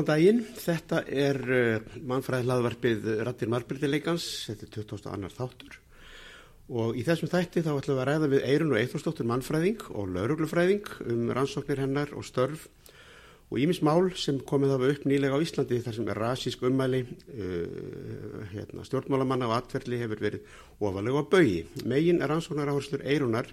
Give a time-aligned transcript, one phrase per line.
[0.00, 0.40] góðan daginn.
[0.56, 5.30] Þetta er uh, mannfræði hlaðvarpið Rattir Marbildileikans, þetta er 22.
[5.36, 5.78] þáttur
[6.70, 10.12] og í þessum þætti þá ætlum við að ræða við Eirun og Eithorsdóttur mannfræðing og
[10.14, 12.68] lauruglufræðing um rannsóknir hennar og störf
[13.50, 17.02] og ímis mál sem komið hafa upp nýlega á Íslandi þar sem er rasísk ummæli,
[17.34, 20.46] uh, hérna, stjórnmálamanna og atverli hefur verið
[20.78, 21.58] ofalega á baui.
[21.82, 23.50] Megin er rannsóknar áherslur Eirunar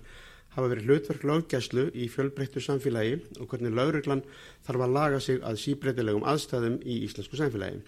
[0.58, 4.24] hafa verið hlutverk löggæslu í fjölbreyttu samfélagi og hvernig lauruglan
[4.66, 7.84] þarf að laga sig að síbreytilegum aðstæðum í íslensku samfélagi.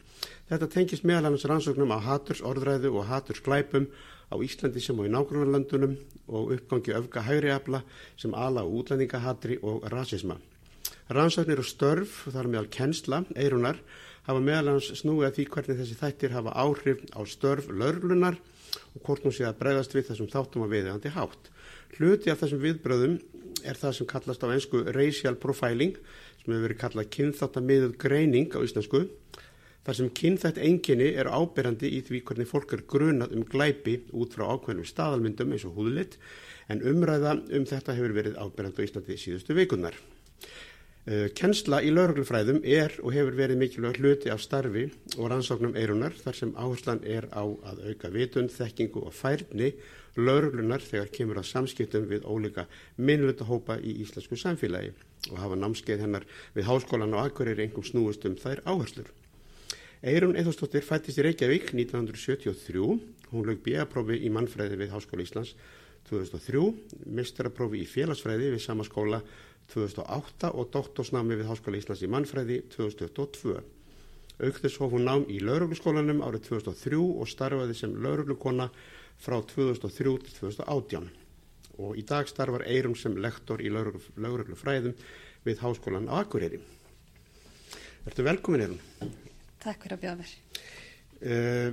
[0.51, 3.89] Þetta tengist meðal annars rannsóknum á haturs orðræðu og haturs glæpum
[4.29, 5.95] á Íslandi sem og í nágrunarlandunum
[6.29, 7.81] og uppgangi öfga hægri afla
[8.17, 10.37] sem ala á útlendingahatri og rasisma.
[11.09, 13.79] Rannsóknir og störf, þar meðal kennsla, eirunar,
[14.29, 18.37] hafa meðal annars snúið að því hvernig þessi þættir hafa áhrif á störf laurlunar
[18.93, 21.49] og hvort hún sé að bregðast við þessum þáttum að viðandi hátt.
[21.97, 23.17] Hluti af þessum viðbröðum
[23.67, 25.97] er það sem kallast á einsku racial profiling
[26.39, 29.07] sem hefur verið kallað kynþáttamiðuð greining á íslensku
[29.87, 34.35] þar sem kynþætt enginni er ábyrjandi í því hvernig fólk er grunað um glæpi út
[34.35, 36.17] frá ákveðnum staðalmyndum eins og húðlitt
[36.69, 39.95] en umræða um þetta hefur verið ábyrjandi á Íslandi síðustu vikunar.
[41.09, 46.13] Uh, Kennsla í lauruglufræðum er og hefur verið mikilvæg hluti af starfi og rannsóknum eirunar
[46.19, 49.71] þar sem áherslan er á að auka vitund, þekkingu og færni
[50.25, 52.65] lauruglunar þegar kemur að samskiptum við ólika
[52.97, 54.93] minnluta hópa í íslensku samfélagi
[55.31, 59.09] og hafa námskeið hennar við háskólan og akkurir engum snúist um þær áherslur.
[59.99, 62.83] Eirun Eithostóttir fættist í Reykjavík 1973,
[63.33, 65.55] hún lög B.A.prófi í mannfræði við Háskóla Íslands
[66.07, 66.61] 2003,
[67.17, 69.19] mistraprófi í félagsfræði við sama skóla
[69.73, 73.59] 2008 og doktorsnámi við Háskóla Íslands í mannfræði 2022.
[74.39, 78.69] Aukþess hóf hún nám í laurugluskólanum árið 2003 og starfaði sem lauruglukona
[79.19, 81.09] frá 2003 til 2018
[81.79, 84.95] og í dag starfar Eirum sem lektor í lauruglufræðum
[85.45, 86.59] við Háskólan á Akureyri.
[88.07, 88.79] Ertu velkomin Eirum?
[89.63, 90.33] Takk fyrir að bjóða mér.
[91.19, 91.69] Uh,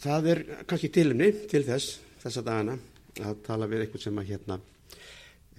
[0.00, 2.78] það er kannski tilumni til þess, þessa dagana,
[3.20, 4.58] að tala við einhvern sem að hérna,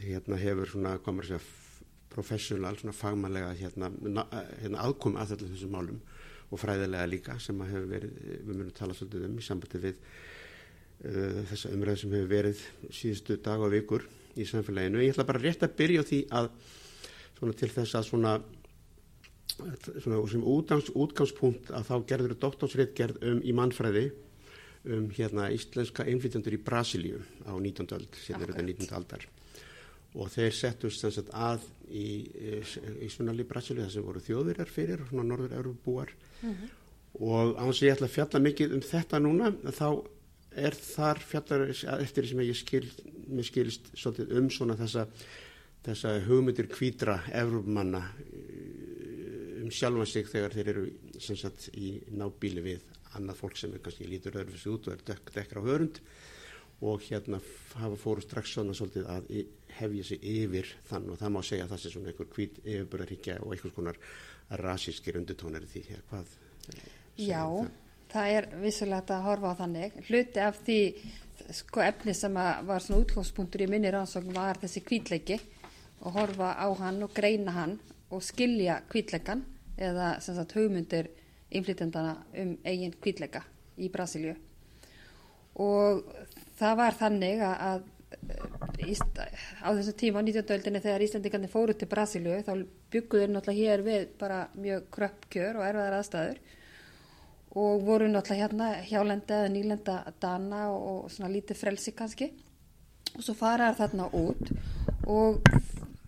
[0.01, 1.45] hérna hefur svona, komur sér
[2.13, 3.89] professional, svona fagmannlega hérna,
[4.61, 6.01] hérna aðkom að þessum málum
[6.53, 10.01] og fræðilega líka sem að hefur verið, við munum tala svolítið um í sambandi við
[11.01, 14.05] þessa umræð sem hefur verið síðustu dag og vikur
[14.39, 15.01] í samfélaginu.
[15.03, 16.49] Ég ætla bara rétt að byrja á því að
[17.59, 18.33] til þess að svona,
[19.99, 24.05] svona sem útgangs, útgangspunkt að þá gerður doktorsréttgerð um í mannfræði
[24.93, 27.87] um hérna íslenska innflytjandur í Brasilíu á 19.
[27.95, 28.89] öld, er þetta 19.
[28.95, 29.27] aldar
[30.13, 32.07] og þeir settust sagt, að í,
[33.01, 36.73] í, Svunali Brasilíu þar sem voru þjóðverjar fyrir svona norður-eurubúar mm -hmm.
[37.19, 39.87] og án sem ég ætla að fjalla mikið um þetta núna þá
[40.55, 42.85] er þar fjallar eftir sem ég skil,
[43.45, 43.89] skilist
[44.29, 45.07] um svona þessa,
[45.85, 48.03] þessa hugmyndir kvítra Evrumanna
[49.63, 50.85] um sjálfan sig þegar þeir eru
[51.19, 52.85] sagt, í nábíli við
[53.17, 55.99] annað fólk sem er kannski lítur öðrufis út og er dekk, dekkra á hörund
[56.83, 57.39] og hérna
[57.79, 59.29] hafa fóru strax svona svolítið að
[59.77, 63.37] hefja sig yfir þann og það má segja að það sé svona einhver hvít yfirbúrarhyggja
[63.43, 63.99] og einhvers konar
[64.63, 66.33] rasískir undutónir því hvað
[67.15, 67.71] Já, það?
[68.13, 70.79] Það er vissulega að horfa á þannig hluti af því
[71.53, 75.39] sko efni sem var svona útgangspunktur í minni rannsókn var þessi kvítleiki
[76.03, 77.77] og horfa á hann og greina hann
[78.13, 79.43] og skilja kvítleikan
[79.77, 81.09] eða sagt, hugmyndir
[81.53, 83.43] innflytjandana um eigin kvítleika
[83.77, 84.35] í Brasilíu
[85.63, 86.05] og
[86.59, 87.83] það var þannig að
[89.65, 90.53] á þessu tíma á 19.
[90.53, 92.53] öldinni þegar Íslandingarnir fóru til Brasilíu þá
[92.93, 96.43] bygguður náttúrulega hér við bara mjög kröppkjör og erfaðar aðstæður
[97.53, 102.31] og voru náttúrulega hérna hjálenda eða nýlenda dana og svona lítið frelsi kannski.
[103.13, 104.49] Og svo faraðar þarna út
[105.05, 105.43] og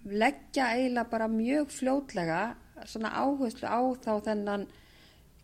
[0.09, 2.41] leggja eiginlega bara mjög fljótlega
[2.85, 4.65] svona áherslu á þá þennan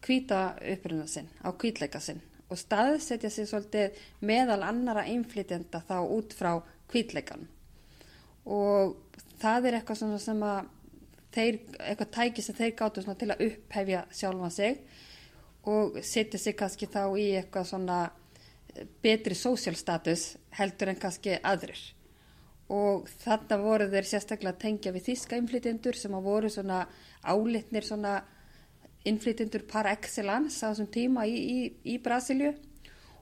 [0.01, 0.41] kvíta
[0.73, 2.21] uppruna sinn, á kvítleika sinn.
[2.49, 6.55] Og staðsetja sér svolítið meðal annara einflytjenda þá út frá
[6.91, 7.45] kvítleikan
[8.45, 8.95] og
[9.41, 10.69] það er eitthvað sem að
[11.31, 14.81] þeir, eitthvað tæki sem þeir gáttu til að upphefja sjálfa sig
[15.63, 17.97] og setja sig kannski þá í eitthvað svona
[19.03, 21.79] betri social status heldur en kannski aðrir.
[22.71, 26.85] Og þetta voru þeir sérstaklega að tengja við þíska einflytjendur sem að voru svona
[27.21, 28.21] álitnir svona
[29.05, 32.53] innflytjendur par excellence á þessum tíma í, í, í Brasilju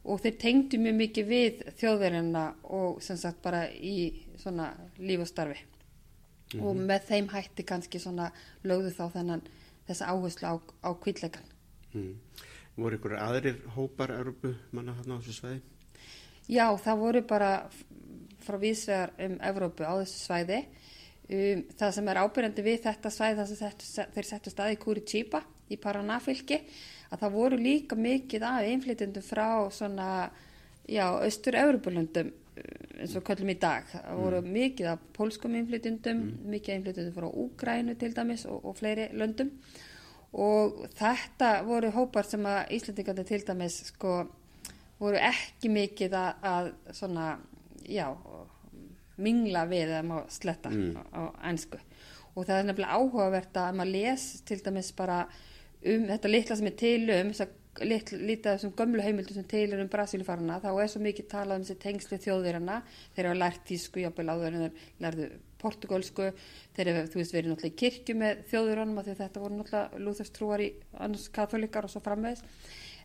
[0.09, 2.45] og þeir tengdu mjög mikið við þjóðverðina
[2.77, 5.59] og sem sagt bara í svona líf og starfi.
[5.59, 6.65] Mm -hmm.
[6.65, 8.31] og með þeim hætti kannski svona
[8.63, 9.41] lögðu þá þennan
[9.87, 10.55] þessa áherslu á,
[10.85, 11.48] á kvítleikan
[11.93, 12.13] mm.
[12.79, 15.61] Voru ykkur aðrir hópar Európu manna hann á þessu svæði?
[16.49, 17.51] Já, það voru bara
[18.45, 23.41] frá vísvegar um Európu á þessu svæði um, það sem er ábyrjandi við þetta svæði
[23.41, 26.61] þess að þeir settu staði í Curitiba í Paranafylki
[27.09, 30.29] að það voru líka mikið af einflýtjendum frá svona,
[30.85, 32.31] já, austur-Európulöndum
[32.99, 33.85] eins og kallum í dag.
[33.91, 39.09] Það voru mikið af pólskum einflýtjendum, mikið einflýtjendum frá Úgrænu til dæmis og, og fleiri
[39.17, 39.53] löndum
[40.33, 44.13] og þetta voru hópar sem að Íslandingandi til dæmis sko
[44.99, 47.27] voru ekki mikið að, að svona,
[47.87, 48.05] já,
[49.19, 51.79] mingla við eða maður sletta á, á ennsku
[52.35, 55.23] og það er nefnilega áhugavert að maður les til dæmis bara
[55.79, 59.67] um þetta litla sem er til um þess að lítið þessum gömlu heimildu sem til
[59.71, 62.81] er um Brasílifarana þá er svo mikið talað um þessi tengslu þjóðverjana
[63.15, 65.29] þeir hafa lært tísku, jábel áður en þeir lærðu
[65.59, 66.29] portugalsku
[66.75, 70.63] þeir hafa, þú veist, verið náttúrulega í kirkju með því að þetta voru náttúrulega lúþarstrúar
[70.63, 70.69] í
[70.99, 72.45] annars katholikar og svo framvegis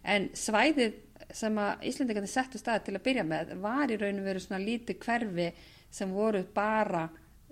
[0.05, 0.97] en svæðið
[1.35, 4.99] sem að Íslandingarnir settu stað til að byrja með var í rauninu verið svona lítið
[5.05, 5.47] hverfi
[5.95, 7.06] sem voru bara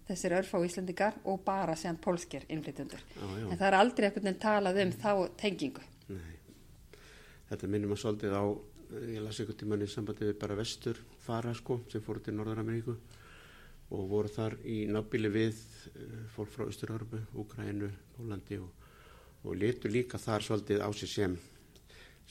[0.08, 3.00] þessir örfá Íslandingar og bara séðan pólskir innflytjendur.
[3.22, 5.84] En það er aldrei einhvern veginn talað um þá tengingu.
[6.10, 6.34] Nei.
[7.48, 8.44] Þetta minnum að svolítið á,
[9.06, 12.98] ég las einhvern tíman í sambandi við bara vestur fara sko sem fóru til Norður-Ameríku
[13.92, 15.62] og voru þar í nábíli við
[16.34, 18.70] fólk frá Östur-Örbu, Úgrænu, Pólandi og,
[19.44, 21.38] og letu líka þar svolítið á sig sem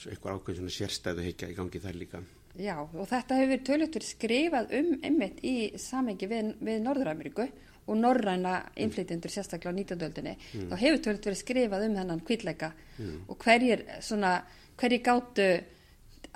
[0.09, 2.21] eitthvað ákveð svona sérstæðu heikja í gangi þar líka.
[2.59, 7.45] Já og þetta hefur verið skrifað um einmitt í samengi við, við Norður-Ameríku
[7.87, 10.01] og norræna innflytjendur sérstaklega á 19.
[10.07, 10.65] öldinni mm.
[10.71, 13.21] þá hefur verið skrifað um þennan kvítleika mm.
[13.31, 14.33] og hverjir svona,
[14.79, 15.47] hverjir gáttu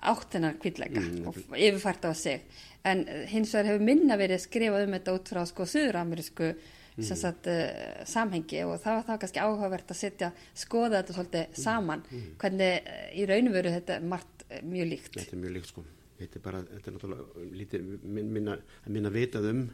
[0.02, 1.28] átt þennan kvítleika mm.
[1.28, 2.42] og yfirfært á sig
[2.86, 6.56] en hins vegar hefur minna verið skrifað um þetta út frá sko Suður-Amerísku
[7.04, 12.04] Sagt, uh, samhengi og það var það kannski áhugavert að setja, skoða þetta svolítið saman,
[12.40, 15.18] hvernig uh, í raunum veru þetta margt uh, mjög líkt.
[15.18, 15.84] Þetta er mjög líkt sko,
[16.22, 18.56] þetta er bara, þetta er náttúrulega lítið minna,
[18.88, 19.66] minna vitað um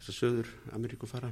[0.00, 1.30] þess að söður Ameríku fara.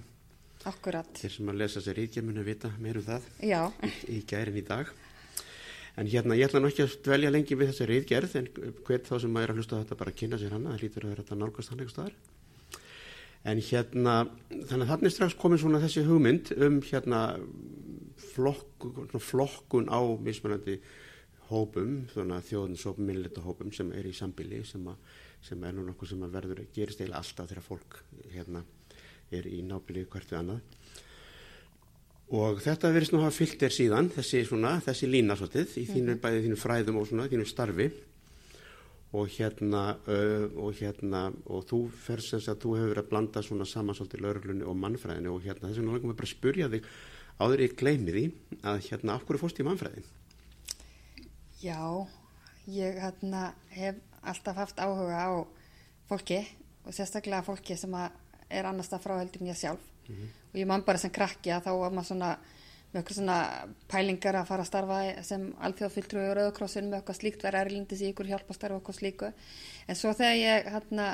[0.70, 1.10] Akkurat.
[1.18, 3.60] Þeir sem að lesa sér ríkjamunu vita meir um það Já.
[3.82, 4.94] í, í gærin í dag.
[6.00, 8.46] En hérna, ég ætla nú ekki að dvelja lengi við þessi ríkgerð, en
[8.86, 11.06] hvert þá sem maður er að hlusta þetta bara að kynna sér hana, það lítur
[11.08, 12.14] að þetta nálgast hann eitthvað staðar.
[13.42, 14.14] En hérna,
[14.70, 17.22] þannig að þannig strax komið svona þessi hugmynd um hérna
[18.32, 20.78] flokku, flokkun á mismunandi
[21.50, 24.94] hópum, svona þjóðinsópum, minnleita hópum sem er í sambili sem, a,
[25.44, 27.98] sem er nú nokkuð sem að verður gerist eiginlega alltaf þegar fólk
[28.32, 28.62] hérna
[29.32, 30.62] er í nábili hvert við annað.
[32.32, 35.82] Og þetta verðist nú að hafa fyllt þér síðan, þessi, svona, þessi lína svolítið, í
[35.90, 37.88] þínu, bæði þínu fræðum og svona, þínu starfi.
[39.12, 43.42] Og hérna, uh, og hérna og þú fer sem að þú hefur verið að blanda
[43.44, 46.70] svona saman svolítið lauruglunni og mannfræðinu og hérna þess vegna langum við bara að spurja
[46.72, 46.88] þig
[47.42, 48.24] áður ég gleymi því
[48.72, 50.08] að hérna af hverju fórst í mannfræðin?
[51.60, 51.84] Já,
[52.72, 53.44] ég hérna
[53.76, 55.32] hef alltaf haft áhuga á
[56.08, 56.40] fólki
[56.86, 60.28] og sérstaklega fólki sem er annars það frá heldur mér sjálf mm -hmm.
[60.52, 62.38] og ég man bara sem krakki að þá var maður svona
[62.92, 63.36] með eitthvað svona
[63.88, 68.10] pælingar að fara að starfa sem alþjóðfylltrúi og rauðkrossin með eitthvað slíkt verið erlindis í
[68.12, 69.30] ykkur hjálpastarf eitthvað slíku.
[69.88, 71.06] En svo þegar ég hérna,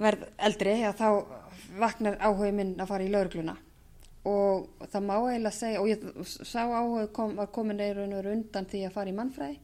[0.00, 1.08] verð eldri að þá
[1.82, 3.56] vaknar áhuga minn að fara í laurugluna
[4.24, 8.86] og það má eiginlega segja og ég sá áhuga kom, var komin eða undan því
[8.86, 9.58] að fara í mannfræði.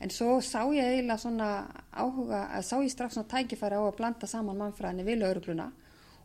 [0.00, 1.50] En svo sá ég eiginlega svona
[1.92, 5.68] áhuga sá ég strax svona tækifæri á að blanda saman mannfræðinni við laurugluna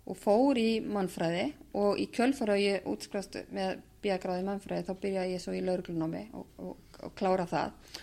[0.05, 1.45] og fór í mannfræði
[1.81, 6.45] og í kjölfara ég útskrafst með bíagráði mannfræði þá byrjaði ég svo í lauruglunámi og,
[6.61, 7.95] og, og klára það.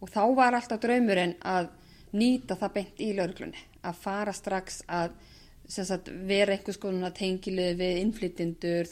[0.00, 1.68] Og þá var alltaf draumurinn að
[2.16, 5.12] nýta það beint í lauruglunni að fara strax að
[5.70, 8.88] sagt, vera einhvers konar tengilið við innflytjendur,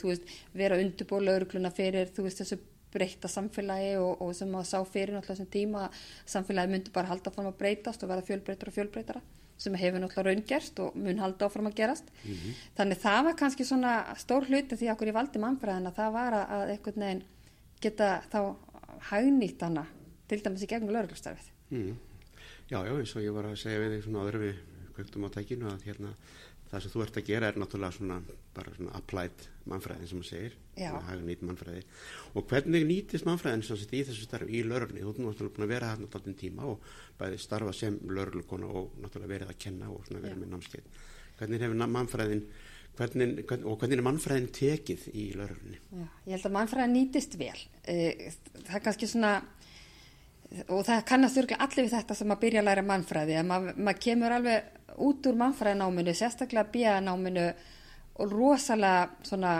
[0.54, 2.60] vera undirbúið laurugluna fyrir veist, þessu
[2.92, 5.88] breyta samfélagi og, og sem maður sá fyrir náttúrulega þessum tíma
[6.28, 9.24] samfélagi myndi bara halda fram að breytast og vera fjölbreytara og fjölbreytara
[9.58, 12.54] sem hefur náttúrulega raungerst og mun halda áfram að gerast mm -hmm.
[12.76, 16.70] þannig það var kannski svona stór hluti því okkur ég valdi mannfræðina það var að
[16.70, 17.24] einhvern veginn
[17.80, 18.40] geta þá
[19.10, 19.86] hagnýtt hana
[20.28, 21.96] til dæmis í gegnum lauruglustafið mm.
[22.68, 24.56] Já, já, eins og ég var að segja við þig svona aður við
[24.96, 26.10] kvöktum á tækinu að hérna
[26.68, 28.18] það sem þú ert að gera er náttúrulega svona
[28.56, 30.56] bara svona applied mannfræðin sem maður segir.
[31.08, 31.82] Hagnýtt mannfræði.
[32.34, 35.66] Og hvernig nýtist mannfræðin sem þetta í þessu starf í laurugni, þú ert náttúrulega búin
[35.68, 36.88] að vera hérna alltaf tíma og
[37.20, 40.98] bæði starfa sem lauruglukona og náttúrulega verið að kenna og svona verið með námskeið.
[41.38, 42.44] Hvernig hefur mannfræðin
[42.98, 45.78] hvernig, hvern, og hvernig er mannfræðin tekið í laurugni?
[46.26, 47.54] Ég held að mannfræðin nýtist vel.
[47.84, 49.36] Það er kannski svona
[50.72, 53.36] og það kannast örgulega allir við þetta sem að byrja að læra mannfræði.
[53.38, 57.48] Að maður mað kemur alveg út úr mannfræðináminu, sérstaklega bíanáminu
[58.18, 59.58] og rosalega svona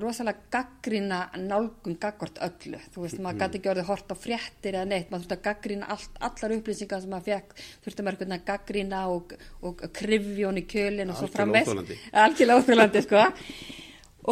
[0.00, 4.88] rosalega gaggrína nálgun gaggort öllu, þú veist, maður gæti ekki orðið hort á fréttir eða
[4.90, 9.00] neitt, maður þurfti að gaggrína allt, allar upplýsingar sem maður fekk þurfti maður að gaggrína
[9.14, 9.34] og,
[9.64, 11.72] og krifjón í kjölinn og svo framvegs
[12.12, 13.24] algjörlega óþjólandi, sko.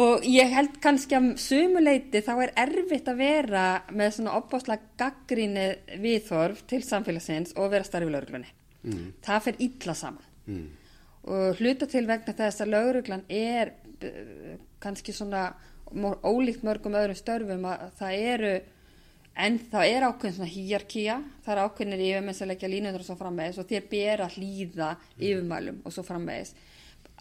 [0.03, 5.67] Og ég held kannski að sumuleiti þá er erfitt að vera með svona opbáslega gaggríni
[6.01, 8.53] viðþorf til samfélagsins og vera starfið lauruglunni.
[8.83, 9.11] Mm.
[9.23, 10.31] Það fer illa saman.
[10.47, 10.65] Mm.
[11.33, 13.73] Og hluta til vegna þess að lauruglan er
[14.03, 15.51] uh, kannski svona
[15.93, 18.53] ólíkt mörgum öðrum störfum að það eru
[19.43, 23.15] en það er ákveðin svona hýjarkíja það er ákveðinir yfirmenn sem leggja línundur og svo
[23.17, 26.53] framvegis og þér ber að hlýða yfirmælum og svo framvegis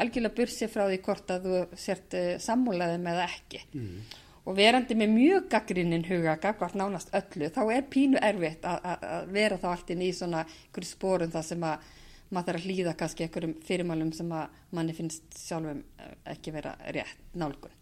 [0.03, 3.97] algjörlega bursið frá því hvort að þú sért uh, sammúlaðið með ekki mm.
[4.43, 9.59] Og verandi með mjög gaggrinninn huga, gagvart nánast öllu þá er pínu erfitt að vera
[9.61, 11.93] þá allt inn í svona ykkur spórum það sem að
[12.33, 16.75] maður þarf að hlýða kannski ykkurum fyrirmælum sem að manni finnst sjálfum eh, ekki vera
[16.97, 17.75] rétt nálgun.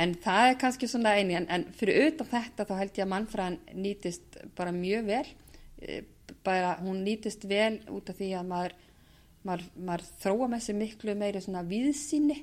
[0.00, 3.12] En það er kannski svona eini en, en fyrir utan þetta þá held ég að
[3.12, 5.26] mannfræðan nýtist bara mjög vel.
[5.80, 6.04] Eh,
[6.44, 8.76] bara hún nýtist vel út af því að maður,
[9.48, 12.38] maður, maður þróa með sér miklu meiri svona viðsýni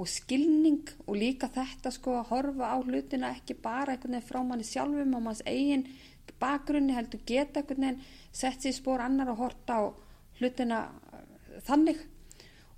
[0.00, 4.40] og skilning og líka þetta sko að horfa á hlutina ekki bara einhvern veginn frá
[4.46, 5.84] manni sjálfum og manns eigin
[6.40, 8.00] bakgrunni heldur geta einhvern veginn
[8.32, 9.82] sett sér spór annar og horta á
[10.40, 10.80] hlutina
[11.12, 12.00] eh, þannig.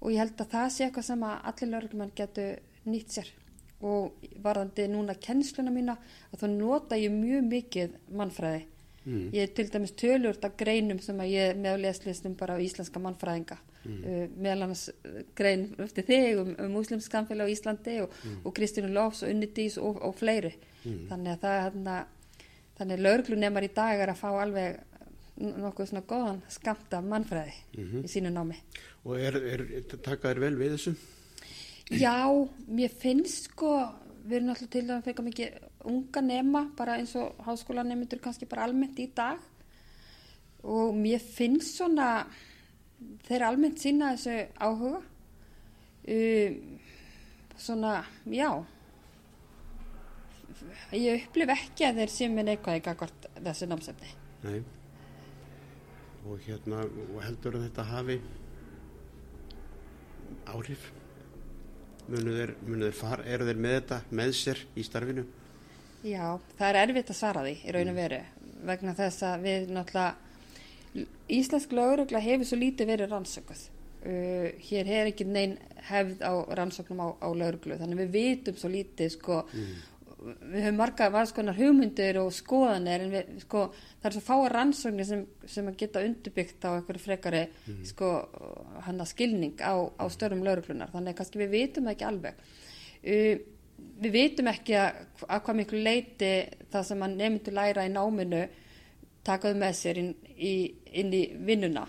[0.03, 2.59] Og ég held að það sé eitthvað sem að allir lörgumann getur
[2.91, 3.31] nýtt sér.
[3.87, 5.97] Og varðandi núna kennsluna mína
[6.33, 8.67] að þá nota ég mjög mikið mannfræði
[9.05, 9.29] mm.
[9.35, 13.03] ég er til dæmis tölurt af greinum sem að ég með leslistum bara á íslenska
[13.03, 13.99] mannfræðinga mm.
[13.99, 18.39] uh, meðal annars uh, grein eftir þig um, um muslimsk samfélag á Íslandi og, mm.
[18.45, 20.55] og Kristínu Lofs og Unnitís og, og fleiri
[20.85, 21.05] mm.
[21.11, 21.99] þannig að það er hérna
[22.79, 24.81] þannig að laurglunemar í dag er að fá alveg
[25.43, 28.03] nokkuð svona góðan skamta mannfræði -hmm.
[28.05, 28.59] í sínu námi
[29.03, 30.93] Og er, er, takaður vel við þessu?
[31.99, 32.15] Já,
[32.71, 33.73] mér finnst sko,
[34.23, 35.57] við erum alltaf til að feka mikið
[35.89, 39.41] unga nema, bara eins og háskólanemundur kannski bara almennt í dag
[40.63, 42.27] og mér finnst svona,
[43.27, 45.01] þeir almennt sína þessu áhuga,
[46.15, 46.61] um,
[47.59, 47.97] svona,
[48.31, 48.51] já,
[50.95, 54.15] ég upplif ekki að þeir séu minn eitthvað í gagvart þessu námsefni.
[54.47, 54.63] Nei,
[56.23, 58.21] og hérna, og heldur að þetta hafi
[60.53, 60.91] áhrif?
[62.11, 65.25] munu þeir, munu þeir fara, eru þeir með þetta með sér í starfinu?
[66.03, 68.23] Já, það er erfitt að svara því í raun og veru
[68.67, 70.13] vegna þess að við náttúrulega
[71.33, 73.63] Íslensk laurugla hefur svo lítið verið rannsökuð.
[74.03, 75.55] Uh, hér hefur ekki neinn
[75.87, 79.39] hefð á rannsóknum á, á lauruglu þannig við vitum svo lítið sko.
[79.55, 79.71] Mm.
[80.53, 83.65] Við höfum marga varskonar hugmyndir og skoðanir en við, sko,
[84.03, 87.81] það er svo fáa rannsóknir sem, sem að geta undirbyggt á einhverju frekari mm.
[87.89, 88.11] sko,
[88.85, 92.45] hana skilning á, á störum lauruglunar þannig að kannski við vitum ekki alveg.
[93.03, 93.41] Uh,
[94.03, 96.33] við vitum ekki að, að hvað miklu leiti
[96.73, 98.43] það sem að nefndu læra í náminu
[99.27, 100.55] takaðu með sér inn í,
[100.99, 101.87] inn í vinnuna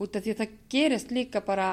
[0.00, 1.70] út af því að það gerist líka bara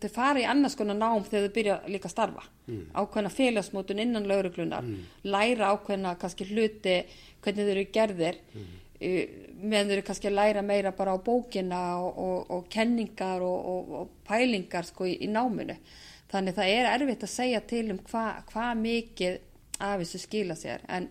[0.00, 2.82] þau fara í annars konar nám þegar þau byrja líka að starfa mm.
[2.94, 5.06] ákveðna félagsmótun innan lauruglunar mm.
[5.32, 6.98] læra ákveðna kannski hluti
[7.44, 8.66] hvernig þau eru gerðir mm.
[9.62, 13.96] meðan þau eru kannski að læra meira bara á bókina og, og, og kenningar og,
[14.00, 15.78] og pælingar sko í, í náminu
[16.32, 19.38] þannig það er erfitt að segja til um hvað hva mikið
[19.86, 21.08] af þessu skila sér en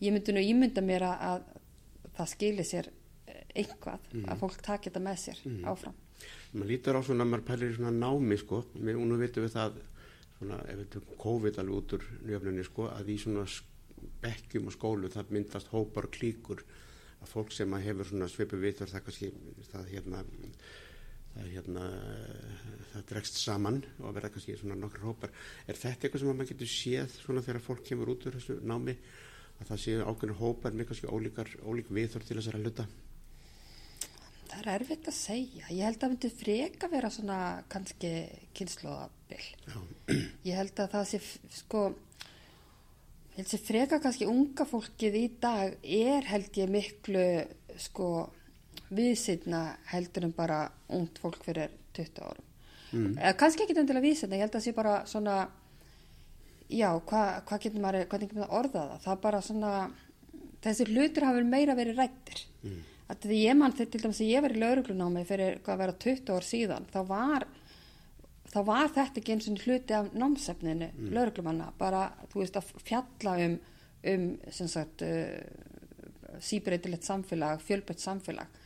[0.00, 2.90] ég myndi nú ímynda mér að, að það skili sér
[3.54, 4.24] einhvað mm.
[4.30, 5.60] að fólk taki þetta með sér mm.
[5.70, 6.00] áfram
[6.54, 9.78] maður lítur á svona, maður pælir í svona námi sko, og nú veitum við það
[10.38, 13.44] svona, ef við tökum COVID alveg út úr njöfnunni sko, að í svona
[14.22, 16.62] bekkjum og skólu það myndast hópar klíkur
[17.20, 19.30] að fólk sem að hefur svona svipu vitur það kannski,
[19.72, 20.22] það hérna
[21.34, 21.84] það hérna
[22.92, 25.32] það dregst saman og verða kannski svona nokkur hópar,
[25.66, 28.94] er þetta eitthvað sem maður getur séð svona þegar fólk kemur út úr þessu námi
[29.60, 32.86] að það séu ákveðinu hópar með kannski ólíkar, ólík viður til þessara hluta
[34.54, 35.68] Það er erfitt að segja.
[35.74, 37.38] Ég held að það myndi freka vera svona
[37.72, 38.10] kannski
[38.54, 39.46] kynnslóðabill.
[40.46, 41.20] Ég held að það sé
[41.56, 41.80] sko,
[43.32, 47.26] ég held að það freka kannski unga fólkið í dag er held ég miklu
[47.82, 48.08] sko
[48.96, 50.62] viðsynna heldur en bara
[50.94, 52.48] ungt fólk fyrir 20 árum.
[52.94, 53.12] Mm.
[53.18, 55.36] Eða kannski ekki endilega viðsynna, ég held að það sé bara svona,
[56.70, 59.04] já, hvað hva getur maður, hvað getur maður orðað það?
[59.04, 59.76] Það er bara svona,
[60.64, 62.44] þessi hlutur hafa meira verið rættir.
[62.64, 65.82] Mm að því ég mann til dæmis að ég var í lauruglunámi fyrir hvað að
[65.82, 67.46] vera 20 ár síðan þá var,
[68.52, 71.12] þá var þetta ekki eins og hluti af námsefninu mm.
[71.12, 73.56] lauruglumanna, bara þú veist að fjalla um,
[74.14, 78.62] um sem sagt uh, síbreytilegt samfélag, fjölbætt samfélag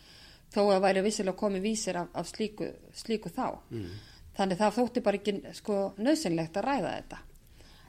[0.54, 3.90] þó að væri vissilega komið vísir af, af slíku, slíku þá mm.
[4.38, 7.20] þannig það þótti bara ekki sko nöðsynlegt að ræða þetta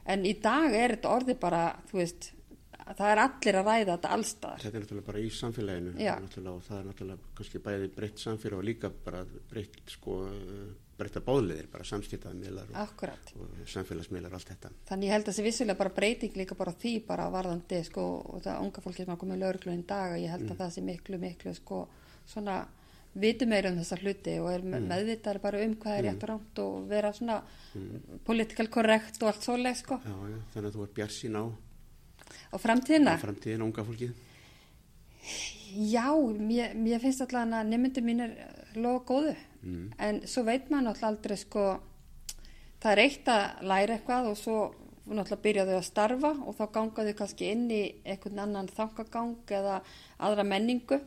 [0.10, 2.34] en í dag er þetta orði bara þú veist
[2.90, 4.62] það er allir að ræða þetta allstaðar.
[4.64, 5.92] Þetta er náttúrulega bara í samfélaginu
[6.50, 10.20] og það er náttúrulega kannski bæði breytt samfélag og líka bara breytt sko
[11.00, 13.04] breytta bóðliðir, bara samskiptaðmiðlar og,
[13.40, 14.72] og samfélagsmiðlar og allt þetta.
[14.90, 18.06] Þannig ég held að það sé vissulega bara breyting líka bara því bara varðandi sko
[18.20, 20.52] og það unga fólki sem hafa komið lögurglunum dag og ég held mm.
[20.56, 21.80] að það sé miklu miklu sko
[22.30, 22.60] svona
[23.20, 24.86] vitu meira um þessa hluti og er mm.
[24.92, 28.22] meðvitaður bara um hvað er rétt og rámt og vera svona mm.
[28.28, 30.00] political correct og allt svoleið sko.
[30.06, 31.44] Já, já, þannig að þú er björnsín á
[32.50, 33.18] á framtíðina.
[33.18, 34.14] Á framtíðina, unga fólkið.
[35.90, 36.08] Já,
[36.38, 38.38] mér, mér finnst alltaf að nefndu mín er
[38.78, 39.86] loða góðu mm.
[39.98, 41.66] en svo veit maður náttúrulega aldrei sko
[42.82, 44.58] það er eitt að læra eitthvað og svo
[45.10, 49.80] náttúrulega byrjaðu að starfa og þá gangaðu kannski inn í einhvern annan þangagang eða
[50.18, 51.00] aðra menningu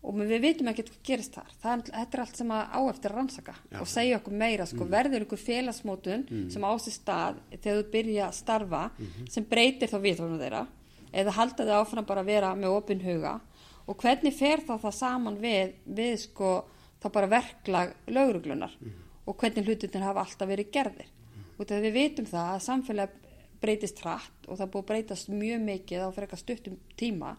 [0.00, 3.12] og við veitum ekki hvað gerist þar það, þetta er allt sem að á eftir
[3.12, 3.78] að rannsaka Já.
[3.82, 4.92] og segja okkur meira, sko, mm.
[4.94, 6.46] verður ykkur félagsmótun mm.
[6.54, 9.28] sem ásist stað þegar þú byrja að starfa -hmm.
[9.28, 10.66] sem breytir þá viðhóðunum þeirra
[11.12, 13.40] eða halda þið áfram bara að vera með opin huga
[13.86, 16.64] og hvernig fer þá það saman við, við sko,
[17.02, 18.92] þá bara verklag löguruglunar mm.
[19.26, 21.10] og hvernig hlututin hafa alltaf verið gerðir
[21.58, 23.16] og þegar við veitum það að samfélag
[23.60, 27.34] breytist hratt og það búið breytast mjög mikið á fyrir eitthvað stuttum tíma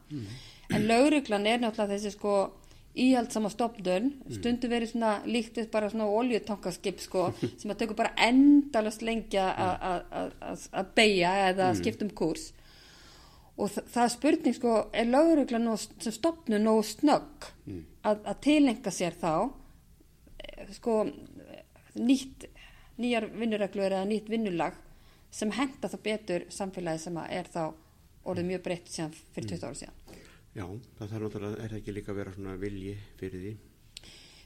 [0.76, 2.36] en lauruglan er náttúrulega þessi sko
[2.92, 4.34] íhaldsama stopnun mm.
[4.36, 10.92] stundu verið svona líktið bara svona oljutankarskip sko sem að tökur bara endalast lengja að
[10.98, 11.80] beigja eða mm.
[11.80, 12.52] skipta um kurs.
[13.62, 17.82] Og þa það er spurning sko er lauruglan sem stopnun og snögg mm.
[18.08, 19.34] að tilenga sér þá?
[20.42, 21.04] Eh, sko
[22.00, 22.48] nýtt
[23.02, 24.76] nýjar vinnureglur eða nýtt vinnulag
[25.32, 27.64] sem henda það betur samfélagi sem er þá
[28.28, 30.20] orðið mjög breytt fyrir 20 ára síðan
[30.52, 30.66] Já,
[30.98, 33.52] það þarf náttúrulega, er ekki líka að vera svona vilji fyrir því?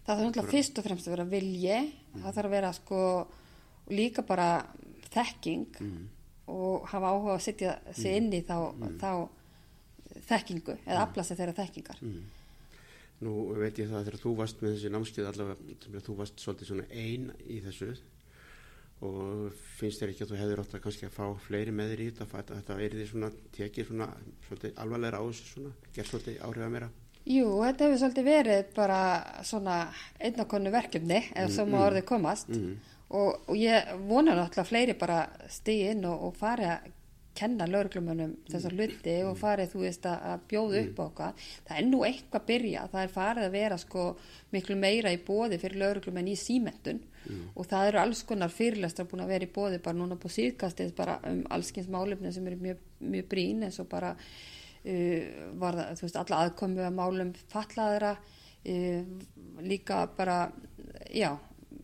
[0.05, 2.19] Það þarf náttúrulega fyrst og fremst að vera vilji, mm.
[2.19, 2.99] það þarf að vera sko
[3.95, 4.49] líka bara
[5.15, 6.05] þekking mm.
[6.53, 8.17] og hafa áhuga að setja sig mm.
[8.19, 8.97] inn í þá, mm.
[9.01, 9.11] þá
[10.29, 11.05] þekkingu eða mm.
[11.07, 12.03] aflasa þeirra þekkingar.
[13.25, 16.69] Nú veit ég það að þegar þú varst með þessi námskið allavega, þú varst svolítið
[16.69, 17.95] svona einn í þessu
[19.03, 22.03] og finnst þér ekki að þú hefur átt að kannski að fá fleiri með þér
[22.03, 24.07] í þetta að þetta er því svona tekið svona
[24.47, 28.67] svolítið alvarlega á þessu svona, gerð svolítið áhrif að að Jú, þetta hefur svolítið verið
[28.75, 28.99] bara
[29.43, 29.77] svona
[30.21, 32.75] einnakonu verkefni eða mm, sem mm, orðið komast mm.
[33.09, 36.91] og, og ég vona náttúrulega fleiri bara stigi inn og, og fari að
[37.35, 38.79] kenna lauruglumunum þessar mm.
[38.79, 41.09] hluti og farið þú veist að bjóða upp á mm.
[41.09, 44.05] okkar það er nú eitthvað að byrja, það er farið að vera sko
[44.55, 47.45] miklu meira í bóði fyrir lauruglumenn í símentun mm.
[47.55, 50.93] og það eru alls konar fyrirlestra búin að vera í bóði bara núna på síðkastið
[50.97, 55.25] bara um allskins málefni sem eru mjög, mjög brín eins og bara uh,
[55.61, 59.03] var það, þú veist, alla aðkomu að málum fallaðra uh,
[59.65, 60.39] líka bara
[61.13, 61.31] já,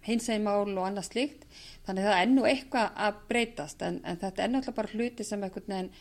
[0.08, 1.46] hinsegimál og annað slíkt
[1.86, 5.46] þannig það er ennú eitthvað að breytast en, en þetta er náttúrulega bara hluti sem
[5.46, 5.94] einhvern veginn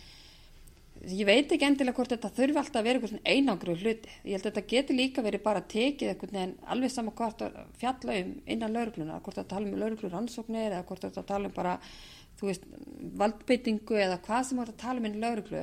[1.08, 4.42] ég veit ekki endilega hvort þetta þurfi alltaf að vera einhvern einangru hluti ég held
[4.44, 8.34] að þetta getur líka verið bara tekið einhvern veginn alveg sama hvort að fjalla um
[8.54, 11.78] innan laurugluna, hvort að tala um lauruglur ansóknir eða hvort að tala um bara
[12.40, 12.66] þú veist,
[13.22, 15.62] valdbyttingu eða hvað sem hvort að tala um innan lauruglu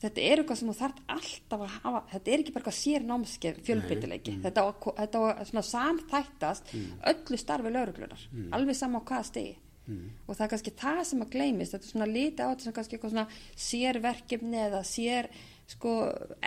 [0.00, 3.06] þetta er eitthvað sem þú þarf alltaf að hafa þetta er ekki bara eitthvað sér
[3.06, 4.42] námskeið fjölbyttileiki, mm.
[4.44, 4.66] þetta,
[4.98, 6.90] þetta á svona samþættast mm.
[7.12, 8.50] öllu starfi lauruglunar, mm.
[8.56, 9.54] alveg sama á hvaða stegi
[9.86, 10.04] mm.
[10.26, 12.76] og það er kannski það sem að gleymist þetta er svona lítið á þetta sem
[12.76, 13.26] kannski eitthvað svona
[13.66, 15.30] sérverkefni eða sér
[15.70, 15.96] sko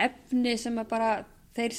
[0.08, 1.10] efni sem að bara
[1.56, 1.76] þeir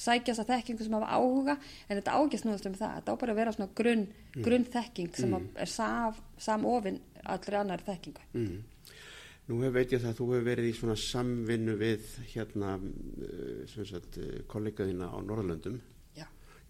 [0.00, 3.34] sækjast að þekkingu sem hafa áhuga en þetta ágjast núðast um það, þetta á bara
[3.34, 4.46] að vera svona grunn, mm.
[4.46, 5.50] grunn þekking sem mm.
[5.64, 8.56] er sam, samofinn allri annar þekkingu mm.
[9.46, 13.76] Nú hef veit ég það að þú hefur verið í svona samvinnu við hérna uh,
[13.78, 15.76] uh, kollegaðina á Norðalöndum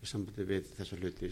[0.03, 1.31] í sambandi við þessa hluti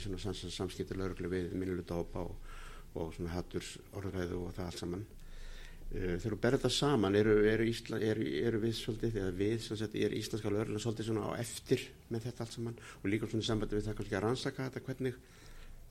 [0.55, 2.55] samskiptur lauruglu við minnulegdópa og,
[3.01, 7.69] og hatturs orðræðu og það allt saman uh, þegar þú berður þetta saman eru, eru,
[7.71, 11.89] Ísla, eru, eru við svolítið eða við sagt, er íslenska lauruglu svolítið svona á eftir
[12.11, 14.87] með þetta allt saman og líka svona í sambandi við það kannski að rannsaka þetta
[14.89, 15.21] hvernig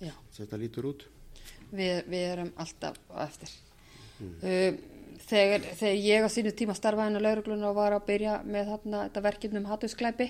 [0.03, 0.15] Já.
[0.39, 1.05] þetta lítur út
[1.73, 3.53] Við, við erum alltaf á eftir
[4.21, 4.33] mm.
[4.41, 4.93] uh,
[5.27, 9.05] þegar, þegar ég á sínu tíma starfaði á laurugluna og var að byrja með þarna,
[9.07, 10.29] þetta verkefnum hattusklæpi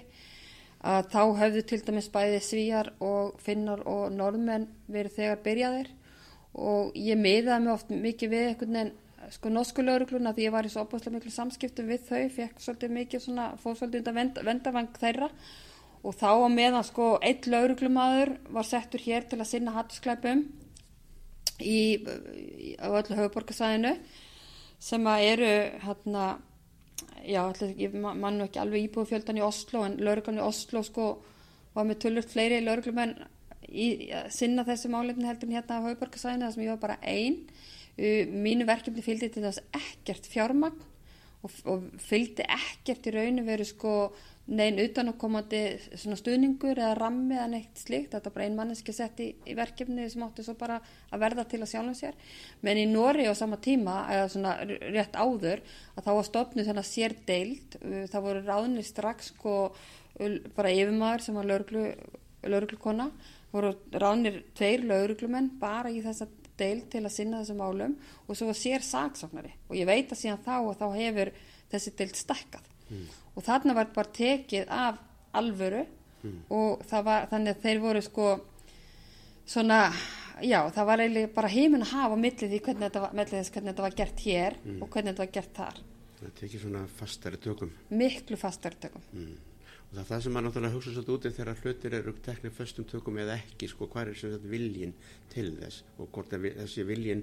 [0.84, 5.92] að þá höfðu til dæmis bæði svíjar og finnar og norðmenn verið þegar byrjaðir.
[6.54, 8.94] Og ég miðaði mig oft mikið við einhvern veginn
[9.32, 12.96] sko norsku laurugluna því ég var í svo opaslega miklu samskiptum við þau, fekk svolítið
[12.98, 15.30] mikið svona, fóð svolítið undan vend, vendavang þeirra.
[16.04, 20.44] Og þá á meðan sko eitt lauruglumadur var settur hér til að sinna hattusklæpum
[21.64, 23.96] í, í, á öllu höfuborgarsæðinu
[24.84, 25.54] sem að eru
[25.86, 26.26] hérna
[27.24, 31.08] já, allir, ég mann ekki alveg íbúið fjöldan í Oslo en lauruglan í Oslo sko
[31.74, 33.16] var með tullurt fleiri lauruglumenn
[33.70, 33.88] í
[34.34, 38.68] sinna þessu málefni heldur hérna á Hauðborgarsæðinu þar sem ég var bara einn uh, mínu
[38.70, 40.84] verkefni fylgdi til þess ekkert fjármagn
[41.44, 43.96] og, og fylgdi ekkert í rauninu verið sko
[44.52, 45.60] neinn utanakomandi
[45.96, 50.10] stuðningur eða rammi eða neitt slíkt, þetta er bara ein manneski sett í, í verkefni
[50.12, 50.82] sem átti svo bara
[51.14, 52.18] að verða til að sjálfum sér,
[52.66, 55.64] menn í Nóri á sama tíma, eða svona rétt áður
[55.96, 57.80] að þá var stofnuð þennan sér deild,
[58.12, 59.56] það voru ráðinni strax sko
[60.58, 61.88] bara yfirmaður sem var lauruglu,
[62.44, 63.08] lauruglukona
[63.54, 66.28] voru ráðinir tveir lauruglumenn bara í þessa
[66.64, 67.98] deild til að sinna þessum álum
[68.28, 71.34] og svo sér saksóknari og ég veit að síðan þá og þá hefur
[71.74, 73.06] þessi deild stekkað mm.
[73.36, 75.00] og þarna var bara tekið af
[75.34, 75.84] alvöru
[76.24, 76.42] mm.
[76.54, 78.28] og var, þannig að þeir voru sko
[79.46, 79.80] svona,
[80.44, 83.74] já það var eiginlega bara heiminn að hafa millið því hvernig þetta var, þess, hvernig
[83.74, 84.78] þetta var gert hér mm.
[84.80, 85.82] og hvernig þetta var gert þar
[86.24, 89.34] Það tekið svona fastari tökum Miklu fastari tökum mm.
[89.94, 92.86] Og það er það sem maður náttúrulega hugsa svolítið úti þegar hlutir eru teknið föstum
[92.90, 94.94] tökum eða ekki sko hvað er sem þetta viljin
[95.30, 97.22] til þess og hvort þessi viljin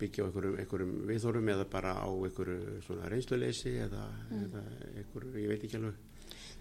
[0.00, 4.42] byggja á einhverjum, einhverjum viðhórum eða bara á einhverju reynsluleysi eða, mm.
[4.48, 4.64] eða
[4.96, 6.02] einhverju, ég veit ekki alveg.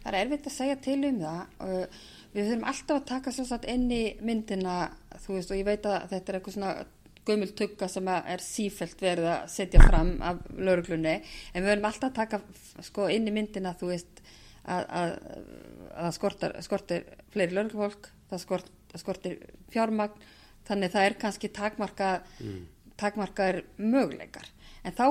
[0.03, 1.97] Það er erfitt að segja til um það.
[2.35, 4.77] Við þurfum alltaf að taka svo satt inn í myndina,
[5.25, 6.73] þú veist, og ég veit að þetta er eitthvað svona
[7.29, 11.17] gömul tugga sem er sífælt verið að setja fram af lauruglunni,
[11.53, 14.18] en við verðum alltaf að taka sko, inn í myndina, þú veist,
[14.69, 15.13] að, að,
[16.05, 19.39] að skortar, skortir fleiri lauruglufólk, það skort, skortir
[19.73, 20.27] fjármagn,
[20.69, 22.67] þannig það er kannski takmarkað mm
[22.99, 24.49] takmarkaður möguleikar
[24.87, 25.05] en þá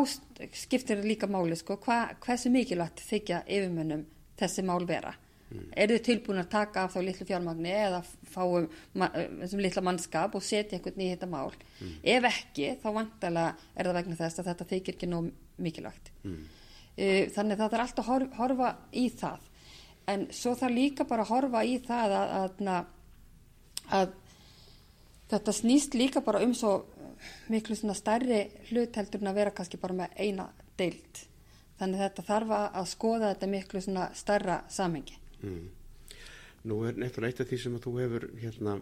[0.57, 4.05] skiptir líka máli sko, hva, hversu mikilvægt þykja yfirmönnum
[4.39, 5.71] þessi mál vera mm.
[5.77, 10.45] er þau tilbúin að taka af þá litlu fjármagni eða fáum þessum litla mannskap og
[10.45, 11.99] setja einhvern í þetta mál mm.
[12.15, 16.41] ef ekki þá vantala er það vegna þess að þetta þykir ekki nóg mikilvægt mm.
[17.37, 19.48] þannig það er alltaf að horfa í það
[20.09, 22.35] en svo þarf líka bara að horfa í það að,
[22.69, 22.91] að,
[23.99, 24.13] að,
[25.33, 26.75] þetta snýst líka bara um svo
[27.53, 31.25] miklu svona stærri hlut heldur en að vera kannski bara með eina deilt.
[31.79, 35.19] Þannig þetta þarf að skoða þetta miklu svona stærra samhengi.
[35.43, 35.67] Mm.
[36.69, 38.79] Nú er nefnilega eitt af því sem að þú hefur hérna,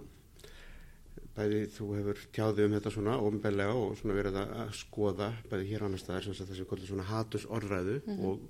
[1.37, 5.85] bæði þú hefur tjáðið um þetta svona ofinbeglega og svona verið að skoða bæði hér
[5.87, 8.25] annar staðar sem þessi svona hatus orðræðu mm -hmm.
[8.31, 8.41] og,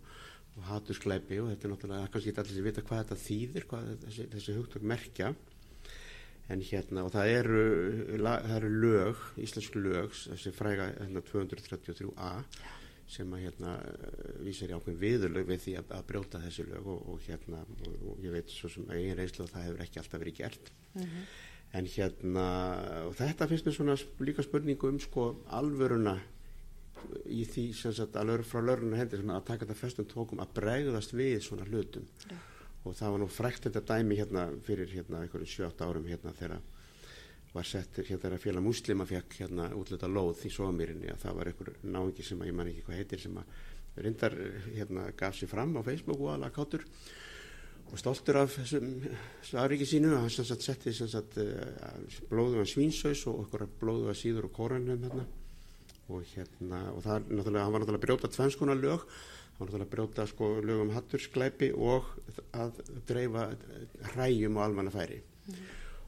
[0.56, 3.66] og hatus gleipi og þetta er náttúrulega kannski ekki allir sem vita hvað þetta þýðir,
[3.70, 5.34] hvað þessi, þessi hugtök merkja.
[6.46, 7.62] En hérna og það eru,
[8.22, 12.30] það eru lög, íslensku lög þessi fræga hérna, 233a
[13.10, 13.72] sem að hérna
[14.42, 17.98] vísar í ákveðin viðurlög við því að, að brjóta þessi lög og, og hérna og,
[18.12, 20.72] og ég veit svo sem er einslu að það hefur ekki alltaf verið gert.
[20.94, 21.28] Mm -hmm.
[21.76, 22.46] en hérna
[23.06, 26.18] og þetta finnst mér svona líka spurningu um sko alvöruna
[27.30, 30.54] í því sem sagt að lögur frá lögurna hendur að taka þetta festum tókum að
[30.58, 32.06] bregðast við svona hlutum.
[32.30, 32.44] Yeah
[32.86, 36.60] og það var nú frækt þetta dæmi hérna fyrir hérna einhverju 7-8 árum hérna þegar
[37.54, 41.50] var sett hérna þegar félag muslima fekk hérna útluta lóð í Sóamýrinni að það var
[41.50, 44.36] einhver náingi sem að ég man ekki hvað heitir sem að reyndar
[44.74, 46.84] hérna gaf sér fram á Facebook og alveg káttur
[47.86, 48.92] og stoltur af þessum
[49.62, 51.40] aðriki sínu að hann sanns að setti sanns að
[52.30, 55.26] blóðu að svínshaus og okkur blóðu að síður og kóranum hérna
[56.08, 59.06] og hérna og það náttúrulega, hann var náttúrulega brjóta tvennskona lög.
[59.56, 62.10] Þá er það að brjóta sko lögum hatturskleipi og
[62.52, 63.48] að dreifa
[64.12, 65.22] hræjum og almannafæri.
[65.46, 65.66] Mm.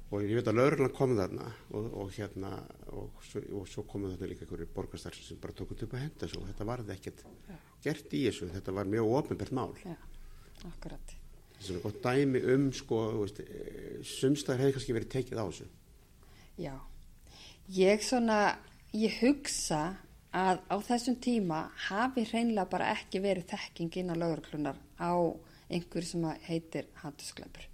[0.09, 2.51] og ég veit að laurlan kom þarna og, og hérna
[2.97, 6.29] og svo, og svo komu þarna líka einhverju borgastar sem bara tókut upp að henda
[6.33, 7.59] svo þetta varði ekkert ja.
[7.85, 8.49] gert í þessu.
[8.55, 9.75] Þetta var mjög ofinbært mál.
[9.85, 9.97] Ja,
[10.71, 11.15] akkurat.
[11.59, 13.03] Er gott dæmi um sko
[14.07, 15.69] sumstaður hefði kannski verið tekið á þessu.
[16.59, 16.75] Já.
[17.77, 18.41] Ég svona
[18.93, 19.97] ég hugsa
[20.33, 25.13] að á þessum tíma hafi hreinlega bara ekki verið þekking inn á lögurklunar á
[25.69, 27.67] einhverju sem heitir handurskleipur.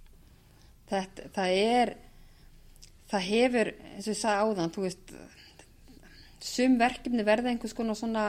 [0.89, 1.95] Það er,
[3.09, 5.13] það hefur, eins og ég sagði áðan, þú veist,
[6.45, 8.25] sum verkefni verða einhvers konar svona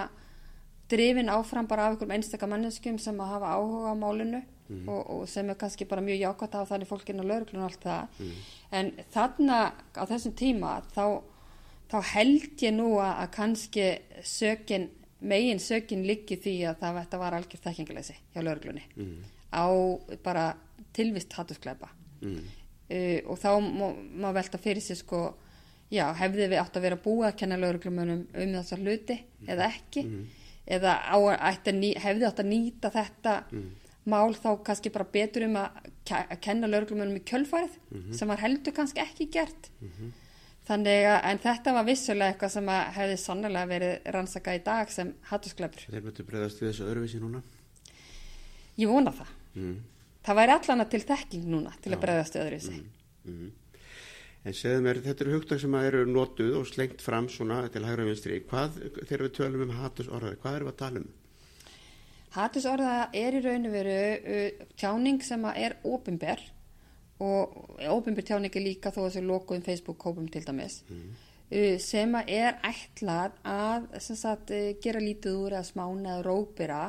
[0.90, 4.88] drifin áfram bara af einhverjum einstakar manneskum sem að hafa áhuga á málinu mm -hmm.
[4.88, 7.85] og, og sem er kannski bara mjög jákvæmt á þannig fólkinn og lögurklun og allt
[7.85, 8.07] það.
[8.18, 8.42] Mm -hmm.
[8.70, 11.22] En þarna á þessum tíma þá
[11.90, 13.87] þá held ég nú að, að kannski
[14.27, 14.88] sökin,
[15.20, 19.16] megin sökin liggi því að það þetta var algjör þekkingalesi hjá lauruglunni mm.
[19.55, 19.66] á
[20.25, 20.46] bara
[20.96, 21.90] tilvist hattuskleipa
[22.22, 22.38] mm.
[22.90, 25.29] uh, og þá má, má velta fyrir sig sko
[25.92, 29.49] já, hefði við átt að vera búið að kenna lauruglumunum um þessar hluti mm.
[29.55, 30.22] eða ekki mm.
[30.79, 31.18] eða á,
[31.77, 33.66] ný, hefði átt að nýta þetta mm.
[34.11, 35.83] mál þá kannski bara betur um að,
[36.42, 38.14] kenna lauruglumunum í kjölfarið -hmm.
[38.14, 40.12] sem var heldur kannski ekki gert -hmm.
[40.67, 45.13] Þannig að, en þetta var vissulega eitthvað sem hefði sannlega verið rannsaka í dag sem
[45.29, 45.85] hattuskleipur.
[45.93, 47.43] Þeir möttu bregðast við þessu öðruvísi núna?
[48.77, 49.31] Ég vona það.
[49.55, 49.77] Mm.
[50.27, 51.97] Það væri allana til þekking núna til Já.
[51.97, 52.81] að bregðast öðruvísi.
[52.81, 53.37] Mm.
[53.37, 53.85] Mm.
[54.47, 58.07] En segðu mér, þetta eru hugtak sem eru notuð og slengt fram svona til hægra
[58.07, 58.41] vinstri.
[58.51, 61.09] Hvað, þegar við tölum um hattusorðaði, hvað eru við að tala um?
[62.37, 66.43] Hattusorða er í raun og veru uh, tjáning sem að er ofinber
[67.23, 72.33] og ofinber tjáning er líka þó að þessu lokuðum Facebook-kópum til dæmis uh, sem að
[72.37, 76.83] er ætlað að sagt, uh, gera lítið úr eða smána eða rópira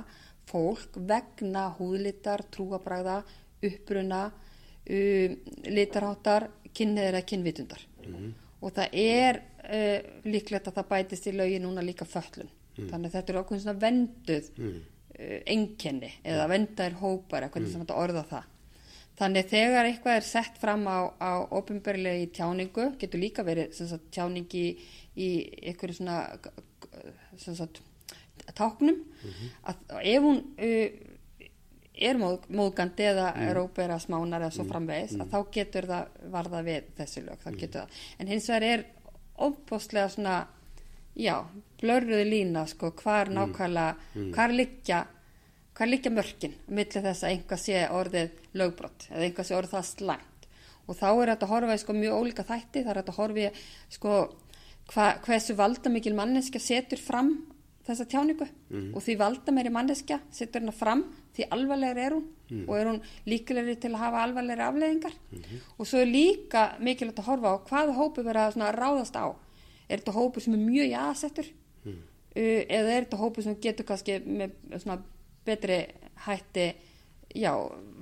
[0.48, 3.22] fólk vegna húðlitar, trúabræða,
[3.68, 5.38] uppruna, uh,
[5.68, 7.88] litarháttar, kynneðir eða kynvitundar.
[8.62, 12.52] Og það er uh, líklegt að það bætist í lögi núna líka föllun.
[12.78, 14.76] Þannig að þetta er okkur svona venduð mm.
[15.18, 18.54] uh, enkenni eða vendaðir hópar eða hvernig sem þetta orða það.
[19.18, 24.62] Þannig þegar eitthvað er sett fram á, á ofinberlegi tjáningu, getur líka verið sagt, tjáningi
[24.62, 24.74] í,
[25.18, 25.30] í
[25.72, 26.20] einhverju svona
[27.42, 27.82] sem sagt,
[28.58, 29.00] táknum,
[29.66, 31.00] að ef hún uh,
[31.98, 33.50] er móð, móðgandi eða mm.
[33.58, 37.80] rópera smánar eða svo framvegis, að þá getur það varða við þessi lög, þá getur
[37.80, 38.00] það.
[38.20, 38.86] En hins vegar er
[39.48, 40.38] óbúslega svona,
[41.18, 41.36] já,
[41.82, 45.04] blörruði lína, sko, hvar nákvæmlega, hvar liggja
[45.78, 49.90] hvað liggja mörkin millir þess að einhvað sé orðið lögbrott eða einhvað sé orðið það
[49.92, 50.48] slæmt?
[50.88, 52.84] Og þá er þetta að horfa í sko mjög ólíka þætti.
[52.84, 53.48] Það er þetta að horfa í
[53.92, 54.14] sko
[54.94, 57.34] hva, hversu valdamikil manneskja setur fram
[57.88, 58.48] þessa tjáningu.
[58.96, 61.04] Og því valdamæri manneskja setur hennar fram
[61.36, 62.26] því alvarlegur er hún.
[62.64, 65.16] Og er hún líkilegri til að hafa alvarlegri afleðingar
[65.76, 69.36] og svo er líka mikilvægt að horfa á hvaða hópu vera að ráðast á.
[69.90, 71.52] Er þetta hópu sem er mjög jaðsettur
[71.88, 75.02] uh, eða er þetta hópu sem getur kannski með svona
[75.48, 75.80] betri
[76.28, 76.68] hætti
[77.36, 77.52] já,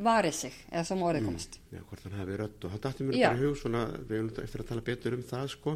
[0.05, 1.59] varið sig eða sem orðið komast.
[1.73, 3.27] Já, hvort hann hafi rödd og það dætti mér Já.
[3.27, 5.75] bara í hug svona, við erum eftir að tala betur um það sko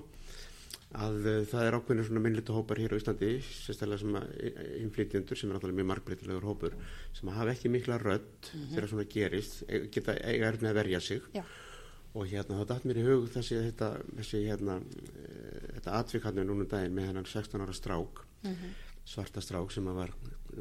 [0.99, 4.29] að uh, það er ákveðinu svona minnlita hópar hér á Íslandi sérstaklega sem að
[4.81, 6.77] innflytjendur sem er náttúrulega mjög margbreytilegur hópur
[7.17, 11.03] sem hafa ekki mikla rödd þegar svona gerist e- geta eiga er með að verja
[11.05, 11.27] sig.
[11.37, 11.43] Já,
[12.17, 15.27] og hérna þá dætt mér í hug þessi þetta, þessi hérna e,
[15.75, 18.23] þetta atvikannu núna um daginn með hennan 16 ára strák
[19.09, 20.15] svarta strák sem að var,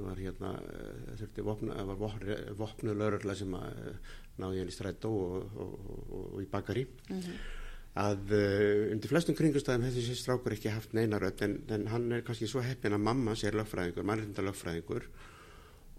[0.05, 2.27] var hérna eh, þurfti vopna, eh, var
[2.59, 6.85] vopnu, laurugla sem að eh, náði henni strætó og, og, og, og í bakari.
[7.99, 12.05] Að uh, undir flestum kringustæðum hefði þessi strákur ekki haft neina rödd en, en hann
[12.15, 15.09] er kannski svo heppin að mamma sér lögfræðingur, mannreynda lögfræðingur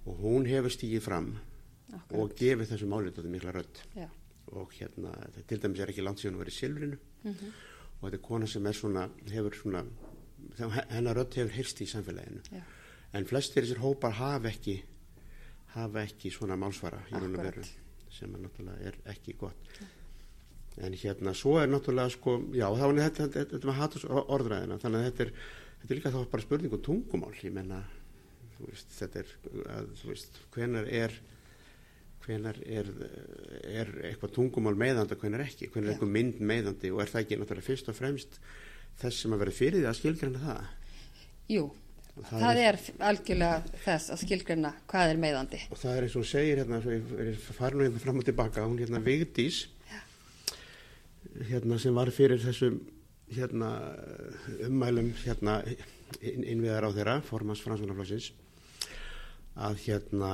[0.05, 1.33] og hún hefur stígið fram
[1.89, 2.13] Akkurat.
[2.21, 3.81] og gefið þessu málitóti mikla rödd.
[3.97, 4.07] Já,
[4.53, 5.11] og hérna,
[5.49, 7.01] til dæmis er ekki langt síðan að vera í silfrinu.
[7.99, 9.83] Og þetta er kona sem er svona, hefur svona
[10.93, 12.45] hennar rödd hefur hyrst í samfélaginu.
[12.53, 12.63] Já,
[13.13, 14.79] en flestir þessir hópar hafa ekki
[15.75, 17.63] hafa ekki svona málsvara í raun og veru
[18.09, 19.79] sem er náttúrulega er ekki gott.
[20.79, 24.77] En hérna svo er náttúrulega sko, já þá er þetta, þetta, þetta með hatus orðræðina
[24.81, 25.33] þannig að þetta er,
[25.81, 27.81] þetta er líka þá bara spurning um tungumál, ég menna
[28.59, 29.35] veist, þetta er
[29.75, 31.19] að, þú veist, hvenar er
[32.25, 32.89] hvenar er,
[33.63, 37.23] er eitthvað tungumál meðandi og hvenar ekki, hvenar er eitthvað mynd meðandi og er það
[37.23, 38.41] ekki náttúrulega fyrst og fremst
[38.99, 40.73] þess sem að vera fyrir því að skilgræna það?
[41.49, 41.69] Jú
[42.19, 42.77] Og það, er
[43.09, 46.79] algjörlega þess að skilgreina hvað er meðandi og það er eins og hún segir hérna,
[46.83, 49.61] svo ég er farin hérna fram og tilbaka, hún hérna Vigdís
[51.49, 52.79] hérna sem var fyrir þessum
[53.31, 53.71] hérna
[54.67, 55.59] ummælum hérna
[56.19, 58.31] inn, innviðar á þeirra, formans fransvunarflósins
[59.59, 60.33] að hérna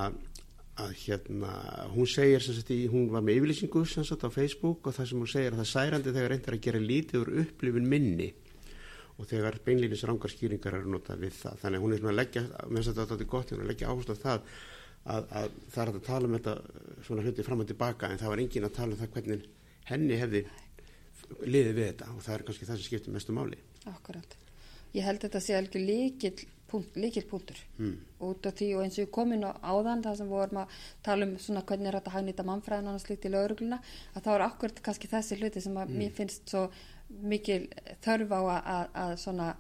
[0.76, 1.52] að hérna,
[1.94, 5.08] hún segir sem sagt í, hún var með yfirlýsingu sem sagt á Facebook og það
[5.08, 8.28] sem hún segir að það er særandi þegar reyndir að gera lítið úr upplifun minni
[9.16, 11.60] og þegar beinlýnis rangar skýringar eru notað við það.
[11.62, 13.66] Þannig að hún er svona að leggja, með þess að þetta er gott hún er
[13.66, 14.50] að leggja áherslu á það
[15.06, 16.56] að, að það er að tala um þetta
[17.08, 19.46] svona hluti fram og tilbaka en það var engin að tala um það hvernig
[19.92, 20.42] henni hefði
[21.46, 22.10] liðið við þetta.
[22.16, 23.62] Og það er kannski það sem skiptir mestu máli.
[23.92, 24.38] Akkurat.
[24.96, 26.34] Ég held þetta sé algjör líkil,
[26.72, 27.96] punkt, líkil punktur mm.
[28.26, 31.28] út af því og eins og ég komin á áðan það sem vorum að tala
[31.28, 33.82] um svona hvernig er þetta að hagnýta mannfræðin og slíkt í laurugluna
[34.16, 36.64] að þá er akkurat kannski þessi hluti sem að mér finnst svo
[37.10, 37.62] mikil
[38.06, 39.54] þörf á að, að, svona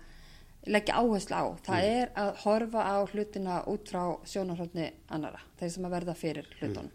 [0.65, 1.45] leggja áherslu á.
[1.65, 6.47] Það er að horfa á hlutina út frá sjónarhaldni annara, þeir sem að verða fyrir
[6.59, 6.93] hlutunum.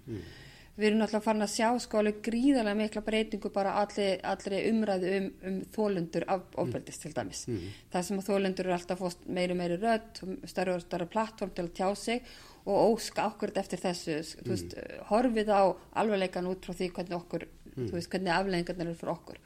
[0.81, 5.11] Við erum náttúrulega farin að sjá sko alveg gríðarlega mikla breytingu bara allir, allri umræðu
[5.17, 7.43] um, um þólendur af ofbeldist til dæmis.
[7.93, 11.67] Það sem að þólendur eru alltaf fóst meiri meiri rödd, stærra og stærra plattform til
[11.67, 12.23] að tjá sig
[12.65, 14.79] og óska okkur eftir þessu, þú veist,
[15.11, 15.63] horfið á
[16.01, 19.43] alvegleikan út frá því hvernig okkur, þú veist, hvernig afleggingarnir eru fyrir okkur.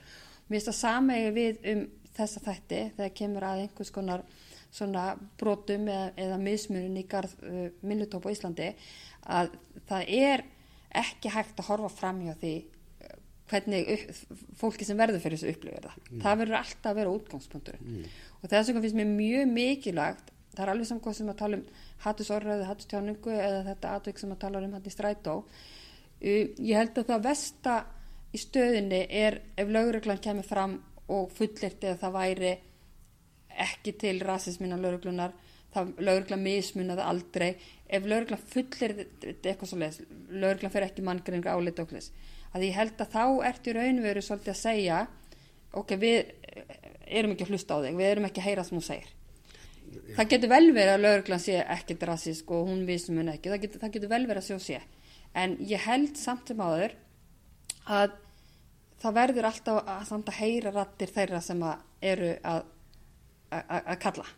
[0.49, 4.25] Mér finnst það samegi við um þessa þætti þegar kemur að einhvers konar
[4.75, 5.05] svona
[5.39, 8.71] brotum eða, eða mismunum í garð uh, minnutóp á Íslandi
[9.31, 9.55] að
[9.89, 10.45] það er
[10.95, 13.17] ekki hægt að horfa fram hjá því uh,
[13.51, 14.21] hvernig upp,
[14.61, 15.99] fólki sem verður fyrir þessu upplifir það.
[16.27, 18.07] Það verður alltaf að vera útgangspunkturinn.
[18.41, 21.67] Og þess vegna finnst mér mjög mikilvægt, það er alveg samkvæmt sem að tala um
[22.05, 25.37] hattusorðræðu, hattustjáningu eða þetta atvik sem að tala um hann í strætó.
[26.19, 27.79] Uh, ég held að það versta
[28.35, 30.79] í stöðinni er ef lögreglan kemur fram
[31.13, 32.53] og fullert eða það væri
[33.65, 35.35] ekki til rasismin á lauruglunar
[35.75, 37.51] það lögregla mismunaði aldrei.
[37.89, 42.15] Ef lögregla fullir eitthvað svo leiðis, lögregla fyrir ekki manngreiningu álit og þess,
[42.55, 45.03] að ég held að þá ert í raunveru svolítið að segja
[45.75, 46.33] ok, við
[47.05, 49.13] erum ekki að hlusta á þig, við erum ekki að heyra sem hún segir.
[50.15, 53.83] Það getur vel verið að lögreglan sé ekkert rassísk og hún mismun ekki, það getur,
[53.83, 54.81] það getur vel verið að og sé.
[55.35, 56.95] En ég held samt sem áður
[57.91, 58.15] að
[59.05, 62.61] það verður alltaf að, samt að heyra rattir þeirra sem að eru að,
[63.55, 64.29] að, að kalla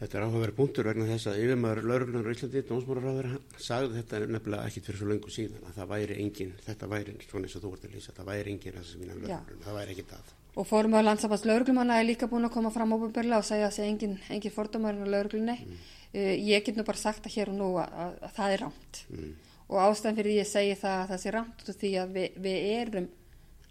[0.00, 3.26] Þetta er áhugaverið punktur vegna þess að yfirmaður lauruglunar í Íslandi, dómsmálaráður,
[3.60, 7.48] sagði þetta nefnilega ekkit fyrir svo lengur síðan að það væri engin, þetta væri svona
[7.48, 9.94] eins og þú vart að lýsa, það væri engin þess að mína lauruglunar, það væri
[9.94, 10.32] ekkit að.
[10.56, 13.74] Og fórum á landsabast lauruglumanna er líka búin að koma fram óbúinbörlega og segja að
[13.74, 15.58] það sé engin, engin fordómarinn á lauruglunni.
[15.68, 15.84] Mm.
[16.16, 18.64] Uh, ég get nú bara sagt að hér og nú að, að, að það er
[18.64, 19.28] rámt mm.
[19.68, 22.40] og ástæðan fyrir ég segi það að það sé rámt út af því að við,
[22.48, 23.06] við erum,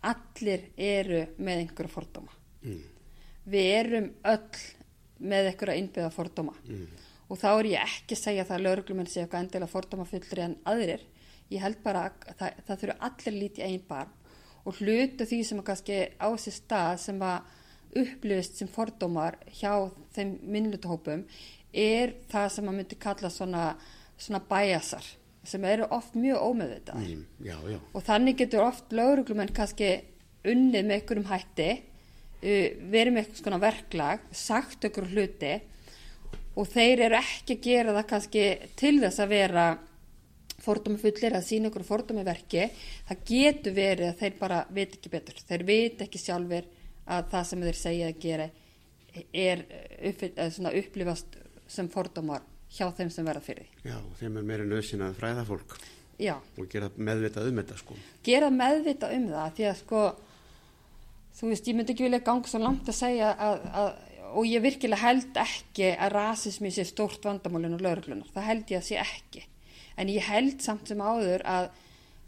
[0.08, 2.36] allir eru með einhverju fordóma.
[2.64, 2.84] Mm.
[3.50, 4.60] Við erum öll
[5.20, 6.86] með einhverja innbyggða fordóma mm.
[7.28, 10.46] og þá er ég ekki að segja það að lauruglumenn sé eitthvað endilega fordóma fullri
[10.46, 11.06] en aðrir
[11.50, 14.16] ég held bara að það, það þurfu allir lítið einn barn
[14.70, 17.56] og hlutu því sem að kannski á sér stað sem að
[18.00, 19.74] upplifist sem fordómar hjá
[20.16, 21.26] þeim minnlutuhópum
[21.74, 23.64] er það sem að myndi kalla svona,
[24.18, 25.06] svona bæjasar
[25.48, 27.12] sem eru oft mjög ómeðvitaðar.
[27.16, 29.94] Mm, og þannig getur oft lauruglumenn kannski
[30.48, 31.70] unnið með einhverjum hætti
[32.40, 35.58] Uh, verið með eitthvað svona verklag sagt okkur hluti
[36.56, 38.44] og þeir eru ekki að gera það kannski
[38.80, 39.66] til þess að vera
[40.64, 42.70] fordómi fullir að sína okkur fordómi verki
[43.10, 46.72] það getur verið að þeir bara veit ekki betur, þeir veit ekki sjálfur
[47.12, 48.48] að það sem þeir segja að gera
[49.44, 49.66] er
[50.14, 50.26] upp,
[50.72, 53.92] upplifast sem fordómar hjá þeim sem verða fyrir því.
[53.92, 55.78] Já, þeim er meira nöðsinn að fræða fólk
[56.20, 56.36] Já.
[56.38, 58.00] og gera meðvitað um þetta sko.
[58.28, 60.04] Gera meðvitað um það því að sko
[61.40, 63.92] þú veist, ég myndi ekki vilja ganga svo langt að segja að, að,
[64.36, 68.82] og ég virkilega held ekki að rasismi sé stórt vandamálinn og lauruglunar, það held ég
[68.82, 69.46] að sé ekki
[70.00, 71.70] en ég held samt sem áður að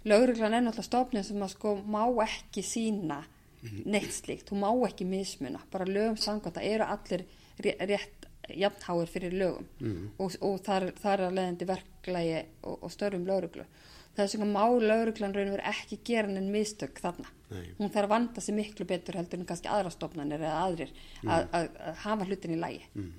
[0.08, 3.22] lauruglan er náttúrulega stofnið sem að sko má ekki sína
[3.62, 3.84] mhm.
[3.94, 7.28] neitt slíkt, þú má ekki mismuna, bara lögum það eru allir
[7.62, 8.21] rétt
[8.58, 10.04] jafnháir fyrir lögum mm.
[10.18, 13.68] og, og þar, þar er að leiðandi verklagi og, og störfum lauruglu
[14.16, 17.30] þess vegna má lauruglan raun og verið ekki gera en mistök þarna.
[17.52, 17.64] Nei.
[17.78, 21.32] Hún þarf að vanda sig miklu betur heldur en kannski aðrastofnanir eða aðrir mm.
[21.32, 22.86] að, að, að hafa hlutin í lægi.
[22.96, 23.12] Mm.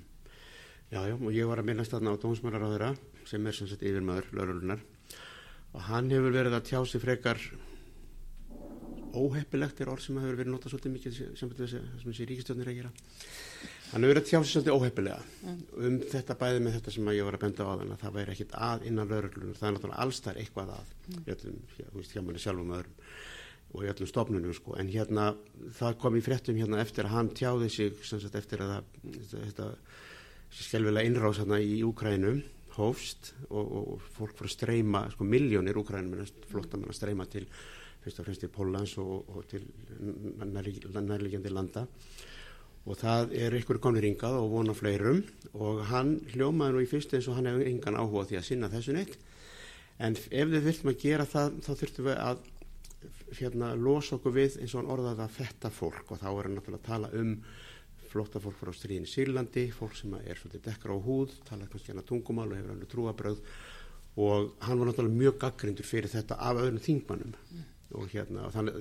[0.93, 2.91] Já, já, og ég var að minnast þarna á dómsmærar á þeirra
[3.29, 4.83] sem er sem sagt yfirmaður lauruglunar
[5.73, 7.39] og hann hefur verið að tjá sig frekar
[9.13, 12.93] óheppilegt er orð sem hefur verið notað svolítið mikið sem þessi ríkistjónir að gera
[13.93, 15.57] Hann hefur verið tjáðsins svolítið óheppilega mm.
[15.85, 18.33] um þetta bæði með þetta sem ég var að benda á þann að það væri
[18.33, 21.19] ekkit að innan lauruglunum, það er náttúrulega allstar eitthvað að mm.
[21.35, 22.97] öllum, já, þú veist, hjá manni sjálfum öðrum
[23.73, 25.27] og í öllum stofnunum sko, en hérna
[25.77, 28.73] það kom í fréttum hérna eftir að hann tjáði sig sagt, eftir að
[29.35, 29.69] þetta
[30.53, 32.41] skjálfilega innráðs hérna í Úkrænum
[32.73, 37.45] hófst og, og fólk fyrir að streyma, sko miljónir Úkrænum flottar mann að streyma til
[38.03, 39.65] fyrst og fremst til Pólans og, og til
[40.01, 41.85] nærlegjandi landa
[42.83, 45.21] og það er ykkur konur yngað og vona fleirum.
[45.53, 48.71] Og hann hljómaði nú í fyrst eins og hann hefur yngan áhuga því að sinna
[48.73, 49.19] þessu neitt.
[50.03, 52.49] En ef við þurftum að gera það þá þurftum við að
[53.37, 56.03] hérna, losa okkur við eins og hann orðaði að þetta fólk.
[56.09, 57.37] Og þá er hann náttúrulega að tala um
[58.13, 62.03] flótta fólk frá stríðin Sýrlandi fólk sem er svolítið dekkar á húð tala kannski hann
[62.03, 63.39] að tungumál og hefur hann trúabröð
[64.21, 67.63] og hann var náttúrulega mjög gaggrindur fyrir þetta af öðrum þingmannum mm.
[67.97, 68.75] og hérna og þannig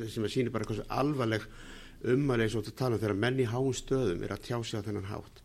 [2.03, 4.57] að umæli eins og þetta tala um þegar menn í háum stöðum er að tjá
[4.63, 5.43] sig á þennan hátt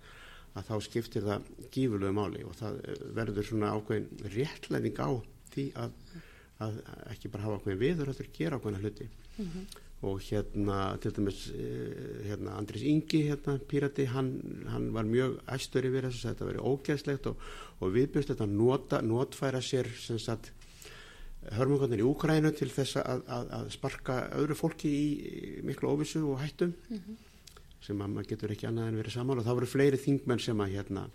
[0.58, 5.10] að þá skiptir það gífurlegu máli og það eh, verður svona ákveðin réttlæning á
[5.54, 5.98] því að,
[6.66, 6.80] að
[7.14, 9.68] ekki bara hafa ákveðin viður að gera ákveðina hluti mm -hmm.
[10.10, 14.34] og hérna til dæmis eh, hérna Andris Ingi hérna Pírati hann,
[14.68, 17.38] hann var mjög æstur yfir þess að þetta verið ógæðslegt og,
[17.80, 20.54] og viðbjörst þetta nota, notfæra sér sem sagt
[21.56, 25.06] hörmungarnir í Úkrænu til þess að, að, að sparka öðru fólki í
[25.68, 27.16] miklu óvissu og hættum mm -hmm.
[27.82, 30.60] sem að maður getur ekki annað en verið saman og það voru fleiri þingmenn sem
[30.62, 31.08] að hérna,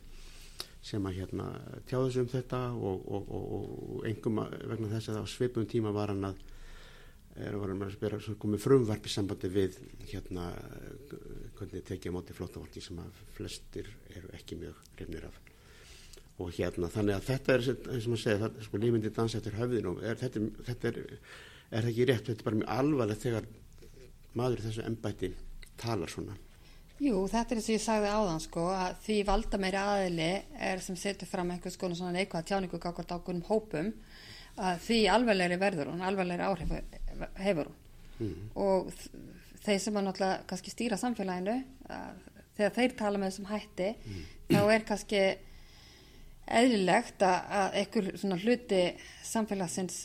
[0.83, 1.47] sem að hérna
[1.87, 5.93] tjáðu sig um þetta og, og, og, og engum vegna þess að á svipum tíma
[5.93, 6.37] var hann að
[7.37, 9.79] er að komið frumvarp í sambandi við
[10.11, 10.51] hérna
[11.57, 15.52] hvernig tekið á móti flótafólki sem að flestir eru ekki mjög reyfnir af
[16.41, 19.59] og hérna þannig að þetta er eins og maður segja það, sko lífindi dansa eftir
[19.59, 21.03] höfðin og er, þetta, þetta er,
[21.79, 23.51] er ekki rétt þetta er bara mjög alvarlegt þegar
[24.39, 25.33] maður í þessu ennbætti
[25.83, 26.39] talar svona
[27.03, 30.31] Jú, þetta er eins og ég sagði áðan sko að því valda meiri aðili
[30.71, 33.93] er sem setur fram einhvers konar svona neikvæða tjáningu kákvart ákveðnum hópum
[34.63, 36.75] að því alvarlegri verður hún, alvarlegri áhrif
[37.43, 38.51] hefur hún mm.
[38.63, 38.93] og
[39.65, 41.57] þeir sem að náttúrulega kannski stýra samfélaginu
[42.59, 44.23] þegar þeir tala með þessum hætti mm.
[44.53, 45.23] þá er kannski
[46.47, 48.83] eðlilegt að, að einhver svona hluti
[49.27, 50.03] samfélagsins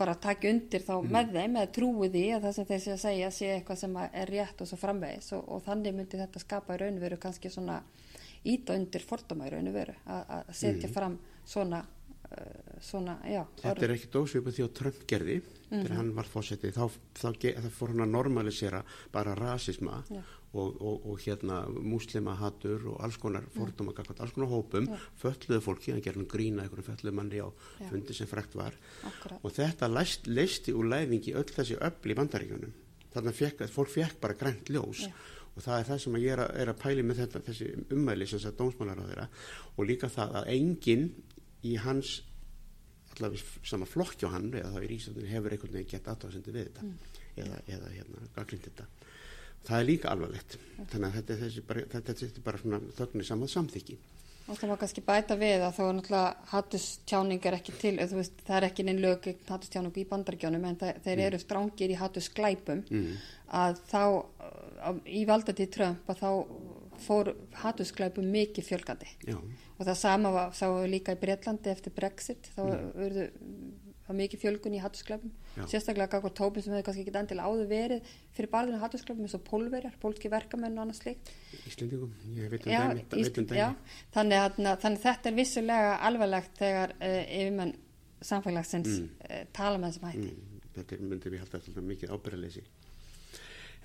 [0.00, 3.02] bara taki undir þá með þeim eða trúi því að það sem þeir sé að
[3.02, 6.76] segja sé eitthvað sem er rétt og svo framvegis og, og þannig myndi þetta skapa
[6.76, 7.80] í raunveru kannski svona
[8.48, 11.82] íta undir fordóma í raunveru að, setja fram svona,
[12.80, 15.38] svona já, Þetta er ekki dósvipað því að Trump gerði
[15.70, 16.84] þegar hann var fósetti þá,
[17.18, 20.20] þá, þá fór hann að normalisera bara rasisma Já.
[20.52, 24.88] og, og, og hérna muslimahatur og alls konar fordóma gagvart alls konar hópum,
[25.20, 27.48] fölluðu fólki hann gerði grína einhverju fölluðu manni á
[27.82, 28.78] fundi sem frekt var.
[29.10, 29.42] Akkurat.
[29.42, 32.78] Og þetta leist, leisti úr læðingi öll þessi öll í bandaríkjunum.
[33.10, 35.06] Þannig að fólk fekk bara grænt ljós.
[35.56, 38.26] Og það er það sem ég er að, er að pæli með þetta, þessi ummæli
[38.30, 39.24] sem það dómsmálar á þeirra
[39.74, 41.08] og líka það að enginn
[41.66, 42.20] í hans
[43.14, 46.70] allavega sama flokki á hann eða þá í rísöndinu hefur einhvern veginn gett aðtáðsendi við
[46.70, 46.86] þetta.
[47.40, 48.86] Eða, eða hérna gaglind þetta.
[49.66, 50.56] Það er líka alvarlegt.
[50.78, 53.98] Þannig að þetta er þessi bara, þetta, þetta er bara svona þögni samað samþykki.
[54.50, 58.40] Og það má kannski bæta við að þó er náttúrulega hattustjáning er ekki til, veist,
[58.46, 61.98] það er ekki neinn lög gegn hattustjáningu í bandaríkjónum en það, þeir eru strángir í
[62.00, 63.12] hattusglæpum mm.
[63.60, 66.30] að þá uh, í valdatið Trump að þá
[67.04, 67.32] fór
[67.62, 69.10] hattusglæpum mikið fjölgandi.
[69.28, 72.90] Já, og það sama var, við líka í Breitlandi eftir Brexit, þá mm.
[73.06, 73.28] urðu
[74.10, 75.62] það mikið fjölgun í hattusglæpum Já.
[75.70, 79.44] sérstaklega gagvar tópin sem hefur kannski ekki endilega áður verið fyrir barðinu hattusglæpum eins og
[79.46, 81.30] pólverjar, pólski verkamenn og annað slíkt.
[81.70, 83.94] Íslendingum, ég veit um já, dæmi, Ísl, veit um já, dæmi.
[84.16, 87.74] þannig, að, þannig þetta er vissulega alvarlegt þegar uh, yfirmenn
[88.30, 89.08] samfélagsins Mm.
[89.30, 90.34] uh, tala með þessum hætti.
[90.34, 92.66] Mm, þetta er, myndi við halda alltaf mikið ábyrðaleysi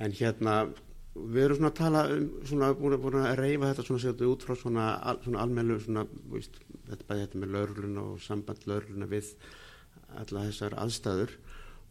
[0.06, 0.56] en hérna
[1.16, 4.46] við erum svona að tala um svona búin, búin að reyfa þetta svona sér út
[4.48, 6.04] frá svona, al, svona almennu svona,
[6.34, 6.60] víst,
[6.90, 9.32] þetta bæði þetta með laurluna og samband laurluna við
[10.16, 11.38] alla þessar aðstæður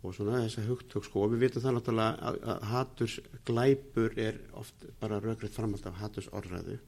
[0.05, 1.25] og svona þessar hugtök sko.
[1.25, 3.17] Og við vitum það náttúrulega að, að haturs
[3.49, 6.79] glæpur er oft bara rökrið framhald af haturs orðræðu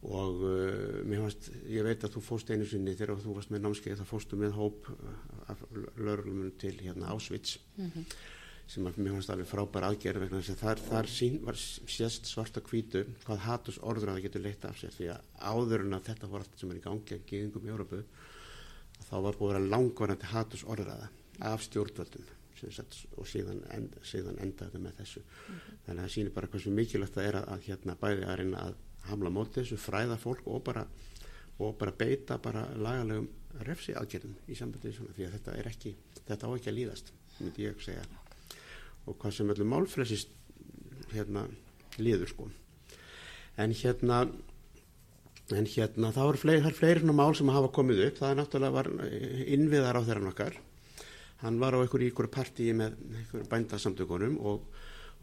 [0.00, 3.66] og uh, mér fannst, ég veit að þú fóst einu sinni þegar þú varst með
[3.66, 4.86] námskeið þá fóstu með hóp
[5.52, 7.58] af lögreglum til hérna Ásvits
[8.70, 12.28] sem að mér fannst alveg frábær aðgerð vegna þess að þar, þar sín, var sést
[12.30, 14.92] svarta hvítu hvað hatus orðræða getur leitt af sér.
[14.94, 17.72] Því að áður en að þetta var allt sem er í gangi að geðingum í
[17.72, 18.02] Európu
[19.08, 21.10] þá var búið að vera langvarandi hatus orðræða
[21.50, 25.24] af stjórnvöldum sagt, og síðan, end, síðan enda þetta með þessu.
[25.86, 28.64] Þannig að það sýnir bara hversu mikilvægt það er að, að hérna bæði að reyna
[28.68, 30.84] að hamla móti þessu, fræða fólk og bara,
[31.58, 33.30] og bara beita bara lagalegum
[33.66, 35.94] refsi aðgerðum í sambandi því að þetta er ekki,
[36.28, 38.04] þetta á ekki að líðast myndi ég segja
[39.06, 40.32] og hvað sem öllum málfrelsist
[41.14, 41.46] hérna
[41.98, 42.48] líður sko.
[43.60, 44.24] En hérna
[45.50, 48.18] en hérna þá eru fleiri, er fleiri svona mál sem hafa komið upp.
[48.20, 48.90] Það er náttúrulega var
[49.56, 50.60] innviðar á þeirra nokkar
[51.40, 54.66] hann var á einhverju ykkur partíi með einhverju bændasamtökunum og,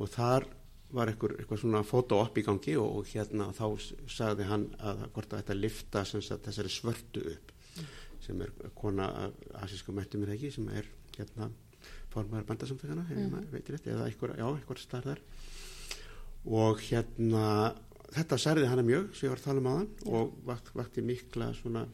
[0.01, 0.47] og þar
[0.95, 3.65] var einhver, eitthvað svona foto upp í gangi og, og hérna þá
[4.09, 7.53] sagði hann að hvort að þetta lifta sagt, þessari svörtu upp
[8.23, 9.09] sem er kona
[9.61, 11.51] asísku mættum er ekki sem er hérna
[12.13, 13.35] formar bændasamtökana mm.
[13.83, 15.21] eða einhver, starðar
[16.47, 17.75] og hérna
[18.15, 21.51] þetta særði hana mjög sem ég var að tala um aðan og vakt, vakti mikla
[21.57, 21.87] svona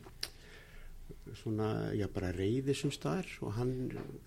[1.39, 3.29] svona, já bara reyði sem staðar.
[3.45, 3.73] Og hann,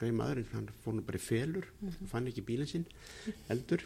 [0.01, 2.09] greið maðurinn hann fór nú bara í felur, Mhm.
[2.11, 2.87] fann ekki bílinn sinn
[3.51, 3.83] eldur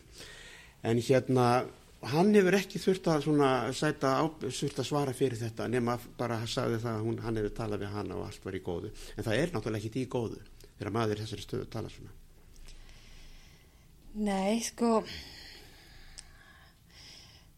[0.83, 1.67] en hérna,
[2.03, 6.39] hann hefur ekki þurft að svona sæta á, þurft að svara fyrir þetta nema bara
[6.47, 8.91] sagði það að hún, hann hefur talað við hana og allt var í góðu.
[9.17, 10.41] En það er náttúrulega ekki í góðu
[10.81, 12.17] þegar maður þessari stöðu tala svona.
[14.25, 14.97] Nei, sko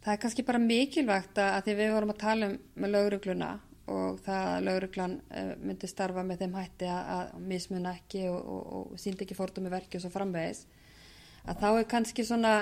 [0.03, 3.51] það er kannski bara mikilvægt að, því við vorum að tala um með laurugluna
[3.93, 8.63] og það að lauruglan uh, myndi starfa með þeim hætti að, mismuna ekki og, og,
[8.93, 10.65] og síndi ekki fordumi verki og svo framvegis
[11.47, 12.55] að þá er kannski svona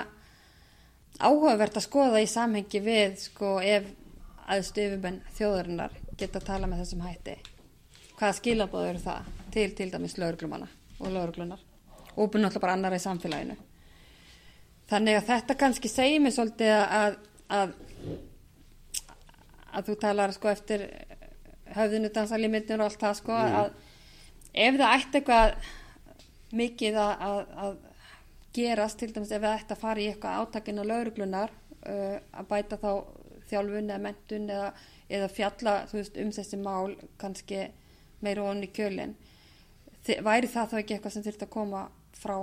[1.21, 3.89] áhugavert að skoða í samhengi við sko ef
[4.51, 7.37] aðstu yfirmenn þjóðarinnar geta að tala með þessum hætti
[8.21, 10.69] hvaða skilabóð eru það til til dæmis lauruglumanna
[10.99, 11.67] og lauruglunar
[12.15, 13.57] og búin alltaf bara annara í samfélaginu
[14.91, 17.17] þannig að þetta kannski segir mér svolítið að
[17.51, 17.73] að,
[19.71, 20.85] að þú talar sko eftir
[21.75, 23.55] höfðinu dansalímitnur og allt það sko Mm.
[23.61, 23.71] að
[24.53, 25.53] ef það ætti eitthvað
[26.61, 27.77] mikið að, að, að
[28.53, 31.51] gerast til dæmis ef það ætti að fara í eitthvað átakinn á lauruglunar
[31.87, 32.91] uh, að bæta þá
[33.51, 34.73] þjálfun eða mentun eða,
[35.09, 37.63] eða fjalla veist, um þessi mál kannski
[38.25, 39.15] meira onni kjölinn.
[40.25, 41.85] Væri það þá ekki eitthvað sem þurft að koma
[42.17, 42.35] frá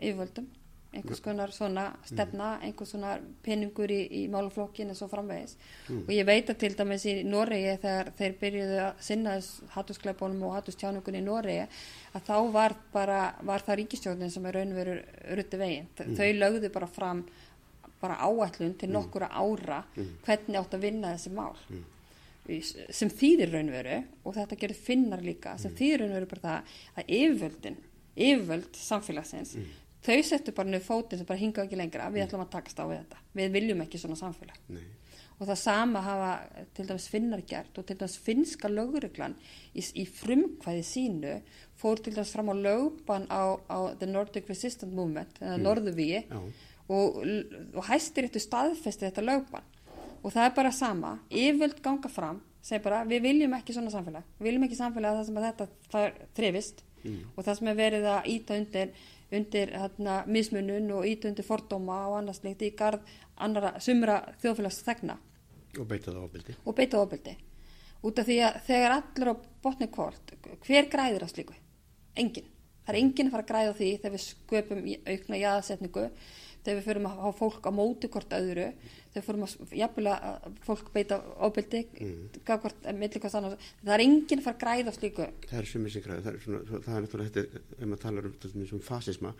[0.00, 0.50] yfirvöldum?
[0.94, 5.56] Einhvers konar svona stefna einhvers svona peningur í, í málaflokkin og svo framvegis.
[5.90, 9.32] Og ég veit að til dæmis í Noregi þegar þeir byrjuðu að sinna
[9.74, 11.64] hattuskleipunum og hattustjáningun í Noregi
[12.14, 14.94] að þá var bara var það ríkistjórnin sem er raunveru
[15.40, 17.24] rutti veginn, þau lögðu bara fram
[18.04, 21.56] bara áætlun til nokkura ára hvernig átt að vinna þessi mál
[22.44, 27.78] sem þýðir raunveru og þetta gerir finnar líka sem þýðir raunveru bara það að yfirvöldin
[28.14, 29.54] yfirvöld samfélagsins
[30.04, 32.84] þau settu bara niður fótinn sem bara hinga ekki lengra við ætlum að takast á
[32.84, 34.82] við þetta við viljum ekki svona samfélag Nei.
[35.38, 36.30] og það sama hafa
[36.76, 39.36] til dæmis finnar gert og til dæmis finska lögreglan
[39.72, 41.34] í, í frumkvæði sínu
[41.80, 45.56] fór til dæmis fram á lögban á, á The Nordic Resistance Movement mm.
[45.64, 46.42] Norðuvíi Já.
[46.92, 49.72] og, og hæstir þetta staðfesti þetta lögban
[50.24, 54.24] og það er bara sama, yfirvöld ganga fram segir bara við viljum ekki svona samfélag.
[54.38, 56.04] Við viljum ekki samfélag þar sem að þetta
[56.38, 56.84] þrifist.
[57.04, 57.24] Mm.
[57.36, 58.92] og það sem er verið að íta undir
[59.34, 63.02] undir hérna, mismunun og ít undir fordóma og annars leikt í garð
[63.36, 65.18] annara sumra þjóðfélags þegna.
[65.74, 66.56] Og beita það ofbeldi.
[66.64, 67.34] Og beita það ofbeldi.
[68.04, 71.56] Út af því að þegar allir á botni kvort hver græðir á slíku?
[72.16, 72.48] Engin.
[72.84, 76.08] Það er engin að fara að græða því þegar við sköpum aukna jáðsetningu
[76.64, 78.70] þegar við förum að hafa fólk á móti hvort öðru
[79.14, 82.40] við förum að jafnvel að fólk beita ofbeldi mm.
[82.44, 85.28] það er enginn að fara að græða slíku.
[85.46, 88.28] Það er sem þessi græða það er, svona, það er náttúrulega þetta ef maður talar
[88.30, 89.32] um, um fasisma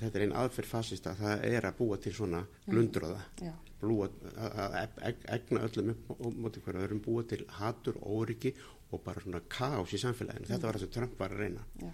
[0.00, 3.58] þetta er einn aðferð fasista það er að búa til svona blundröða mm.
[4.60, 4.78] að
[5.36, 8.54] egna öllum upp og móti hverju öðrum búa til hatur, óryggi
[8.90, 10.48] og bara svona kás í samfélaginu.
[10.48, 10.54] Mm.
[10.54, 11.66] þetta var það sem Trump var að reyna.
[11.78, 11.92] Já.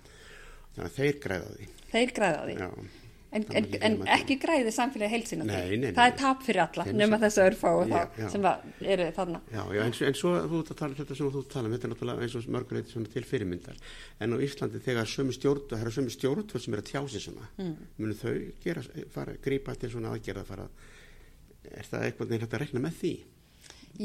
[0.77, 1.69] þannig að þeir græða því.
[1.93, 2.57] Þeir græða því.
[2.63, 3.05] Já
[3.35, 7.67] En, en, en ekki græði samfélagi nei, það er tap fyrir alla nema þessu örfá
[7.73, 8.29] og já, já.
[8.33, 8.47] sem
[8.95, 11.75] eru þarna Já, já en, en svo þú tala um þetta sem þú tala um
[11.75, 13.83] þetta er náttúrulega eins og mörgulegt til fyrirmyndar
[14.23, 17.51] en á Íslandi þegar sömu stjórn það er sömu stjórn sem er að tjási svona
[17.59, 17.75] mm.
[17.99, 20.69] munum þau gera, fara, grípa til svona aðgerða fara
[21.67, 23.15] er það eitthvað neina að rekna með því?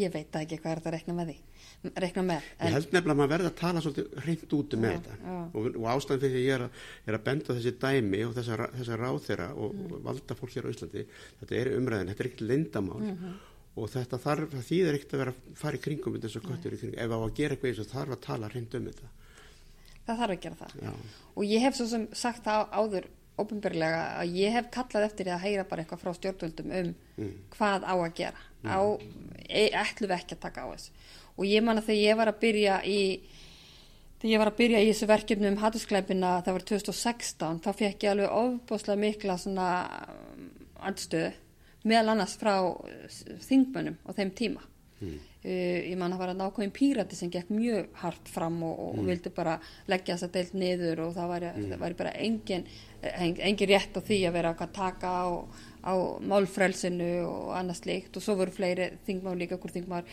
[0.02, 1.40] Ég veit ekki hvað er þetta að rekna með því
[1.82, 2.48] rekna með.
[2.62, 5.16] Ég held nefnilega að maður verða að tala svolítið hreint út um þetta
[5.58, 8.68] og, og ástæðan fyrir því ég er að, er að benda þessi dæmi og þessa,
[8.76, 9.88] þessa ráð þeirra og, mm.
[9.88, 11.06] og valda fólk hér á Íslandi
[11.40, 13.40] þetta er umræðin, þetta er ekkert lindamál mm -hmm.
[13.82, 16.76] og þetta þarf, það þýðir ekkert að vera að fara í kringum með þessu köttur
[16.76, 19.12] í kringum ef á að gera eitthvað eins og þarf að tala hreint um þetta
[20.02, 20.94] Það þarf að gera það Já.
[21.36, 23.10] og ég hef svo sem sagt það áður
[23.42, 27.36] ofinbörlega að ég hef kallað eftir að heyra bara eitthvað frá stjórnvöldum um mm.
[27.56, 28.82] hvað á að gera á,
[29.48, 30.92] e, ætlum við ekki að taka á þessu
[31.38, 33.02] og ég man að þegar ég var að byrja í
[34.22, 38.06] þegar ég var að byrja í þessu verkefni um hattuskleipina það var 2016 þá fekk
[38.06, 39.70] ég alveg ofbúslega mikla svona
[40.12, 40.52] um,
[40.86, 41.32] andstöðu
[41.90, 42.54] meðal annars frá
[43.48, 44.62] þingmönnum á þeim tíma
[45.02, 45.16] mm.
[45.16, 48.84] uh, ég man að það var að nákvæmum pírati sem gekk mjög hart fram og,
[48.86, 49.10] og mm.
[49.10, 49.58] vildi bara
[49.90, 51.68] leggja þess að deilt niður og það væri, mm.
[51.72, 52.68] það væri bara engin,
[53.32, 55.26] engin rétt á því að vera að taka á,
[55.82, 55.94] á
[56.30, 60.06] málfrælsinu og annars líkt og svo voru fleiri þingmár líka hvort þingmár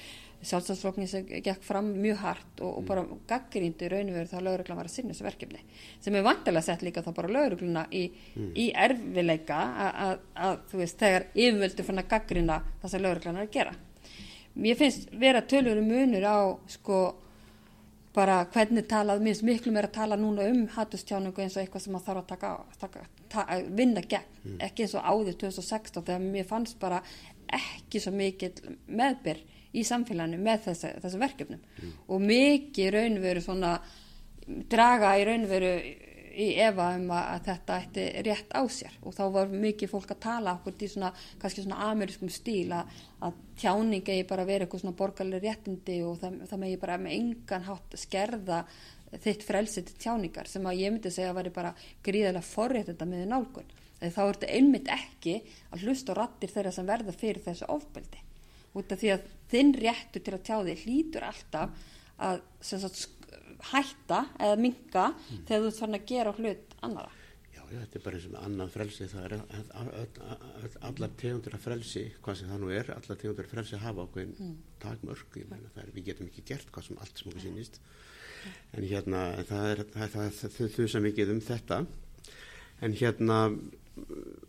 [0.47, 4.79] sjálfstæðsflokkin sem gekk fram mjög hart og, og bara gaggríndu raun og veru þá lauruglan
[4.79, 5.63] var að sinna þessu verkefni
[6.05, 8.05] sem er vantilega sett líka þá bara laurugluna í,
[8.37, 8.53] mm.
[8.55, 9.59] í erfileika
[10.39, 13.75] að þú veist þegar yfirvöldu fann að gaggrína það sem lauruglan er að gera
[14.59, 16.39] mér finnst vera tölur munur á
[16.71, 17.01] sko
[18.15, 21.95] bara hvernig talað, minnst miklu meira að tala núna um hattustjáningu eins og eitthvað sem
[21.95, 24.57] maður þarf að taka, taka, taka vinna gegn, mm.
[24.67, 27.03] ekki eins og áður 2016 þegar mér fannst bara
[27.59, 28.53] ekki svo mikil
[28.87, 29.43] meðbyr
[29.77, 31.97] í samfélaginu með þessi, þessi verkefnum mm.
[32.09, 33.73] og mikið raunveru svona
[34.71, 35.73] draga í raunveru
[36.39, 40.21] í efa um að þetta ætti rétt á sér og þá var mikið fólk að
[40.23, 41.11] tala okkur í svona,
[41.43, 42.93] kannski svona amerískum stíl að,
[43.27, 47.17] að tjáning eigi bara verið eitthvað svona borgarlega réttindi og það, það megi bara með
[47.17, 48.61] engan hátt skerða
[49.25, 51.75] þitt frelsið til tjáningar sem að ég myndi segja að veri bara
[52.07, 53.77] gríðilega forréttenda með nálgun.
[53.99, 55.39] Þá er þetta einmitt ekki
[55.75, 58.28] að hlusta á rattir þeirra sem verða fyrir þessu ofbeldi
[58.79, 61.87] út af því að þinn réttu til að tjá þig hlýtur alltaf
[62.19, 63.07] að sagt,
[63.73, 65.47] hætta eða minga mm.
[65.49, 67.15] þegar þú ert fann að gera hlut annara.
[67.55, 72.05] Já, já, þetta er bara eins og annan frelsi, það er allar tegundur af frelsi,
[72.25, 74.53] hvað sem það nú er, allar tegundur af frelsi hafa okkur mm.
[74.85, 77.81] takmörk, ég meina það er, við getum ekki gert hvað sem allt sem okkur sínist,
[78.79, 81.83] en hérna það er, það, það, það þau sem mikið um þetta,
[82.87, 83.41] en hérna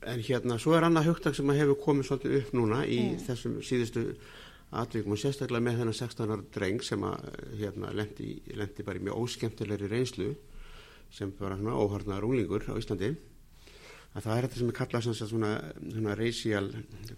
[0.01, 3.23] en hérna svo er annað hugtak sem hefur komið svolítið upp núna í mm.
[3.27, 4.05] þessum síðustu
[4.79, 9.05] atvikum og sérstaklega með þennan 16 ára dreng sem að hérna lendi, lendi bara í
[9.07, 10.29] mjög óskemtilegri reynslu
[11.13, 13.15] sem bara svona óharnar úlingur á Íslandi
[14.13, 15.51] að það er þetta sem er kallað svona, svona,
[15.89, 16.67] svona racial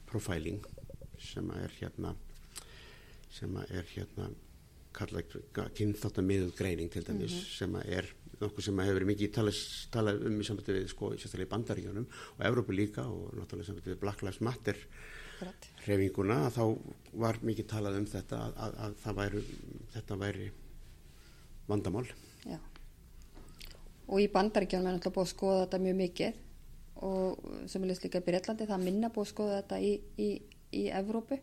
[0.07, 0.63] profiling
[1.21, 2.15] sem að er hérna
[3.31, 4.31] sem að er hérna
[4.95, 5.37] kallað
[5.77, 7.57] kynþáttamiðuð greining til dæmis mm -hmm.
[7.57, 8.09] sem að er
[8.41, 9.33] nokkuð sem hefur verið mikið
[9.93, 13.93] talað um í samvætti við sko, sérstaklega í bandaríkjónum og Evrópu líka og náttúrulega samvætti
[13.93, 14.79] við Black Lives Matter
[15.85, 16.63] hreyfinguna að þá
[17.23, 19.43] var mikið talað um þetta að, að, að það væri
[19.95, 20.49] þetta væri
[21.71, 22.05] vandamál.
[22.45, 22.57] Já.
[24.09, 26.39] og í bandaríkjónum er náttúrulega búið að skoða þetta mjög mikið
[27.07, 30.29] og sem er líka í Breitlandi það minna búið að skoða þetta í, í,
[30.77, 31.39] í Evrópu.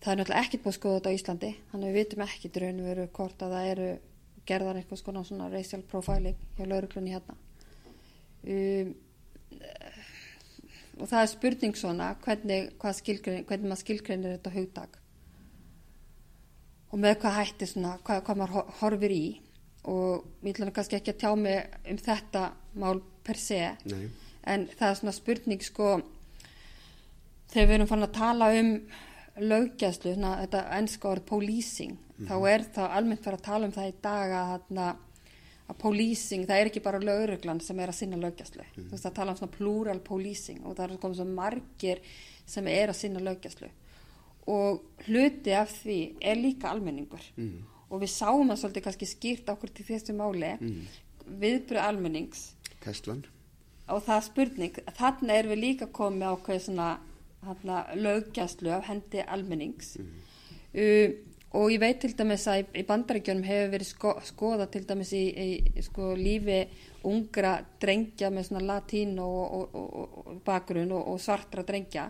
[0.00, 2.52] Það er náttúrulega ekkert búið að skoða þetta á Íslandi þannig að við vitum ekki
[2.56, 3.90] draun veru hvort að það eru
[4.50, 7.38] gerðar eitthvað svona, svona racial profiling hjá lauruglunni hérna.
[8.40, 8.94] Um,
[11.00, 15.00] og það er spurning svona hvernig, hvernig maður skilgreinir þetta hugdag
[16.90, 19.26] og með hvað hætti svona, hvað, hvað maður horfir í.
[19.90, 22.42] Og ég ætla kannski ekki að tjá mig um þetta
[22.82, 24.08] mál per se Nei.
[24.44, 25.86] en það er svona spurning sko
[27.50, 28.74] þegar við erum fann að tala um
[29.40, 32.26] löggjæslu, svona, þetta ennska orð policing, mm.
[32.28, 34.52] þá er það almennt fyrir að tala um það í dag að,
[34.84, 35.02] að,
[35.70, 38.86] að policing, það er ekki bara löguruglan sem er að sinna löggjæslu mm.
[38.86, 42.04] þú veist að tala um svona plural policing og það er komið svo margir
[42.50, 43.70] sem er að sinna löggjæslu
[44.50, 47.58] og hluti af því er líka almenningur mm.
[47.90, 50.80] og við sáum það svolítið kannski skýrt okkur til þessu máli Mm.
[51.40, 53.24] viðbröð almennings Teslan
[53.90, 56.88] og það er spurning, þarna er við líka komið á hvað svona
[57.42, 59.96] löggæslu af hendi almennings.
[60.74, 61.10] Uh,
[61.50, 65.24] og ég veit til dæmis að í, bandaríkjunum hefur verið sko, skoða til dæmis í,
[65.34, 66.60] í sko, lífi
[67.10, 72.06] ungra drengja með svona latín og, og, og, og bakgrunn og svartra drengja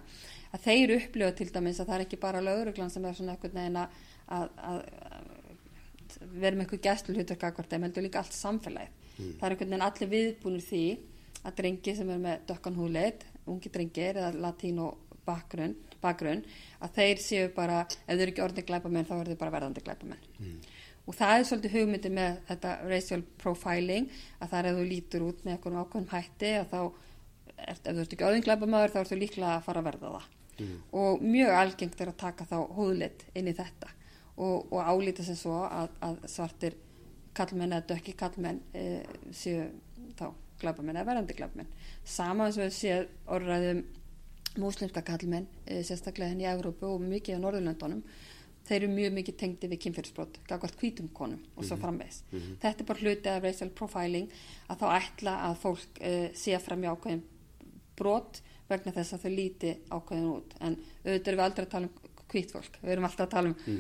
[0.51, 3.57] að þeir upplifa til dæmis að það er ekki bara löguruglan sem er svona eitthvað
[3.57, 3.99] neginn að,
[4.37, 4.81] að, að
[6.41, 8.97] vera með eitthvað gæslu hlutverk akkvært þeim heldur líka allt samfélagið.
[9.21, 10.85] Það er einhvern veginn allir viðbúnir því
[11.41, 16.45] að drengi sem er með dökkan húleit ungi drengir eða latín og bakgrunn, bakgrunn
[16.81, 19.87] að þeir séu bara, ef þeir eru ekki orðin glæpamenn þá eru þeir bara verðandi
[19.87, 20.29] glæpamenn.
[21.09, 25.25] Og það er svolítið hugmyndi með þetta racial profiling að það er ef þú lítur
[25.27, 26.83] út með einhverjum ákveðum hætti að þá,
[27.57, 30.29] er, ef þú ert ekki orðin glæpamaður þá ertu líklega að fara að verða það.
[30.93, 33.91] Og mjög algengt er að taka þá húðlit inn í þetta.
[34.41, 36.77] Og, og álíta sem svo að, að svartir
[37.37, 38.85] kallmenn eða dökki kallmenn e,
[39.37, 39.67] séu
[40.19, 41.73] þá glæpamenn eða verðandi glæpamenn.
[42.05, 43.01] Sama eins og við séu
[43.35, 43.83] orðræðum
[44.59, 48.03] múslimska kallmenn e, sérstaklega henni í Európu og mikið á Norðurlöndunum
[48.67, 52.89] þeir eru mjög mikið tengdi við kynfyrirsbrot gagvart hvítum konum og svo framvegs þetta er
[52.89, 54.29] bara hluti af racial profiling
[54.69, 57.25] að þá ætla að fólk e, sé fram í ákveðin
[58.01, 60.55] brot vegna þess að þau líti ákveðin út.
[60.61, 62.81] En auðvitað erum við aldrei að tala um hvít fólk.
[62.81, 63.79] Við erum alltaf að tala um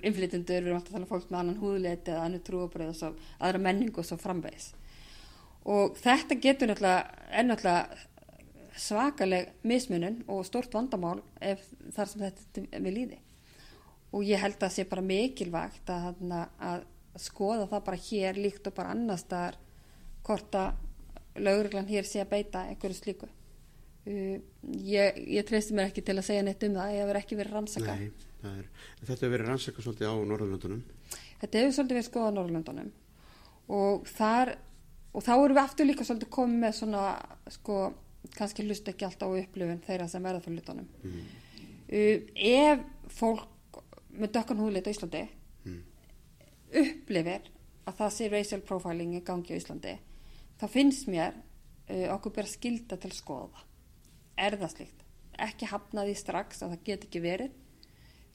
[0.00, 2.98] innflytundur, við erum alltaf að tala um fólk með annan húðleiti eða annu trúabröð og
[3.00, 4.70] svo aðra menningu og svo framvegis.
[5.70, 8.06] Og þetta getur náttúrulega er náttúrulega
[8.80, 11.62] svakaleg mismunun og stort vandamál ef
[11.94, 13.18] þar sem þetta við líði
[14.10, 16.22] og ég held að sé bara mikilvægt að,
[16.58, 16.86] að
[17.20, 19.58] skoða það bara hér líkt og bara annars þar
[20.26, 23.28] hvort að lauruglan hér sé að beita einhverju slíku.
[24.08, 27.36] Uh, ég, ég treysti mér ekki til að segja neitt um það ég hefur ekki
[27.36, 28.06] verið rannsaka Nei,
[28.40, 28.68] það er,
[29.02, 30.80] þetta hefur verið rannsaka svolítið á Norðurlöndunum.
[31.42, 32.92] Þetta hefur svolítið verið skoðað á Norrlöndunum
[33.70, 34.54] og þar
[35.10, 37.04] og þá erum við aftur líka svolítið komið með svona
[37.52, 37.76] sko,
[38.36, 40.88] kannski hlust ekki alltaf á upplifun þeirra sem verða fyrir hlutunum.
[41.02, 41.22] Mm.
[41.90, 45.26] uh, ef fólk með dökkan húðleit á Íslandi
[45.60, 45.82] Mm.
[46.80, 47.50] upplifir
[47.84, 49.96] að það sé racial profiling í gangi á Íslandi
[50.60, 51.34] þá finnst mér
[51.90, 53.64] uh, okkur bara skilda til skoða.
[54.40, 55.02] Er það slíkt?
[55.40, 57.58] Ekki hafnaði strax að það get ekki verið.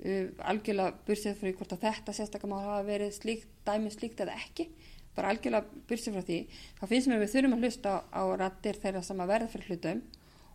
[0.06, 4.38] Uh, algjörlega bursið því hvort að þetta sérstaklega má hafa verið slíkt, dæmi slíkt eða
[4.38, 4.68] ekki
[5.16, 6.40] bara algjörlega bursið frá því
[6.80, 9.70] þá finnst mér að við þurfum að hlusta á, rattir þeirra sem að verða fyrir
[9.72, 10.02] hlutum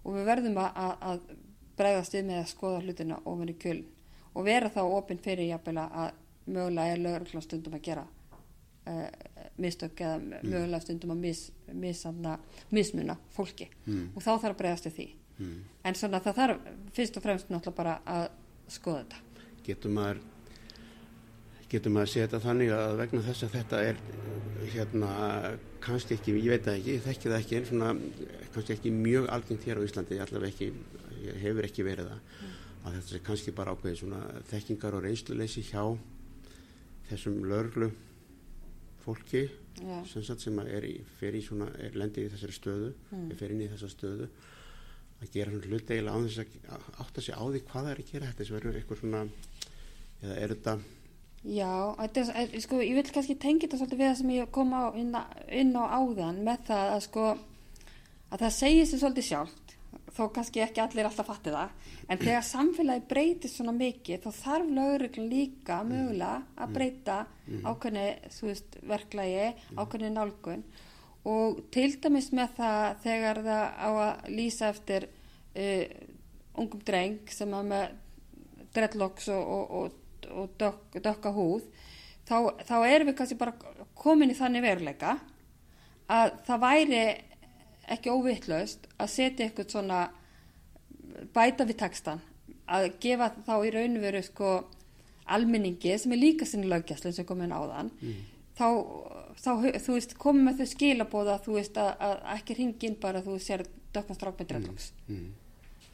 [0.04, 1.20] og við verðum að, að, að
[1.80, 3.84] bregðast við með að skoða hlutina ofan í kjöln
[4.34, 6.10] og vera þá opinn fyrir jafnvel að
[6.50, 9.08] mögulega er lögreglan stundum að gera uh,
[9.60, 11.40] mistök eða mögulega stundum að mis,
[11.72, 12.04] mis,
[12.70, 14.10] mismuna fólki Mm.
[14.14, 15.08] og þá þarf að bregðast við því
[15.40, 15.60] Mm.
[15.88, 16.58] en svona það þarf
[16.92, 18.26] fyrst og fremst náttúrulega bara að
[18.68, 20.18] skoða þetta getur maður
[21.70, 24.00] getur maður að þetta þannig að vegna þess að þetta er
[24.74, 25.10] hérna
[25.80, 27.90] kannski ekki, ég veit það ekki, ég þekki það ekki en svona
[28.54, 30.68] kannski ekki mjög algengt hér á Íslandi, allavega ekki
[31.44, 32.20] hefur ekki verið það
[32.80, 35.82] að þetta er kannski bara ákveðið svona þekkingar og reynsluleysi hjá
[37.10, 37.90] þessum lörglu
[39.04, 39.46] fólki
[39.80, 39.98] Já.
[40.10, 43.30] sem, er í, í svona, er lendið í þessari stöðu Mm.
[43.30, 44.26] er fer inn í þessa stöðu
[45.20, 46.38] að gera svona hlut eiginlega á þess
[46.70, 49.22] að átta sig á því hvað það er að gera þetta sem verður eitthvað svona
[50.20, 50.74] eða er þetta
[51.40, 54.82] Já, er, sko, ég vil kannski tengja þetta svolítið við það sem ég kom á
[55.00, 57.22] inn, á- inn á áðan með það að sko
[58.30, 59.72] að það segir sér svolítið sjálft
[60.10, 61.70] þó kannski ekki allir alltaf fatti það
[62.10, 67.16] en þegar samfélagi breytist svona mikið þá þarf lögreglan líka mögulega að breyta
[67.64, 68.04] ákveðni
[68.36, 69.46] þú veist, verklagi,
[69.80, 70.64] ákveðni nálgun.
[71.30, 75.84] Og til dæmis með það þegar það á að lýsa eftir uh,
[76.60, 77.88] ungum dreng sem er með
[78.74, 79.96] dreadlocks og, og, og,
[80.32, 81.66] og dökk, dökka húð
[82.28, 83.54] þá, þá erum við kannski bara
[83.98, 85.18] komin í þannig veruleika
[86.10, 87.04] að það væri
[87.90, 90.00] ekki óvittlaust að setja eitthvað svona
[91.34, 92.22] bæta við textan
[92.70, 94.52] að gefa þá í raun og veru sko
[95.30, 98.20] almenningi sem er líka sinni löggjæslu sem komin á þann mm.
[98.58, 98.66] þá,
[99.42, 99.50] þá,
[99.82, 103.66] þú veist, komið með þau skilabóða þú veist, að, að ekki ringin bara þú sér
[103.94, 105.28] dökkan strák með dreadlocks mm.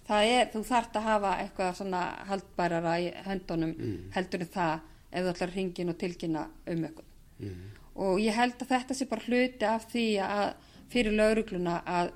[0.06, 0.10] Mm.
[0.10, 3.96] það er, þú þart að hafa eitthvað svona haldbærara í höndunum mm.
[4.16, 4.76] heldur en það
[5.10, 7.66] ef þú ætlar ringin og tilkynna um eitthvað mm.
[8.06, 10.46] og ég held að þetta sé bara hluti af því að
[10.92, 12.14] fyrir laurugluna að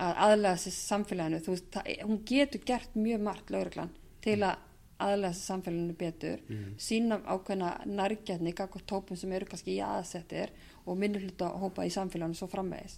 [0.00, 3.90] að aðlæða sér samfélaginu þú það, hún getur gert mjög margt lauruglan
[4.24, 4.62] til að
[5.00, 6.70] aðlæða sér samfélaginu betur mm.
[6.80, 10.54] sína ákveðna nærgjarni tópum sem eru kannski í aðsettir
[10.86, 12.96] og minnur hluta hópa í samfélaginu svo framvegis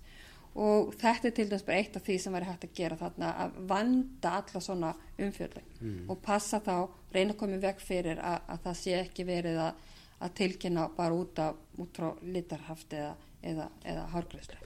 [0.54, 3.30] og þetta er til dæmis bara eitt af því sem væri hægt að gera þarna
[3.44, 6.02] að vanda alla svona umfjörðing mm.
[6.12, 6.74] og passa þá,
[7.14, 9.86] reyna að koma veg fyrir að, að það sé ekki verið að,
[10.22, 14.60] að tilkynna bara út, af, út frá litarhaft eða, eða, eða hárgræslu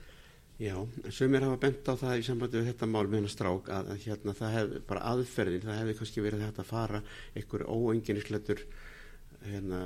[0.57, 0.73] Já,
[1.13, 4.05] sömur hafa bent á það í sambandi við þetta mál með hennar strák að, að
[4.07, 7.01] hérna það hefði bara aðferðin, það hefði kannski verið þetta að fara
[7.37, 8.63] einhver óenginisletur
[9.45, 9.79] hérna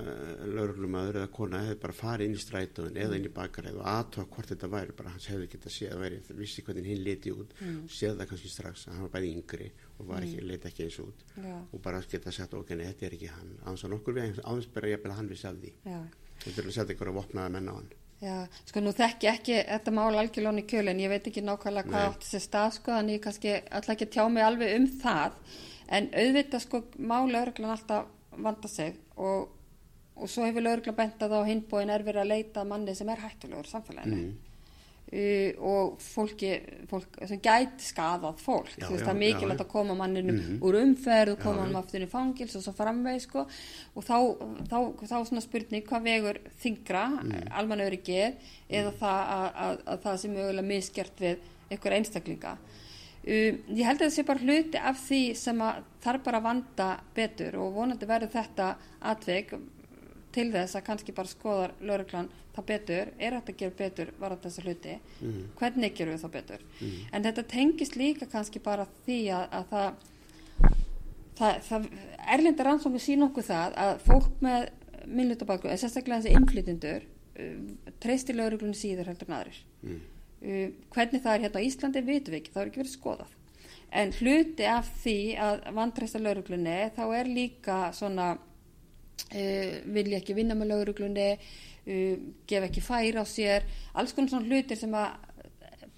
[0.47, 4.27] lauruglumadur eða kona hefði bara farið inn í strætóðin eða inn í bakaræð og aðtóa
[4.31, 7.33] hvort þetta væri bara hans hefði gett að sé að væri, vissi hvernig hinn leti
[7.35, 7.79] út mm.
[7.91, 10.49] séð það kannski strax að hann var bæði yngri og var ekki, mm.
[10.51, 11.55] leti ekki eins út Já.
[11.59, 13.55] og bara geta sagt okkur, okay, þetta er ekki hann.
[13.65, 15.73] Áðans að nokkur við áðans bera ég að hann vissi af því.
[16.41, 17.91] Þetta er að setja ykkur að vopnaða menna á hann.
[18.21, 18.35] Já,
[18.69, 22.07] sko nú þekk ég ekki þetta mál algjörlón í kjölinn, ég veit ekki nákvæmlega hvað
[22.09, 25.39] átt þessi stað sko, þannig ég kannski alltaf ekki tjá mig alveg um það.
[25.91, 28.11] En auðvitað sko máli örglan alltaf
[28.45, 29.49] vanda sig og,
[30.17, 33.69] og svo hefur örglan bentað á hinbóin er verið að leita manni sem er hættulegur
[33.69, 34.31] samfélaginu mm.
[35.11, 36.53] Uh, og fólki
[36.87, 40.31] fólk sem gæti skadað fólk já, þú veist já, það er mikilvægt að koma manninu
[40.31, 40.59] mm -hmm.
[40.63, 43.39] úr umferð og koma hann aftur í fangils og svo framveg sko
[43.95, 44.17] og þá,
[44.69, 47.43] þá, þá svona spurning hvað vegur þingra mm.
[47.51, 48.33] alman öðru geð
[48.69, 51.37] eða það að, að, að það sem mögulega miskjart við
[51.71, 52.57] einhver einstaklinga
[53.25, 56.47] uh, ég held að það sé bara hluti af því sem að þarf bara að
[56.49, 58.73] vanda betur og vonandi verður þetta
[59.11, 59.55] atveg
[60.31, 64.35] til þess að kannski bara skoðar lauruglan það betur, er þetta að gera betur var
[64.35, 65.41] þetta þessa hluti, mm.
[65.59, 66.97] hvernig gerum við það betur, mm.
[67.11, 70.73] en þetta tengist líka kannski bara því að, að það,
[71.39, 71.87] það, það
[72.35, 74.67] erlindar rannsóknir sín okkur það að fólk með
[75.07, 77.07] minnlutabaklu, sérstaklega þessi inflytindur,
[77.39, 80.01] uh, treystir lauruglunni síður heldur en aðrir mm.
[80.41, 83.37] Uh, hvernig það er hérna á Íslandi vitum við ekki, það er ekki verið skoðað
[84.01, 90.55] en hluti af því að vantreista lauruglunni þá er líka svona uh, vilja ekki vinna
[90.55, 92.15] með lauruglunni uh,
[92.47, 95.19] gef ekki fær á sér alls konar svona hlutir sem að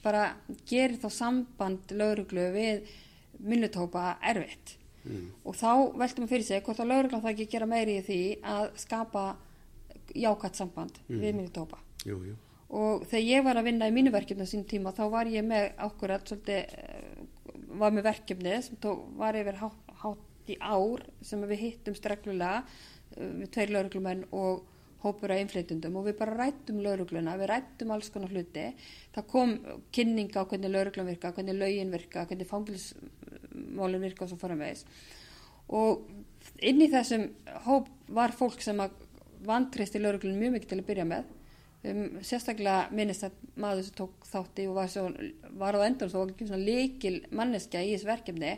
[0.04, 0.24] bara
[0.68, 2.88] gerir þá samband lauruglu við
[3.44, 4.76] minnutópa erfitt
[5.06, 5.28] mm.
[5.48, 5.70] og þá
[6.00, 8.22] veltum við fyrir sig hvort að laurugla það ekki gera meiri í því
[8.56, 9.28] að skapa
[10.14, 11.22] jákvæmt samband mm.
[11.22, 11.80] við minnutópa
[12.74, 15.46] og þegar ég var að vinna í mínu verkefni á sín tíma þá var ég
[15.46, 17.24] með okkur að svolítið uh,
[17.80, 22.64] var með verkefni sem tók, var yfir hátt, hátt í ár sem við hittum streglulega
[23.14, 24.64] við tveir lauruglumenn og
[25.04, 28.70] hópur af einfleytundum og við bara rættum laurugluna, við rættum alls konar hluti.
[29.16, 29.58] Það kom
[29.96, 34.86] kynninga á hvernig lauruglan virka, hvernig laugin virka hvernig fangilsmálin virka og svo þess
[35.74, 36.08] og
[36.60, 37.30] inn í þessum
[37.68, 38.80] hóp var fólk sem
[39.48, 41.32] vantrist í lauruglun mjög mikið til að byrja með
[41.90, 45.06] um, sérstaklega minnist að maður sem tók þátti og var, svo,
[45.60, 48.58] var á endur og var líkil manneskja í þessu verkefni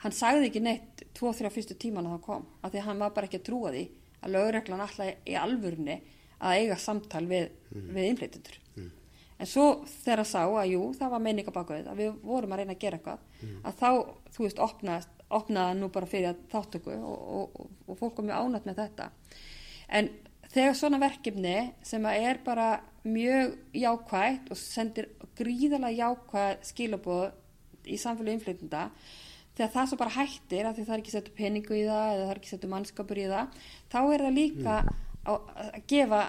[0.00, 3.12] hann sagði ekki neitt tvo-þrjá fyrstu tíman að það kom af því að hann var
[3.16, 3.84] bara ekki að trúa því
[4.20, 6.00] að lögreglan alltaf í alvurni
[6.40, 7.86] að eiga samtal við, mm.
[7.96, 8.90] við innflytundur mm.
[9.36, 12.54] en svo þegar að sá að jú, það var meininga baka við að við vorum
[12.54, 13.58] að reyna að gera eitthvað mm.
[13.68, 13.90] að þá,
[14.36, 18.46] þú veist, opnaði, opnaði nú bara fyrir þáttöku og, og, og, og fólk kom mjög
[18.46, 19.10] ánætt með þetta
[20.00, 20.12] en
[20.54, 22.70] þegar svona verkefni sem er bara
[23.06, 27.30] mjög jákvægt og sendir gríðalega jákvægt skilabóð
[27.88, 28.88] í samfélag innflytunda
[29.56, 32.26] þegar það svo bara hættir að því það er ekki settu peningu í það eða
[32.26, 33.56] það er ekki settu mannskapur í það
[33.92, 34.92] þá er það líka mm.
[35.32, 36.20] að gefa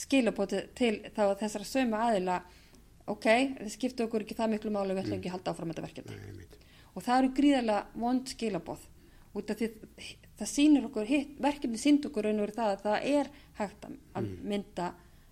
[0.00, 2.38] skilabóti til þá þessara sömu aðila
[3.10, 3.26] ok,
[3.58, 5.20] þið skiptu okkur ekki það miklu máli við ætlum mm.
[5.20, 6.48] ekki að halda áfram þetta verkefni
[6.90, 8.86] og það eru gríðarlega vond skilabóð
[9.38, 9.70] út af því
[10.40, 13.30] það sínir okkur hitt, verkefni sínd okkur raun og verið það að það er
[13.60, 14.34] hægt að mm.
[14.52, 14.88] mynda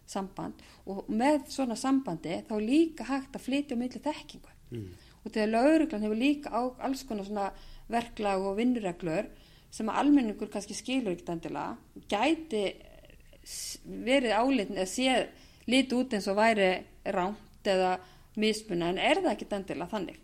[0.08, 0.62] samband.
[0.88, 4.54] Og með svona sambandi þá líka hægt að flytja um milli þekkingu.
[4.74, 4.88] Mm.
[5.24, 7.48] Og þegar lauruglan hefur líka á alls konar svona
[7.88, 9.30] verklag og vinnureglur
[9.72, 12.62] sem að almenningur kannski skilur ekkert endilega gæti
[13.84, 15.26] verið álitin eða séð
[15.68, 16.70] lítið út eins og væri
[17.16, 17.98] ránt eða
[18.40, 20.20] mismunna en er það ekkert endilega þannig?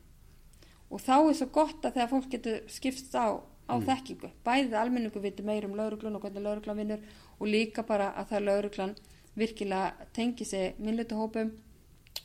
[0.92, 3.84] Og þá er svo gott að þegar fólk getur skipst á, á mm.
[3.88, 7.04] þekkingu bæðið almenningu viti meir um lauruglun og hvernig lauruglan vinnur
[7.38, 8.96] og líka bara að það lauruglan
[9.34, 11.52] virkilega tengi sig minnlutuhópum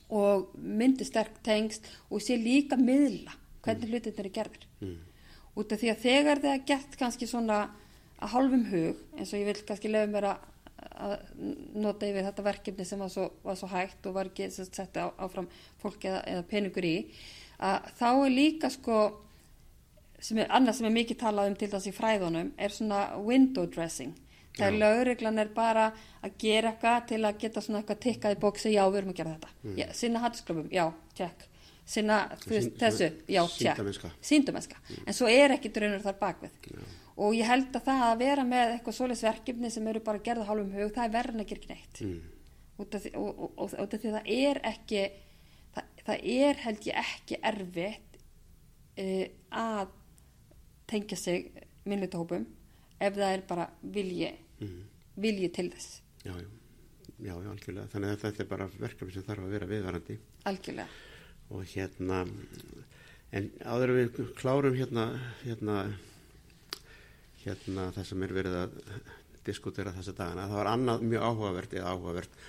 [0.10, 3.34] og myndi sterk tengst og sé líka miðla
[3.64, 3.94] hvernig mm.
[3.94, 4.98] hlutin eru gerðir mm.
[5.56, 7.60] út af því að þegar það er gert kannski svona
[8.20, 10.48] að hálfum hug eins og ég vil kannski lefa mér að
[11.76, 15.48] nota yfir þetta verkefni sem var svo, var svo hægt og var ekki sett áfram
[15.82, 16.96] fólk eða, eða peningur í
[17.60, 19.00] að þá er líka sko
[20.22, 23.70] sem er annað sem er mikið talað um til þess í fræðunum er svona window
[23.70, 24.15] dressing.
[24.59, 25.86] Þegar lögreglan er bara
[26.26, 29.20] að gera eitthvað til að geta svona eitthvað tikkað í bóksi, já við erum að
[29.22, 29.51] gera þetta.
[29.63, 29.78] Mm.
[29.80, 31.45] já, sinna hattisklöfum, já, tjekk
[31.89, 35.05] sinna veist, þessu, já, tjekk síndumenska, mm.
[35.09, 36.84] en svo er ekki draunur þar bakvið já.
[37.17, 40.45] og ég held að það að vera með eitthvað svoleiðs verkefni sem eru bara gerða
[40.49, 42.03] hálfum hug, það er verðin að gera ekki neitt.
[42.05, 42.20] Mm.
[42.84, 45.05] út af því, og, og, og, og því það er ekki
[45.78, 48.22] það, það er held ég ekki erfitt
[48.99, 49.26] uh,
[49.63, 49.95] að
[50.90, 51.52] tengja sig
[51.86, 52.46] minnlutahópum
[53.00, 54.80] ef það er bara vilji mm.
[55.24, 56.02] vilji til þess.
[56.26, 56.48] Já, já,
[57.18, 57.88] já, já, algjörlega.
[57.94, 60.20] Þannig að þetta er bara verkefni sem þarf að vera viðvarandi.
[60.50, 60.88] Algjörlega.
[61.50, 62.24] Og hérna
[63.36, 65.10] en áður við klárum hérna
[65.44, 65.80] hérna
[67.44, 68.78] hérna það sem er verið að
[69.48, 72.40] diskutera þessa dagana, það var annað mjög áhugavert eða áhugavert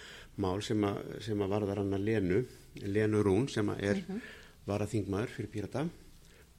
[0.40, 2.40] mál sem að, sem að varðar hann að Lenu
[2.80, 4.20] Lenu Rún sem að er mm -hmm.
[4.66, 5.86] varaþingmaður fyrir Pírata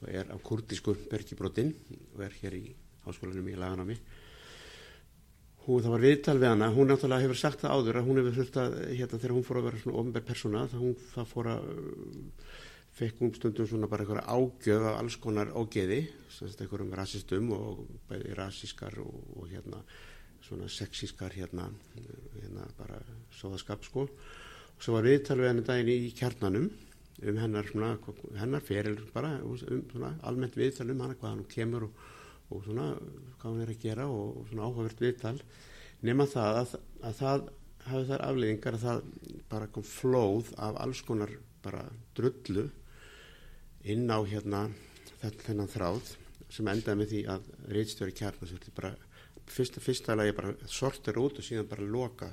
[0.02, 1.72] og er á kurdisku bergibrotin
[2.16, 2.66] og er hér í
[3.06, 3.98] háskólanum í laganámi
[5.66, 6.70] hún, það var viðtal við hana.
[6.74, 9.60] Hún náttúrulega hefur sagt það áður að hún hefur þurft að hérna þegar hún fór
[9.60, 11.68] að vera svona ofnbær persóna það hún það fór að
[13.02, 16.02] fekk hún stundum svona bara einhverja ágjöf af alls konar ógeði
[16.42, 19.82] einhverjum rasistum og bæði rasískar og, og hérna
[20.42, 21.70] svona sexískar hérna,
[22.42, 22.98] hérna bara
[23.38, 24.08] sóðaskap sko.
[24.10, 26.72] Og svo var viðtal við henni daginn í kjarnanum
[27.22, 27.92] um hennar, svona,
[28.40, 32.06] hennar feril bara, um svona, almennt viðtal um hana hvað hann kemur og,
[32.50, 32.88] og svona,
[33.40, 35.38] hvað hann er að gera og, og svona áhugavert viðtal.
[36.02, 37.50] Nema það að, að það
[37.86, 39.04] hafi þær afleiðingar að það
[39.52, 41.84] bara kom flóð af alls konar bara
[42.18, 42.68] drullu
[43.90, 44.66] inn á hérna
[45.22, 46.16] þennan þráð
[46.52, 48.14] sem endaði með því að reitstjóri
[48.76, 48.94] bara
[49.52, 52.32] fyrsta, fyrsta lagi bara sortir út og síðan bara loka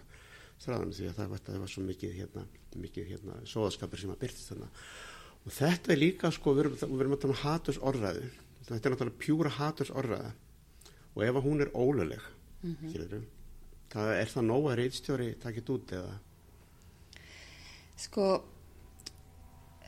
[0.64, 2.44] þráðan því að það var, það var svo mikið hérna,
[2.74, 4.68] mikið hérna sóðaskapur sem að byrtist þarna.
[5.46, 8.28] Og þetta er líka sko, við erum, við erum að tala um haturs orðræðu
[8.68, 10.32] þetta er náttúrulega pjúra haturs orðræða
[11.14, 12.20] og ef hún er óluleg
[12.62, 12.90] mm -hmm.
[12.90, 13.22] skilur,
[13.92, 16.18] það er það nóga reitstjóri takkit út eða?
[17.96, 18.26] Sko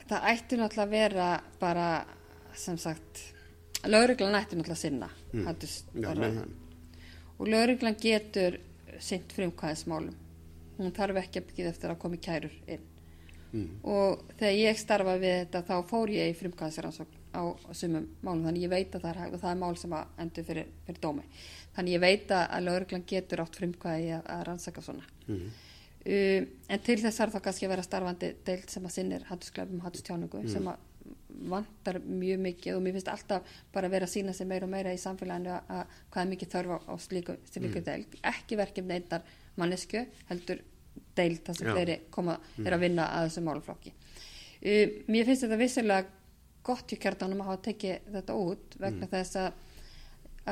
[0.09, 2.07] það ætti náttúrulega að vera bara
[2.55, 3.35] sem sagt
[3.85, 5.47] lauruglan ætti náttúrulega að sinna mm.
[5.47, 6.49] haturs orðræðu
[7.39, 8.61] og lauruglan getur
[8.99, 10.17] sint frumkvæðismálum
[10.81, 12.85] hún þarf ekki að byggja eftir að komi kærur inn
[13.53, 13.71] mm.
[13.95, 17.43] og þegar ég starfa við þetta þá fór ég í frumkvæðsaransókn á
[17.77, 20.23] sumum málum þannig ég veit að það er hægt og það er mál sem að
[20.25, 21.27] endur fyrir, fyrir dómi
[21.77, 25.49] þannig ég veit að lauruglan getur átt frumkvæði að, að rannsaka svona mm.
[26.15, 29.85] um, en til þess þarf það kannski að vera starfandi deilt sem að sinnir hattusklefum,
[29.87, 30.55] hattustjáningu mm.
[30.55, 30.87] sem að
[31.51, 34.73] vantar mjög mikið og mér finnst alltaf bara að vera að sína sig meira og
[34.75, 37.87] meira í samfélaginu að hvað er mikið þörf á, slíku, slíku mm.
[37.87, 40.63] deilt ekki verkefni einnar mannesku heldur
[41.17, 42.67] deilt það sem þeirri koma mm.
[42.67, 46.17] er að vinna að þessu málflokki uh, mér finnst þetta vissilega
[46.71, 49.13] gott í kjartanum að hafa tekið þetta út vegna mm.
[49.15, 49.53] þess að,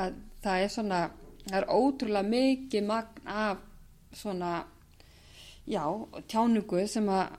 [0.02, 1.00] að það er svona
[1.44, 3.64] það er ótrúlega mikið magn af
[4.16, 4.52] svona
[5.68, 5.84] já,
[6.26, 7.36] tjánugu sem að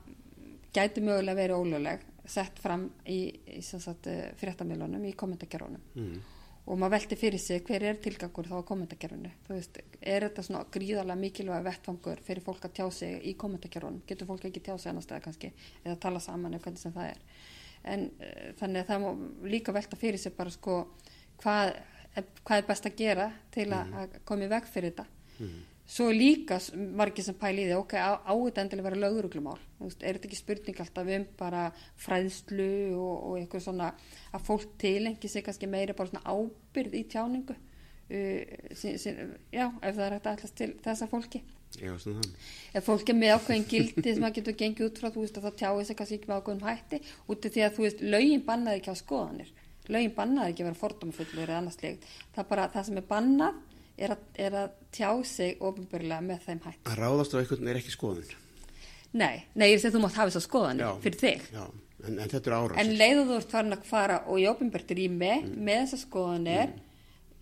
[0.74, 3.24] gæti mögulega verið ólögleg sett fram í,
[3.58, 6.36] í, í fréttamilunum í kommentargerunum mm
[6.70, 10.46] og maður velti fyrir sig hver er tilgangur þá á kommentarkerfinu þú veist, er þetta
[10.46, 14.76] svona gríðarlega mikilvæg vettfangur fyrir fólk að tjá sig í kommentarkerfunum, getur fólk ekki tjá
[14.78, 15.54] sig annar stað kannski,
[15.84, 17.24] eða tala saman eða hvernig sem það er?
[17.90, 20.78] En uh, þannig að það má líka velta fyrir sig bara sko
[21.42, 21.74] hvað,
[22.44, 24.00] hvað er best að gera til að, mm.
[24.04, 25.10] að koma í veg fyrir þetta?
[25.40, 25.60] Mm
[25.90, 30.18] svo líka margir sem pæli í því ok, á, á þetta endilega vera löguruglumál er
[30.18, 31.64] þetta ekki spurning alltaf um bara
[32.04, 33.94] fræðslu og, og eitthvað svona
[34.36, 37.56] að fólk tilengi sig kannski meira bara svona ábyrð í tjáningu?
[38.10, 38.42] Uh,
[38.74, 41.44] sin, sin, já, ef það er hægt allast til þessa fólki.
[41.78, 41.94] Já,
[42.74, 45.46] ef fólk er með ákveðin gildi sem það getur gengið út frá, þú veist að
[45.46, 48.46] það tjáði sig kannski ekki með ákveðin hætti út af því að þú veist, lögin
[48.48, 49.52] bannaði ekki á skoðanir.
[49.94, 53.08] Lögin bannaði ekki að vera fordómafullur eða annars leikt, það er bara það sem er
[53.14, 53.62] bannað
[54.00, 56.82] er að, er að tjá sig ofinbörlega með þeim hætt.
[56.88, 58.34] Að ráðast á einhvern er ekki skoðun?
[59.20, 61.48] Nei, nei, ég sé að þú mátt hafa þess að skoðan fyrir þig.
[61.56, 61.64] Já,
[62.06, 62.78] en, en þetta er árás.
[62.84, 65.56] En leiðu þú ert farin að fara og í ofinbörtur í mig mm.
[65.66, 66.88] með þess að skoðanir mm.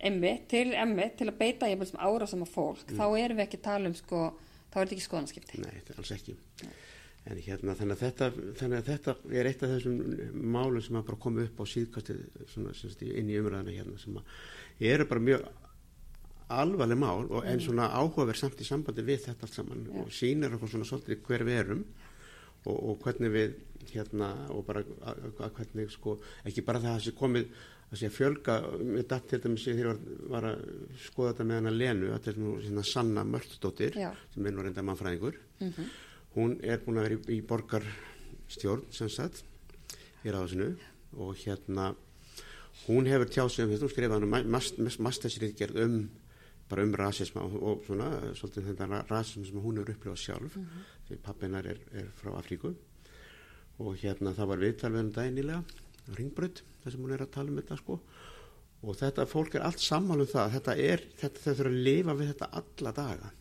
[0.10, 3.02] emmi til emmi til að beita ég sem árásam af fólk, mm.
[3.02, 4.24] þá erum við ekki að tala um sko,
[4.72, 5.64] þá er þetta ekki skoðanskipti.
[5.66, 6.38] Nei, alls ekki.
[6.64, 6.76] Nei.
[7.28, 9.96] En hérna, þannig að, þetta, þannig að þetta er eitt af þessum
[10.56, 15.08] málum sem að bara koma upp á síðkastið inn í umræðina hérna sem að eru
[15.10, 15.50] bara mjög
[16.48, 17.64] alvarleg mál og en mm.
[17.66, 20.04] svona áhugaverð samt í sambandi við þetta allt saman ja.
[20.04, 21.82] og sínir okkur svona svolítið hver við erum
[22.68, 23.58] og, og hvernig við
[23.92, 26.18] hérna og bara að, að hvernig sko
[26.48, 27.50] ekki bara það að það sé komið
[27.88, 30.64] að sé að fjölga, með datt til dæmis þegar ég var, að
[31.06, 34.10] skoða þetta með hana Lenu, þetta er nú svona Sanna Mörtsdóttir Já.
[34.34, 35.86] sem er nú reynda mannfræðingur Mhm.
[36.36, 39.44] hún er búin að vera í, í borgarstjórn sem sagt
[40.24, 40.76] í ráðsinu
[41.18, 41.96] og hérna
[42.88, 46.10] hún hefur tjáð sig um þetta, hún skrifaði hann mastersriðgerð um
[46.70, 50.58] bara um rasisma og, svona svolítið þetta rasisma sem hún hefur upplifað sjálf
[51.08, 52.74] því pappinar er, er frá Afríku.
[53.84, 55.62] Og hérna það var viðtal við um daginilega
[56.18, 58.00] ringbrödd þar sem hún er að tala um þetta sko.
[58.88, 62.16] Og þetta fólk er allt sammála um það þetta er, þetta, þetta er að lifa
[62.18, 63.32] við þetta alla daga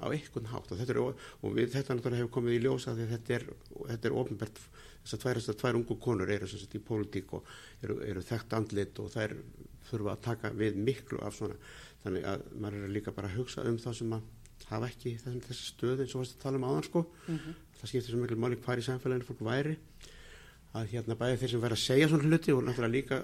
[0.00, 0.70] á einhvern hátt.
[0.72, 4.08] Og þetta, er, og við, þetta náttúrulega hefur komið í ljósa því þetta er, þetta
[4.08, 4.62] er ofinbært
[5.02, 7.52] þessar tvær, þessar tvær ungu konur eru sem sagt í pólitík og
[7.84, 9.36] eru, eru þekkt andlit og þær
[9.88, 11.56] þurfa að taka við miklu af svona
[12.04, 14.26] þannig að maður er líka bara að hugsa um það sem að
[14.68, 17.04] hafa ekki þessum þessi stöð eins og varst að tala um áðan sko.
[17.78, 19.76] Það skiptir svo miklu máli hvar í samfélaginu fólk væri.
[20.76, 23.20] Að hérna bæði þeir sem verða að segja svona hluti og náttúrulega líka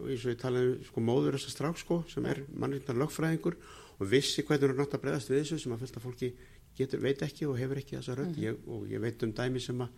[0.00, 3.58] og eins og ég talaði um sko móður þessar strák sko sem er mannreitnar lögfræðingur
[4.00, 6.30] og vissi hvernig hún er nátt að bregðast við þessu sem að fylgta fólki
[6.78, 8.40] getur, veit ekki og hefur ekki þessa rödd.
[8.40, 9.92] Ég, og ég veit um dæmi sem að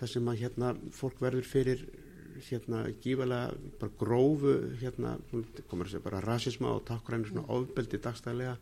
[0.00, 1.86] það sem að hérna fólk verður fyrir
[2.48, 5.16] hérna gífalega bara grófu hérna
[5.70, 8.56] komur segja bara rasisma og takkræni svona ofbeldi dagstælega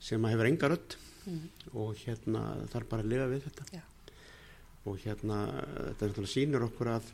[0.00, 0.98] sem að hefur enga rödd.
[1.74, 3.64] Og hérna þarf bara að lifa við þetta.
[3.72, 3.82] Já.
[4.88, 7.10] og hérna þetta er náttúrulega sýnir okkur að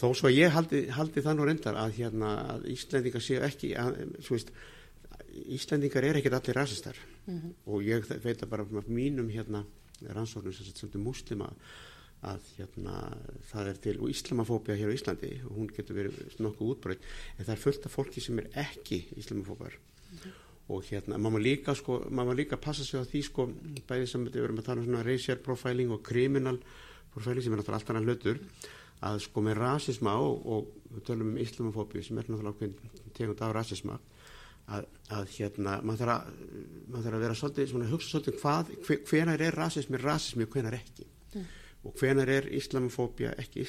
[0.00, 3.74] þó svo að ég haldi, haldi það nú reyndar að hérna að Íslendingar séu ekki
[3.76, 4.52] að, svo veist,
[5.52, 6.96] Íslendingar er ekkert allir rasistar.
[7.26, 7.54] Mhm.
[7.66, 9.64] og ég veit að bara mínum hérna
[10.14, 11.50] rannsóknum sem til muslima
[12.24, 12.94] að hérna
[13.50, 17.04] það er til og islamafóbia hér á Íslandi og hún getur verið nokkuð útbreytt
[17.36, 19.76] en það er fullt af fólki sem er ekki islamafóbar
[20.68, 23.44] og hérna, maður má líka sko, maður líka passa sig á því sko,
[23.86, 26.58] bæði sem við erum að tala um svona racial profiling og criminal
[27.14, 28.40] profiling sem er náttúrulega allt annað hlutur
[29.06, 33.44] að sko með rasisma og, og við tölum um islamofóbíu sem er náttúrulega ákveðin tegund
[33.46, 33.98] af rasisma
[34.74, 36.32] að, að hérna, maður þarf að
[36.90, 40.56] maður þarf að vera svolítið, svona hugsa svolítið hvað, hve- hvenær er rasismi rasismi og
[40.56, 41.06] hvenær ekki
[41.86, 43.62] og hvenær er islamofóbía ekki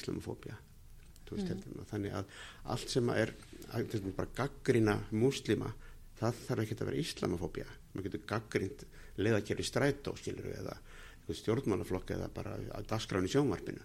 [1.36, 1.84] veist, mm.
[1.90, 2.30] þannig að
[2.72, 3.34] allt sem er
[3.76, 5.72] að, bara gaggrina múslima
[6.18, 7.66] það þarf ekki að vera islamofóbía.
[7.92, 8.84] Maður getur gaggrind
[9.18, 13.84] leiðakerri strætó skilur eða einhvern stjórnmálaflokk eða bara að dagskráni sjónvarpinu.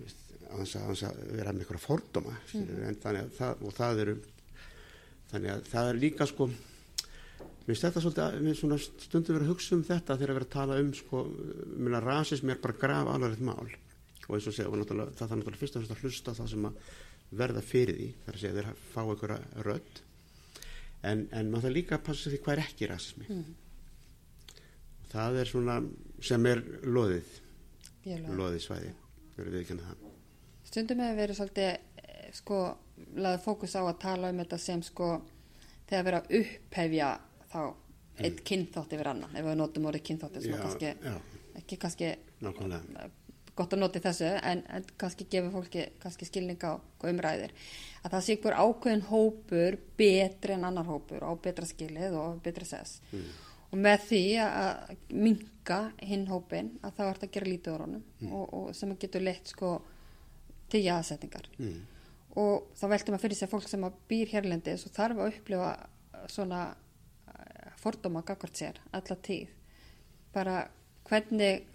[0.00, 0.12] Að,
[0.50, 4.16] á þess að vera með einhverja fordóma en þannig að það, það eru
[5.30, 6.48] þannig að það er líka sko
[7.70, 10.90] finnst þetta svolítið að stundum verið að hugsa um þetta þegar verið að tala um
[10.96, 11.22] sko,
[11.76, 13.70] minna rasism er bara graf alvarlegt mál.
[14.26, 16.68] Og eins og segja, og það þarf náttúrulega fyrst og fyrst að hlusta það sem
[16.68, 16.84] að
[17.40, 20.02] verða fyrir því þar að segja þeir fá einhverja rödd.
[21.00, 23.40] En, en maður þarf líka að passa því hvað er ekki rasismi.
[25.10, 25.78] Það er svona
[26.30, 27.34] sem er loðið.
[28.30, 28.94] Loðið svæði.
[29.40, 30.06] Við það.
[30.70, 32.60] Stundum hefur verið svolítið eh, sko,
[33.16, 35.08] laðið fókus á að tala um þetta sem sko
[35.88, 37.08] þegar verið að upphefja
[37.50, 37.62] þá
[38.20, 40.92] eitt kynþátt yfir annan ef við notum orðið er kannski,
[41.60, 42.10] ekki kannski
[42.44, 43.08] nákvæmlega.
[43.56, 46.76] gott að noti þessu en, en kannski gefur fólki kannski skilning á
[47.08, 47.54] umræðir
[48.02, 52.68] að það sé ykkur ákveðin hópur betri en annar hópur á betra skilið og betra
[52.68, 53.00] sess.
[53.70, 58.32] Og með því að minka hinn hópin að það vart að gera lítið úr honum
[58.32, 59.76] og, og sem getur leitt sko
[60.70, 61.78] til jaðsetningar mm.
[62.40, 65.70] og þá veltum að fyrir sér fólk sem að býr hérlendis og þarf að upplifa
[66.30, 66.89] svona eh,
[67.80, 69.50] fordóma gagvart sér alla tíð.
[70.34, 70.62] Bara
[71.08, 71.66] hvernig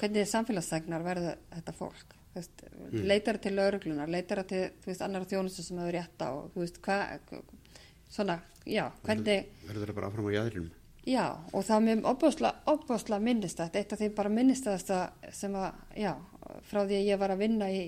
[0.00, 2.16] hvernig samfélagsþegnar verður þetta fólk?
[2.30, 2.62] Veist,
[2.94, 7.40] leitar til lauruglunar leitar til veist, annar þjónustu sem hefur rétt á þú veist, hvað
[8.06, 10.76] svona, já, hvernig verður það bara áfram á jæðrinum
[11.08, 11.24] Já,
[11.56, 12.06] og það mjög
[12.68, 14.98] opbásla minnistætt, eitt af því bara minnistæðasta
[15.32, 16.10] sem að, já,
[16.68, 17.80] frá því að ég var að vinna í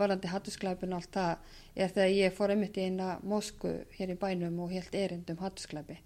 [0.00, 4.18] varandi hattusklæpun og allt það, er þegar ég fór einmitt í eina mosku hér í
[4.24, 5.98] bænum og helt erindum hattusklæpi.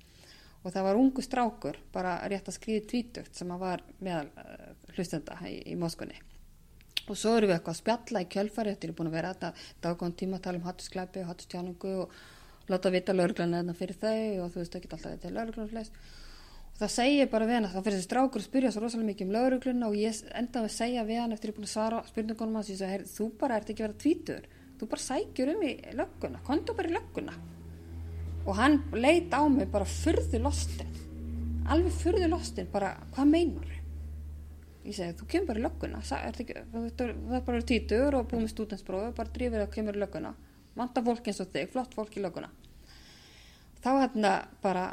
[0.65, 4.71] Og það var ungu strákur, bara rétt að skriði tvítugt sem að var meðal uh,
[4.95, 6.17] hlustenda í, í moskunni.
[7.05, 9.51] Og svo erum við eitthvað að spjalla í kjölfari, þetta er búin að vera þetta
[9.85, 12.15] daggóðan tíma að tala um hattusklæpi og hattustjáningu og
[12.69, 15.99] láta vita lauruglan eða fyrir þau og þú veist ekki alltaf þetta er lauruglan flest
[16.75, 19.27] og það segir bara við hann þá fyrir þessi strákur að spyrja svo rosalega mikið
[19.27, 22.59] um laurugluna og ég endaði að segja við hann eftir ég búin að svara spurningunum
[22.59, 24.49] hans ég sagði, þú bara ert ekki verið að tvítur
[24.81, 27.37] þú bara sækjur um í lögguna kontu bara í lögguna
[28.45, 30.91] og hann leit á mig bara fyrðu lostin.
[31.71, 33.71] Alveg fyrðu lostin bara, hvað meinar
[34.85, 36.03] ég segi, þú kemur bara í lögguna.
[36.05, 36.43] Það
[37.09, 40.35] er bara tvítur og búið með stúdensbróðu bara drifir það og kemur í lögguna.
[40.77, 42.51] Vanta fólk eins og þig, flott fólk í lögguna.
[43.81, 44.91] Þá hérna bara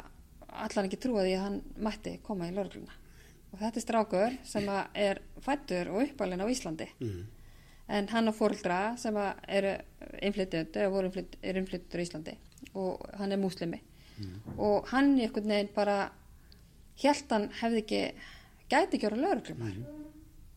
[0.52, 2.98] allan ekki því að hann mætti koma í lörgluna
[3.52, 6.88] og þetta er strákur sem er fættur og uppalinn á Íslandi.
[7.00, 7.24] Mm.
[7.88, 9.16] En hann á fóröldra sem
[9.48, 9.72] eru
[10.22, 12.36] innflytjöndu eða voru innflyt, er innflytjöndur í Íslandi
[12.74, 13.80] og hann er múslimi
[14.58, 15.96] og hann í einhvern veginn bara
[17.02, 18.02] held hann hefði ekki
[18.70, 19.84] gæti ekki ára lögreglum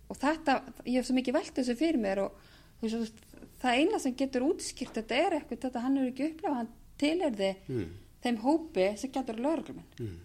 [0.10, 2.36] og þetta, ég hef svo mikið velt þessu fyrir mér og
[2.82, 3.22] þú veist,
[3.62, 6.70] það eina sem getur útskýrt þetta er eitthvað þetta hann er ekki upplegað, hann
[7.02, 7.88] tilherði Mm.
[8.24, 10.20] þeim hópi sem getur lögreglum Mm.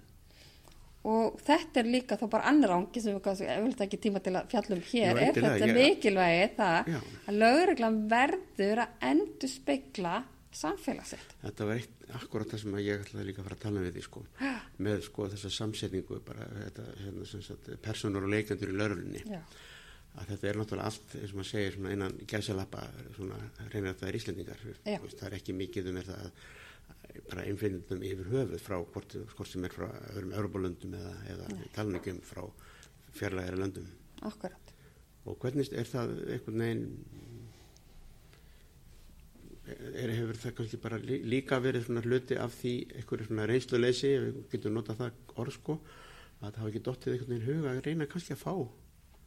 [1.04, 4.50] Og þetta er líka þá bara annar ángi sem við við ekki tíma til að
[4.52, 7.00] fjallum hér, Jú, er þetta ég- mikilvægi það Já.
[7.28, 10.18] að lögreglan verður að endur spekla
[10.52, 11.34] samfélagsitt.
[11.44, 14.02] Þetta var eitt akkurat það sem ég ætlaði líka að fara að tala við því
[14.02, 14.22] sko
[14.82, 19.40] með sko þessa samsetningu bara þetta hérna, sagt, personur og leikendur í laurulunni Já.
[20.18, 22.82] að þetta er náttúrulega allt eins og maður segir innan gæsalappa
[23.70, 26.32] reynir að það er Íslendingar það er ekki mikið um það að
[27.28, 32.20] bara einfinnindum yfir höfuð frá hvort, hvort sem er frá öðrum Európa-löndum eða, eða talningum
[32.26, 32.42] frá
[33.16, 33.88] fjarlægari löndum.
[34.22, 34.74] Akkurat.
[35.28, 36.84] og hvernig er það einhvern veginn
[39.70, 44.12] er, hefur það kannski bara lí- líka verið svona hluti af því einhverju svona reynsluleysi
[44.16, 45.76] ef við getum notað það orð sko
[46.40, 48.54] að það hafa ekki dottið einhvern veginn huga að reyna kannski að fá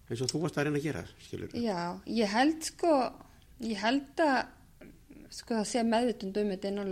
[0.09, 1.79] eins og þú varst að reyna að gera skilur Já,
[2.19, 2.93] ég held sko,
[3.63, 4.39] ég held að
[5.33, 6.91] sko það sé meðvitund um þetta innan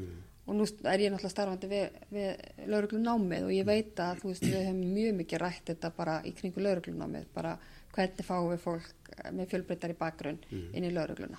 [0.00, 4.32] lögreglunar og nú er ég náttúrulega starfandi við, við lögreglunámið og ég veit að þú
[4.32, 7.52] veist við höfum mjög mikið rætt þetta bara í kringu lögreglunámið bara
[7.94, 11.38] hvernig fáum við fólk með fjölbreyttar í bakgrunn inn í lögregluna.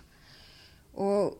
[1.02, 1.36] Og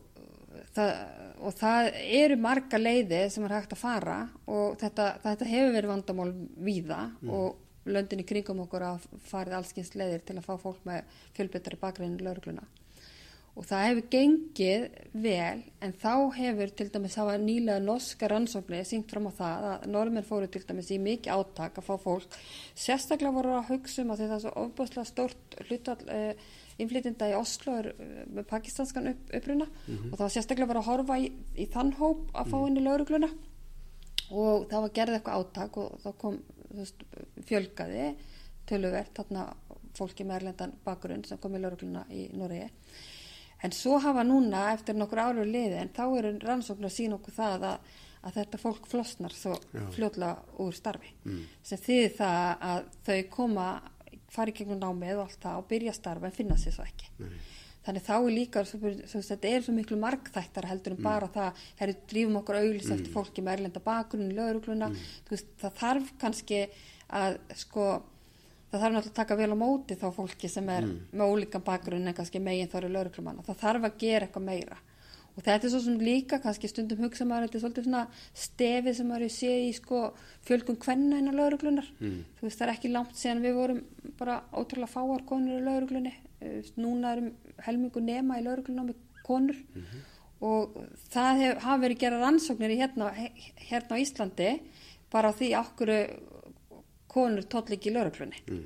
[0.76, 0.92] það,
[1.40, 1.88] og það
[2.20, 6.30] eru marga leiði sem er hægt að fara og þetta, þetta hefur verið vandamál
[6.68, 11.08] víða og löndin í kringum okkur að farið allskins leiðir til að fá fólk með
[11.36, 12.68] fjölbreyttar í bakgrunn í lögregluna
[13.52, 14.84] og það hefur gengið
[15.20, 19.86] vel en þá hefur til dæmis hafa nýlega norska rannsóknir sínt fram á það að
[19.92, 22.38] norðmenn fóru til dæmis í mikið átak að fá fólk.
[22.72, 26.32] Sérstaklega voru að hugsa um að það er svo ofbúslega stórt hlutall uh,
[26.80, 29.68] innflytjenda í Oslo er, uh, með pakistanskan upp, uppruna.
[30.08, 32.86] Og það var sérstaklega verið að horfa í, í þann hóp að fá inn í
[32.88, 33.32] laurugluna
[34.32, 36.36] og það var gerðið eitthvað átak og þá kom
[36.72, 37.02] veist,
[37.44, 38.12] fjölgaði
[38.64, 39.50] töluvert þarna
[39.92, 42.70] fólki með erlendan bakgrunn sem kom í laurugluna í Noregi
[43.62, 47.36] en svo hafa núna eftir nokkur árið liði en þá eru rannsóknar að sína okkur
[47.36, 47.88] það að,
[48.22, 49.82] að þetta fólk flosnar svo Já.
[49.96, 51.14] fljótlega úr starfi.
[51.62, 53.66] Sem þýðir það að þau koma
[54.32, 57.10] fara í gegnum námið og allt það og byrja starfa en finna sér svo ekki.
[57.20, 57.34] Nei.
[57.82, 62.38] þannig þá er líka þetta er svo miklu margþættar heldur en bara það herri drífum
[62.38, 64.92] okkur auglýs eftir fólki með erlenda bakgrunn lögrugluna
[65.28, 66.60] veist, það þarf kannski
[67.10, 67.88] að sko
[68.72, 72.08] það þarf náttúrulega að taka vel á móti þá fólki sem er með ólíkan bakgrunn
[72.08, 73.44] en kannski megin þá eru lögreglumanna.
[73.44, 74.78] Það þarf að gera eitthvað meira.
[75.32, 78.02] Og þetta er svo sem líka kannski stundum hugsa maður þetta er svolítið svona
[78.36, 80.00] stefið sem maður sé í sko
[80.44, 82.18] fjölgun kvenna innan lögreglunar mm.
[82.36, 83.80] þú veist það er ekki langt síðan við vorum
[84.18, 86.12] bara ótrúlega fáar konur í lögreglunni.
[86.40, 87.30] Eh, núna erum
[87.64, 89.60] helmingu nema í lögregluna með konur.
[90.42, 90.76] Og
[91.12, 93.12] það hafa verið gera rannsóknir í hérna,
[93.68, 94.52] hérna á Íslandi
[95.12, 95.92] bara á því okkur
[97.12, 98.62] konur tóll ekki í lögreglunni.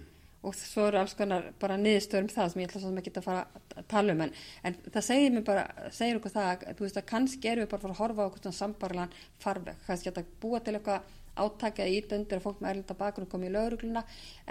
[0.47, 3.13] Og svo eru alls konar bara niðurstöður um það sem ég ætla svo sem ekki
[3.19, 4.35] að fara að tala um en,
[4.69, 7.71] en það segir mér bara, segir okkur það að, þú veist að kannski erum við
[7.73, 11.15] bara að fara að horfa á okkur svona sambarlan farveg, kannski að búa til eitthvað
[11.37, 14.03] átaka í döndur að fólk með erlenda bakgrunn komi í lögregluna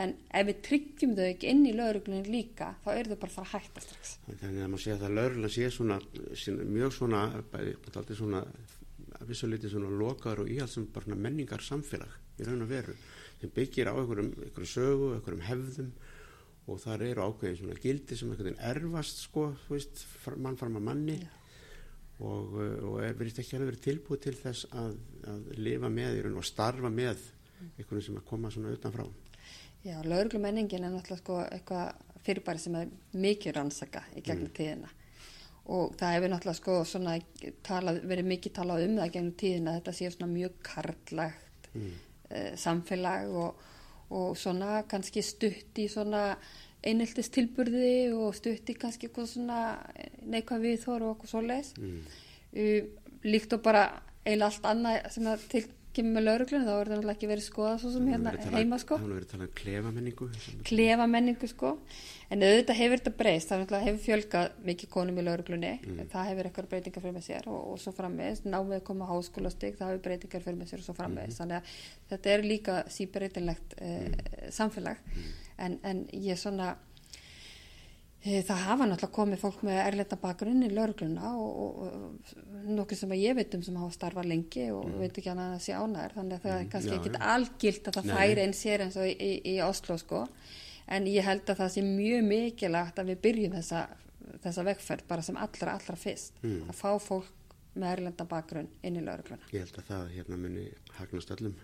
[0.02, 3.38] en ef við tryggjum þau ekki inn í lögreglunni líka þá eru þau bara að
[3.40, 4.14] fara að hætta strax.
[4.28, 5.99] Þannig að maður sé að það laurlega sé svona
[6.44, 7.24] sín, mjög svona
[8.20, 8.44] svona
[9.15, 12.95] að vissu liti svona lokaður og svona menningar samfélag í raun og veru
[13.41, 15.91] sem byggir á einhverjum, einhverjum sögu, einhverjum hefðum
[16.66, 20.06] og þar eru ákveðin svona gildi sem einhvern veginn erfast sko, þú veist,
[20.41, 21.30] mann fram að manni Já.
[22.26, 24.98] og, uh, og er verið ekki alveg verið tilbúið til þess að,
[25.30, 27.22] að lifa með í raun og starfa með
[27.76, 29.06] einhverjum sem að koma svona utanfrá
[29.86, 34.90] Já, lauruglumenningin er náttúrulega sko eitthvað fyrirbæri sem er mikið rannsaka í gegnum tíðina
[35.76, 37.14] og það hefur náttúrulega sko svona
[37.66, 41.94] talað, verið mikið talað um það gegnum tíðina þetta sé svona mjög karlægt mm.
[42.60, 43.65] Samfélag og,
[44.10, 46.27] og svona kannski stutt í svona
[46.85, 49.61] einheltis tilburði og stutt í kannski eitthvað svona
[50.26, 51.95] neikvað viðþór og okkur svoleiðis mm.
[53.26, 53.88] líkt og bara
[54.26, 55.65] eiginlega allt annað sem að til
[55.96, 58.98] kemur með lauruglunum þá er það náttúrulega ekki verið skoða svo sem hérna heima sko.
[59.02, 60.28] Það verið talað um klefamenningu
[60.70, 61.72] klefa menningu sko.
[62.34, 65.74] En auðvitað hefur þetta breyst náttúrulega hefur fjölgað mikið konum í lauruglunni
[66.14, 69.94] það hefur eitthvað breytingar fyrir með sér og, og svo frammeðis, námið koma háskólastig það
[69.94, 71.78] hefur breytingar fyrir með sér og svo frammeðis þannig að
[72.14, 74.12] þetta er líka síbreytinlegt eh,
[74.56, 75.02] samfélag.
[75.62, 76.95] En, en ég svona eh,
[78.26, 83.11] það hafa náttúrulega komið fólk með erlenda bakgrunn í laurugluna og, og, og nokkuð sem
[83.14, 86.15] að ég veit um sem hafa starfað lengi og veit ekki annað að sé ánæður
[86.18, 89.06] þannig að það er kannski ekkit algilt að það Nei, færi eins sér eins og
[89.11, 90.23] í, í, í Oslo sko
[90.97, 93.84] en ég held að það sé mjög mikilvægt að við byrjum þessa,
[94.47, 96.65] þessa vegferð bara sem allra, allra fyrst Mm.
[96.69, 97.31] að fá fólk
[97.76, 99.41] með erlenda bakgrunn inn í laurugluna.
[99.52, 100.65] Ég held að það hérna muni
[100.95, 101.56] hagnast öllum.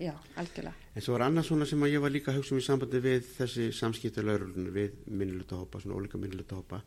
[0.00, 0.74] Já, algjörlega.
[0.96, 3.26] En svo var annað svona sem ég var líka að hugsa um í sambandi við
[3.36, 6.80] þessi samskipta laurulunum við minnilutahópa, svona ólíka minnilutahópa.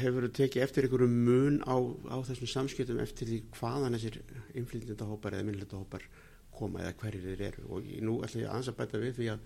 [0.00, 1.76] Hefur þú tekið eftir einhverju mun á,
[2.08, 4.18] á þessum samskiptum eftir því hvaðan þessir
[4.60, 6.04] innflytjandahópar eða minnilutahópar
[6.56, 9.40] koma eða hverjir þeir eru og ég- nú ætla ég að bæta við því að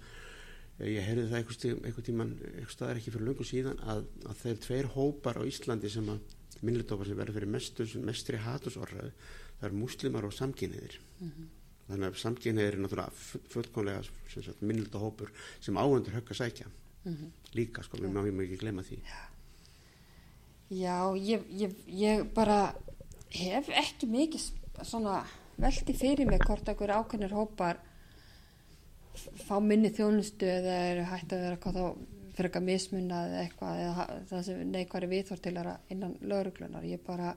[0.95, 4.37] ég heyrði það einhvers tí- einhver tíman einhver staðar ekki fyrir löngu síðan að, að
[4.45, 6.21] þeir tveir hópar á Íslandi sem að
[6.63, 9.11] minnilutahópar sem verður fyrir mestu, mestri hatusorraðu
[9.61, 10.99] það eru múslimar og samkynniðir
[11.93, 16.67] þannig að samkynniðir er náttúrulega fu- fullkomlega sem sagt, minnilutahópur sem áhendur högg að sækja.
[17.57, 18.99] Líka sko, við máum ekki glemma því.
[20.71, 22.61] Já, ég, ég, ég bara
[23.35, 24.45] hef ekki mikið
[24.87, 25.21] svona
[25.61, 27.81] velti fyrir mig hvort einhver ákveðnir hópar
[29.47, 31.85] fá minni þjónustu eða eru hægt að vera hvað þá
[32.37, 36.87] fyrir eitthvað mismunna eða eitthvað eða það sem neikværi viðhort til þeirra innan lauruglunar.
[36.87, 37.35] Ég bara,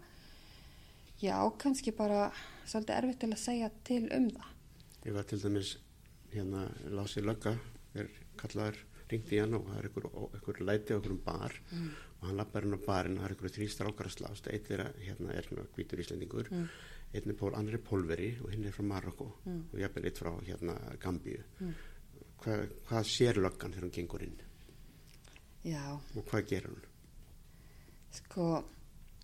[1.24, 2.32] já, kannski bara
[2.68, 4.50] svolítið erfitt til að segja til um það.
[5.06, 5.78] ég var til dæmis
[6.34, 7.58] hérna Lási Lögga
[7.96, 8.10] er
[8.40, 8.80] kallaður
[9.12, 11.56] ringdi í hann og það er einhver, einhver læti á einhverjum bar
[12.20, 14.48] og hann lappar inn á barinn og það er einhverju þrý strákar að slást.
[14.48, 16.50] Eitt er hérna er svona hvítur íslendingur.
[16.52, 16.70] Mm.
[17.14, 20.32] einn er pól, annar er pólveri og hinn er frá Marokko og jafnvel eitt frá
[20.48, 21.44] hérna Gambíu.
[22.42, 22.56] Hva,
[22.88, 24.40] hvað sér löggan þegar hann gengur inn?
[25.64, 26.82] Já, og hvað gerir hann
[28.14, 28.48] sko,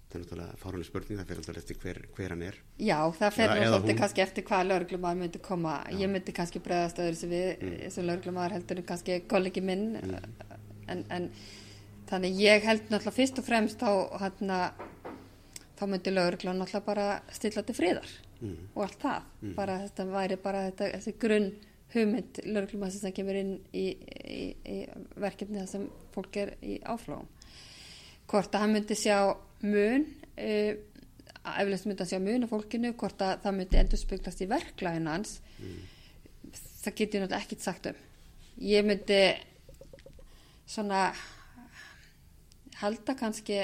[0.09, 3.35] það er náttúrulega fárunni spurning það fyrir náttúrulega eftir hver, hver hann er Já, það
[3.35, 3.89] fer hún.
[3.99, 5.73] kannski eftir hvað lauruglumæður myndi koma.
[5.93, 7.75] Ég myndi kannski bregðast öðru sem við, mm.
[7.93, 9.85] sem lauruglumæður heldur kannski kollegi minn.
[10.89, 11.27] En, en
[12.09, 13.91] þannig ég held náttúrulega fyrst og fremst þá,
[14.23, 14.59] hérna,
[15.77, 18.55] þá myndi lauruglan náttúrulega bara stilla til friðar mm.
[18.73, 19.27] og allt það.
[19.59, 21.51] Bara þetta væri bara þetta, þessi grunn
[21.93, 23.85] hugmynd lauruglumæður sem kemur inn í,
[24.25, 24.79] í, í
[25.21, 27.29] verkefni það sem fólk er í áflóðum
[28.29, 29.17] hvort að hann myndi sjá
[29.61, 30.05] mun
[30.37, 30.73] uh,
[31.59, 35.09] eflust myndi hann sjá mun af fólkinu hvort að það myndi endur speglast í verklæðin
[35.11, 35.37] hans.
[36.83, 37.99] Það get ég náttúrulega ekkit sagt um.
[38.63, 39.21] Ég myndi
[40.69, 41.09] svona
[42.79, 43.59] halda kannski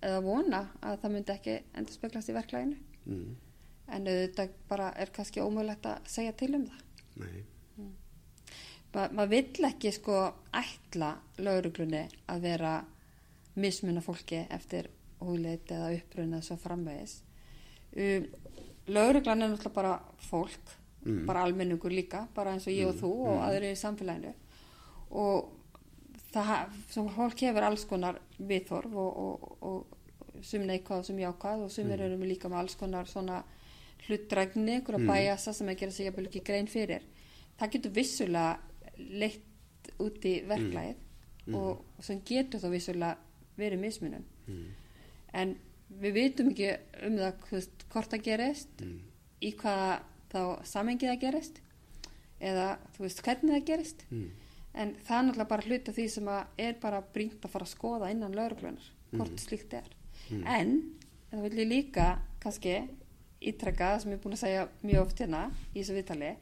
[0.00, 3.30] eða vona að það myndi ekki endur speglast í verklæðinu Mm.
[3.88, 6.82] en auðvitað bara er kannski ómögulegt að segja til um það.
[7.16, 7.38] Nei.
[8.92, 10.18] Ma, maður vill ekki sko
[10.54, 11.08] ætla
[11.40, 12.74] lauruglunni að vera
[13.56, 14.90] mismuna fólki eftir
[15.20, 17.20] húleit eða uppruna svo framvegis.
[17.96, 18.28] Um,
[18.90, 19.96] lauruglan er náttúrulega bara
[20.30, 21.26] fólk Mm.
[21.26, 24.34] bara almenningur líka, bara eins og ég og þú og aðrir í samfélaginu.
[25.10, 25.48] Og
[26.34, 26.74] það
[27.16, 32.02] fólk hefur alls konar viðþorf og, og, og sum neikvað og sum jákað og sumir
[32.04, 33.42] eru líka með alls konar svona
[34.06, 37.02] hlutdrægni, einhverja bæjasa sem að gera sig jafnvel ekki grein fyrir.
[37.58, 38.58] Það getur vissulega
[38.98, 43.16] leitt út í verklæðið og, og sem getur þá vissulega
[43.56, 44.24] verið mismunum
[45.32, 45.56] en
[46.00, 46.70] við vitum ekki
[47.06, 48.84] um það hvort, hvort það gerist
[49.40, 50.00] í hvaða
[50.30, 51.60] þá samengi það gerist
[52.40, 54.04] eða þú veist hvernig það gerist.
[54.10, 54.30] Mm.
[54.72, 58.10] en það er náttúrulega bara hluta því sem er bara brínt að fara að skoða
[58.10, 59.88] innan lauruglunar hvort slíkt er.
[60.30, 60.76] En
[61.30, 62.06] það vil ég líka
[62.40, 62.76] kannski
[63.40, 66.34] ítrekka sem ég er búin að segja mjög oft hérna í þessu viðtali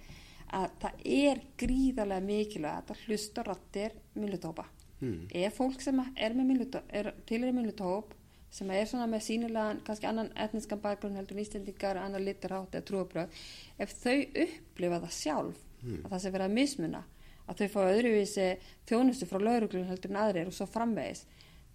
[0.59, 4.67] að það er gríðarlega mikilvægt að hlusta rattir minnlutópa
[4.99, 5.29] Mm.
[5.31, 6.33] ef fólk sem er
[6.91, 8.15] er, til er minnlutóp
[8.51, 12.87] sem er svona með sínilegan kannski annan etniskan bakgrunn heldur en Íslendingar annar litarhátt eða
[12.89, 13.41] trúabröð
[13.79, 15.65] ef þau upplifa það sjálf
[16.05, 17.03] að það sé verið að mismuna
[17.49, 18.47] að þau fá öðruvísi
[18.89, 21.25] þjónustu frá lauruglun heldur en aðrir og svo framvegis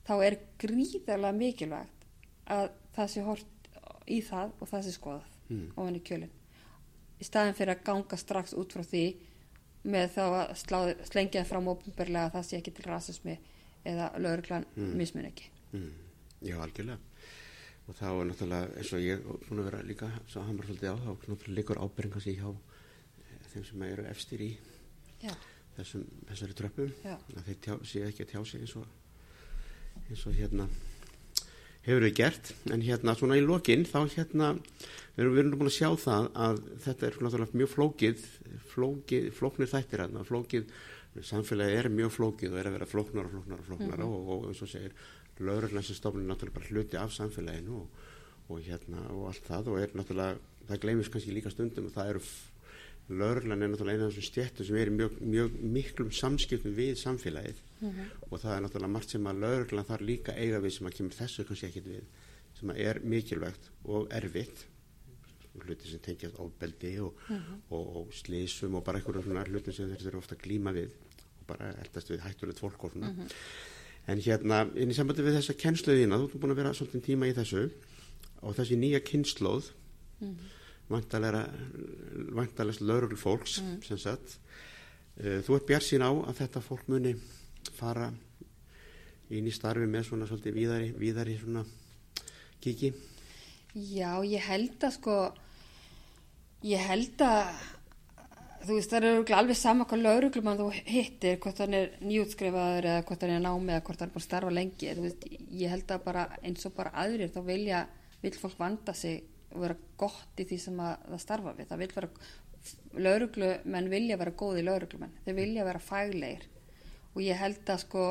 [0.07, 2.07] þá er gríðarlega mikilvægt
[2.51, 3.69] að það sé hort
[4.07, 5.71] í það og það sé skoðað Mm.
[5.75, 6.29] ofan í kjölinn.
[7.19, 9.01] Í staðin fyrir að ganga strax út frá því
[9.91, 10.77] með þá að slá,
[11.09, 13.35] slengja fram ópenbarlega að það sé ekki til rasismi
[13.85, 15.49] eða lauruglan mismun ekki.
[15.73, 15.89] Mm.
[16.43, 16.99] Já, algjörlega.
[17.83, 20.97] Og þá er náttúrulega, eins og ég búin að vera líka, svo hamar svolítið á,
[21.03, 24.51] þá náttúrulega líkur ábyrringa sig hjá eh, þeim sem eru efstir í
[25.77, 26.93] þessum, þessari tröppum,
[27.47, 28.87] þeir tjá, sé ekki að tjá sig eins og,
[30.07, 30.67] eins og hérna
[31.83, 34.53] hefur við gert, en hérna svona í lokin, þá hérna,
[35.17, 38.27] við erum, við erum búin að sjá það að þetta er náttúrulega mjög flókið,
[38.71, 40.71] flókið, flóknir þættir hérna, flókið,
[41.19, 44.47] samfélagi er mjög flókið og er að vera flóknar og flóknar og flóknar og, og
[44.49, 44.95] eins og segir,
[45.39, 48.01] lauruglan sem stofnir náttúrulega bara hluti af samfélaginu og,
[48.49, 52.11] og hérna og allt það og er náttúrulega, það gleymist kannski líka stundum og það
[52.13, 52.23] eru
[53.21, 56.93] lauruglan er náttúrulega eina af þessum stjættum sem er í mjög, mjög miklum samskiptum við
[57.01, 57.63] samfélagið
[58.29, 61.17] og það er náttúrulega margt sem að lauruglan þarf líka eiga við sem að kemur
[61.17, 62.05] þessu kannski ekkit við
[62.59, 64.67] sem að er mikilvægt og erfitt
[65.61, 67.19] hluti sem tengjast ofbeldi og,
[67.69, 70.95] og, og slísum og bara einhverjum svona hluti sem þeir eru ofta að glíma við
[71.41, 73.11] og bara eldast við hættulegt fólk og svona
[74.07, 77.29] en hérna, inn í sambandi við þessa kennsluðina, þú ert búin að vera svolítið tíma
[77.29, 77.67] í þessu
[78.43, 79.71] og þessi nýja kynnslóð
[80.91, 81.45] vantalega
[82.35, 84.35] vantalega laurugl fólks sem sagt
[85.23, 87.15] uh, þú ert bjart sín á að þetta fólk muni
[87.77, 88.11] fara
[89.33, 91.63] inn í starfi með svona svolítið víðari, víðari svona
[92.63, 92.93] kiki
[93.73, 95.13] Já, ég held að sko,
[96.61, 97.63] ég held að,
[98.63, 103.03] þú veist, það eru alveg sama hvað lauruglumann þú hittir, hvort hann er nýjútskrifaður eða
[103.09, 104.93] hvort hann er námið eða hvort hann er búin að starfa lengi.
[105.03, 107.83] Veist, ég held að bara eins og bara aðrir þá vilja,
[108.23, 109.23] vil fólk vanda sig
[109.53, 111.69] og vera gott í því sem að það starfa við.
[111.71, 112.11] Það vil vera,
[113.07, 116.47] lauruglumenn vilja vera góði lauruglumenn, þeir vilja vera faglegir
[117.13, 118.05] og ég held að sko,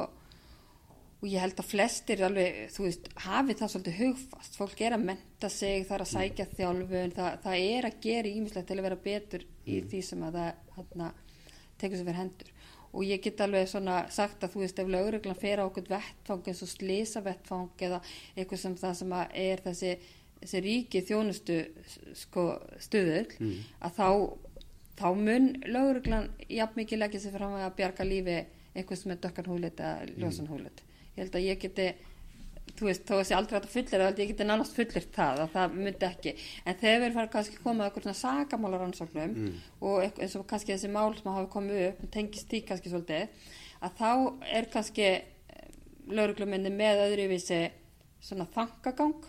[1.23, 5.05] og ég held að flestir alveg, þú veist, hafi það svolítið hugfast, fólk er að
[5.07, 8.87] menta sig, það er að sækja þjálfun, það, það er að gera ímislegt til að
[8.89, 11.13] vera betur í því sem að það hana,
[11.79, 12.53] tekur sér fyrir hendur.
[12.93, 16.51] Og ég get alveg svona sagt að þú veist ef lögreglan fer á okkur vettfang
[16.51, 18.03] eins og slisa vettfang eða
[18.35, 19.97] eitthvað sem það sem er þessi,
[20.43, 21.65] þessi ríki þjónustu
[22.19, 22.51] sko,
[22.83, 23.31] stuður
[23.79, 24.09] að þá,
[24.99, 28.41] þá mun lögreglan jafn mikið leggja sér fram að bjarga lífi
[28.75, 30.83] einhvers með dökkan húlit eða ljósan húlit
[31.17, 31.89] ég held að ég geti
[32.79, 35.75] þú veist, þó að sé aldrei að fullir ég geti nánast fullir það, að það
[35.77, 39.59] myndi ekki en þegar við erum kannski komið að eitthvað svona sagamálarannsóknum mm.
[39.89, 43.51] og eins og kannski þessi mál sem hafi komið upp tengist því kannski svolítið
[43.83, 44.11] að þá
[44.57, 45.11] er kannski
[46.13, 47.61] laurugluminni með öðruvísi
[48.23, 49.29] svona þangagang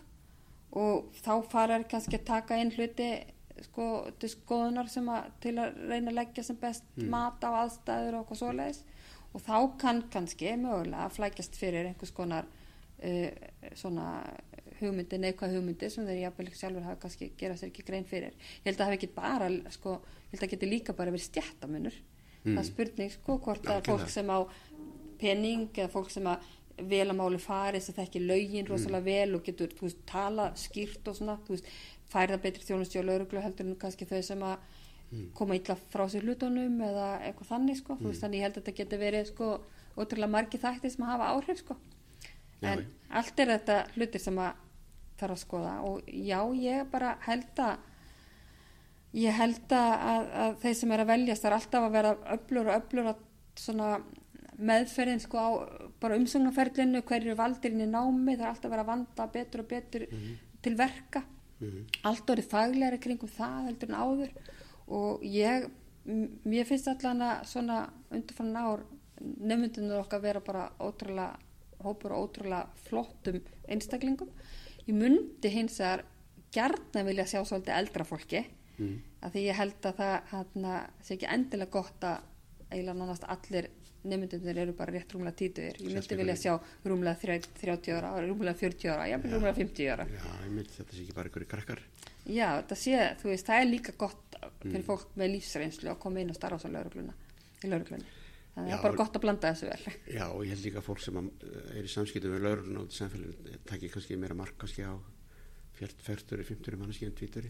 [0.80, 3.12] og þá farar kannski að taka inn hluti
[3.68, 3.88] sko
[4.20, 7.10] til skoðunar sem að til að reyna að leggja sem best mm.
[7.14, 8.82] mat á aðstæður og eitthvað svoleiðis
[9.34, 13.30] og þá kann kannski mögulega að flækjast fyrir einhvers konar uh,
[13.76, 14.08] svona
[14.80, 18.34] hugmyndi, neikvæð hugmyndi sem þeir jafnvel sjálfur hafa kannski gera sér ekki grein fyrir.
[18.64, 21.30] Ég held að það hef ekki bara sko, ég held að geti líka bara verið
[21.30, 22.02] stjættamunur
[22.44, 22.52] mm.
[22.56, 24.40] það er spurning sko hvort að fólk sem á
[25.22, 26.52] pening eða fólk sem að
[26.90, 29.10] vel að máli farið sem þekki laugin rosalega mm.
[29.10, 31.68] vel og getur veist, tala skýrt og svona veist,
[32.10, 34.73] færða betri þjónusti og lauruglu heldur en kannski þau sem að
[35.14, 35.30] mm.
[35.38, 38.10] koma illa frá sér hlutunum eða eitthvað þannig sko mm.
[38.10, 39.50] veist, þannig ég held að þetta getur verið sko
[39.94, 41.78] ótrúlega margi þættir sem að hafa áhrif sko
[42.64, 44.62] en já, allt er þetta hlutir sem að
[45.20, 47.90] þarf að skoða og já ég bara held að
[49.14, 52.78] ég held að, að þeir sem er að veljast þarf alltaf að vera öflur og
[52.80, 53.24] öflur að
[53.62, 53.90] svona
[54.64, 55.50] meðferðin sko á
[56.02, 59.70] bara umsögnarferlinu hverju valdirinn í námi það er alltaf að vera að vanda betur og
[59.70, 60.36] betur mm -hmm.
[60.62, 61.86] til verka mm -hmm.
[62.10, 64.32] allt orðið faglegri kringum það heldur en áður
[64.88, 65.70] og ég
[66.44, 67.78] mér finnst allan að svona
[68.12, 68.84] undirfann ár
[69.22, 71.38] nefndunum okkar vera bara ótrúlega
[71.84, 73.40] hópur og ótrúlega flottum
[73.72, 74.32] einstaklingum
[74.88, 76.04] ég myndi hins að
[76.54, 78.44] gerna vilja sjá svolítið eldra fólki
[78.78, 78.98] mm.
[79.24, 82.30] að því ég held að það hana, sé ekki endilega gott að
[82.74, 83.70] eiginlega nánast allir
[84.08, 86.54] nefndunir eru bara rétt rúmlega títuðir ég myndi vilja sjá
[86.86, 90.08] rúmlega 30 ára rúmlega 40 ára, já, rúmlega 50 ára.
[90.12, 91.84] Já, ég myndi þetta sé ekki bara einhverju krakkar.
[92.24, 94.88] Já, þetta sé, þú veist, það er líka gott fyrir mm.
[94.90, 97.16] fólk með lífsreynslu að koma inn og starfa á laurugluna
[97.64, 97.72] í
[98.54, 99.96] þannig að það er bara gott að blanda þessu vel.
[100.14, 101.16] Já, og ég held líka fólk sem
[101.74, 104.94] er í samskiptu með laurugluna og samfélagi takkir kannski meira mark kannski á
[105.80, 107.50] 40, 50 manneski en 20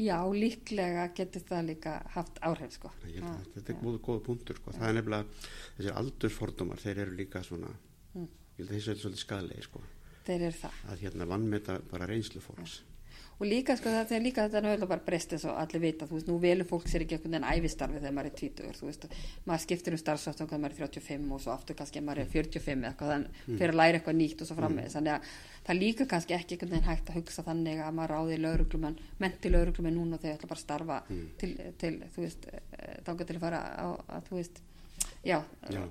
[0.00, 2.90] Já, líklega getur það líka haft áhrif sko.
[3.22, 4.72] ah, Þetta er góða, góða punktur sko.
[4.74, 5.42] það er nefnilega,
[5.76, 7.70] þessi aldursfordómar þeir eru líka svona
[8.14, 8.24] mm.
[8.24, 9.84] ég held að þessu er svolítið skadlega sko.
[10.24, 12.93] Þeir eru það að hérna vannmeta bara reynslu fólks ja.
[13.44, 16.16] Og líka sko það er líka þetta náttúrulega bara breyst eins og allir vita, þú
[16.16, 19.06] veist, nú velur fólk sér ekki einhvern veginn æfistarfi þegar maður er 20 þú veist,
[19.44, 22.88] maður skiptir um starfsvæstum þegar maður er 35 og svo aftur kannski maður er 45
[22.90, 23.58] eitthvað, þannig mm.
[23.60, 24.96] fyrir að læra eitthvað nýtt og svo frammeðis, mm.
[24.98, 25.20] þannig að
[25.68, 29.52] það líka kannski ekki einhvern veginn hægt að hugsa þannig að maður ráði lauruglumenn, menti
[29.52, 31.26] lauruglumenn núna og þau ætla bara að starfa mm.
[31.40, 32.24] til, til, þú
[34.40, 34.64] veist,
[35.24, 35.38] já,
[35.72, 35.82] já.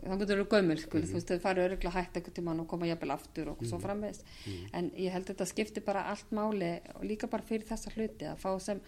[0.00, 1.08] þá getur þau gömul, sko, -hmm.
[1.10, 3.68] þú veist, þau fara öruglega hægt eitthvað tíma og koma jafnvel aftur og -hmm.
[3.68, 4.68] svo frammeðis, -hmm.
[4.72, 8.24] en ég held að þetta skiptir bara allt máli og líka bara fyrir þessa hluti
[8.24, 8.80] að fá sem,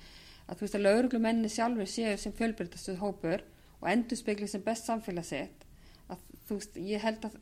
[0.48, 3.43] að þú veist, að lauruglumenni sjálfur séu sem fjölbyrtastuð hópur
[3.81, 5.65] og endur spekli sem best samfélagsett,
[6.09, 7.32] að þú veist, ég held að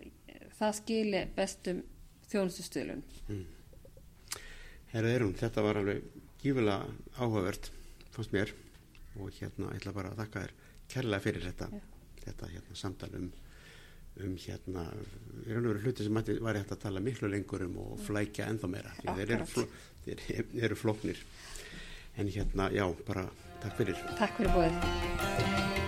[0.58, 1.82] það skili bestum
[2.32, 3.44] þjónustustuðlun mm.
[4.92, 6.02] Herra Eirun, þetta var alveg
[6.42, 6.86] gífulega
[7.18, 7.70] áhugavert
[8.12, 8.52] fannst mér
[9.20, 10.54] og hérna ég ætla bara að þakka þér
[10.92, 11.80] kærlega fyrir þetta ja.
[12.24, 13.32] Þetta hérna samtal um
[14.20, 14.82] um hérna,
[15.46, 18.02] í raun og veru hluti sem mætti var hægt að tala miklu lengur um og
[18.06, 19.64] flækja ennþá meira, því þeir eru, fló,
[20.04, 21.22] þeir eru flóknir.
[22.20, 23.24] En hérna, já, bara
[23.62, 24.04] takk fyrir.
[24.20, 25.82] Takk fyrir bóðið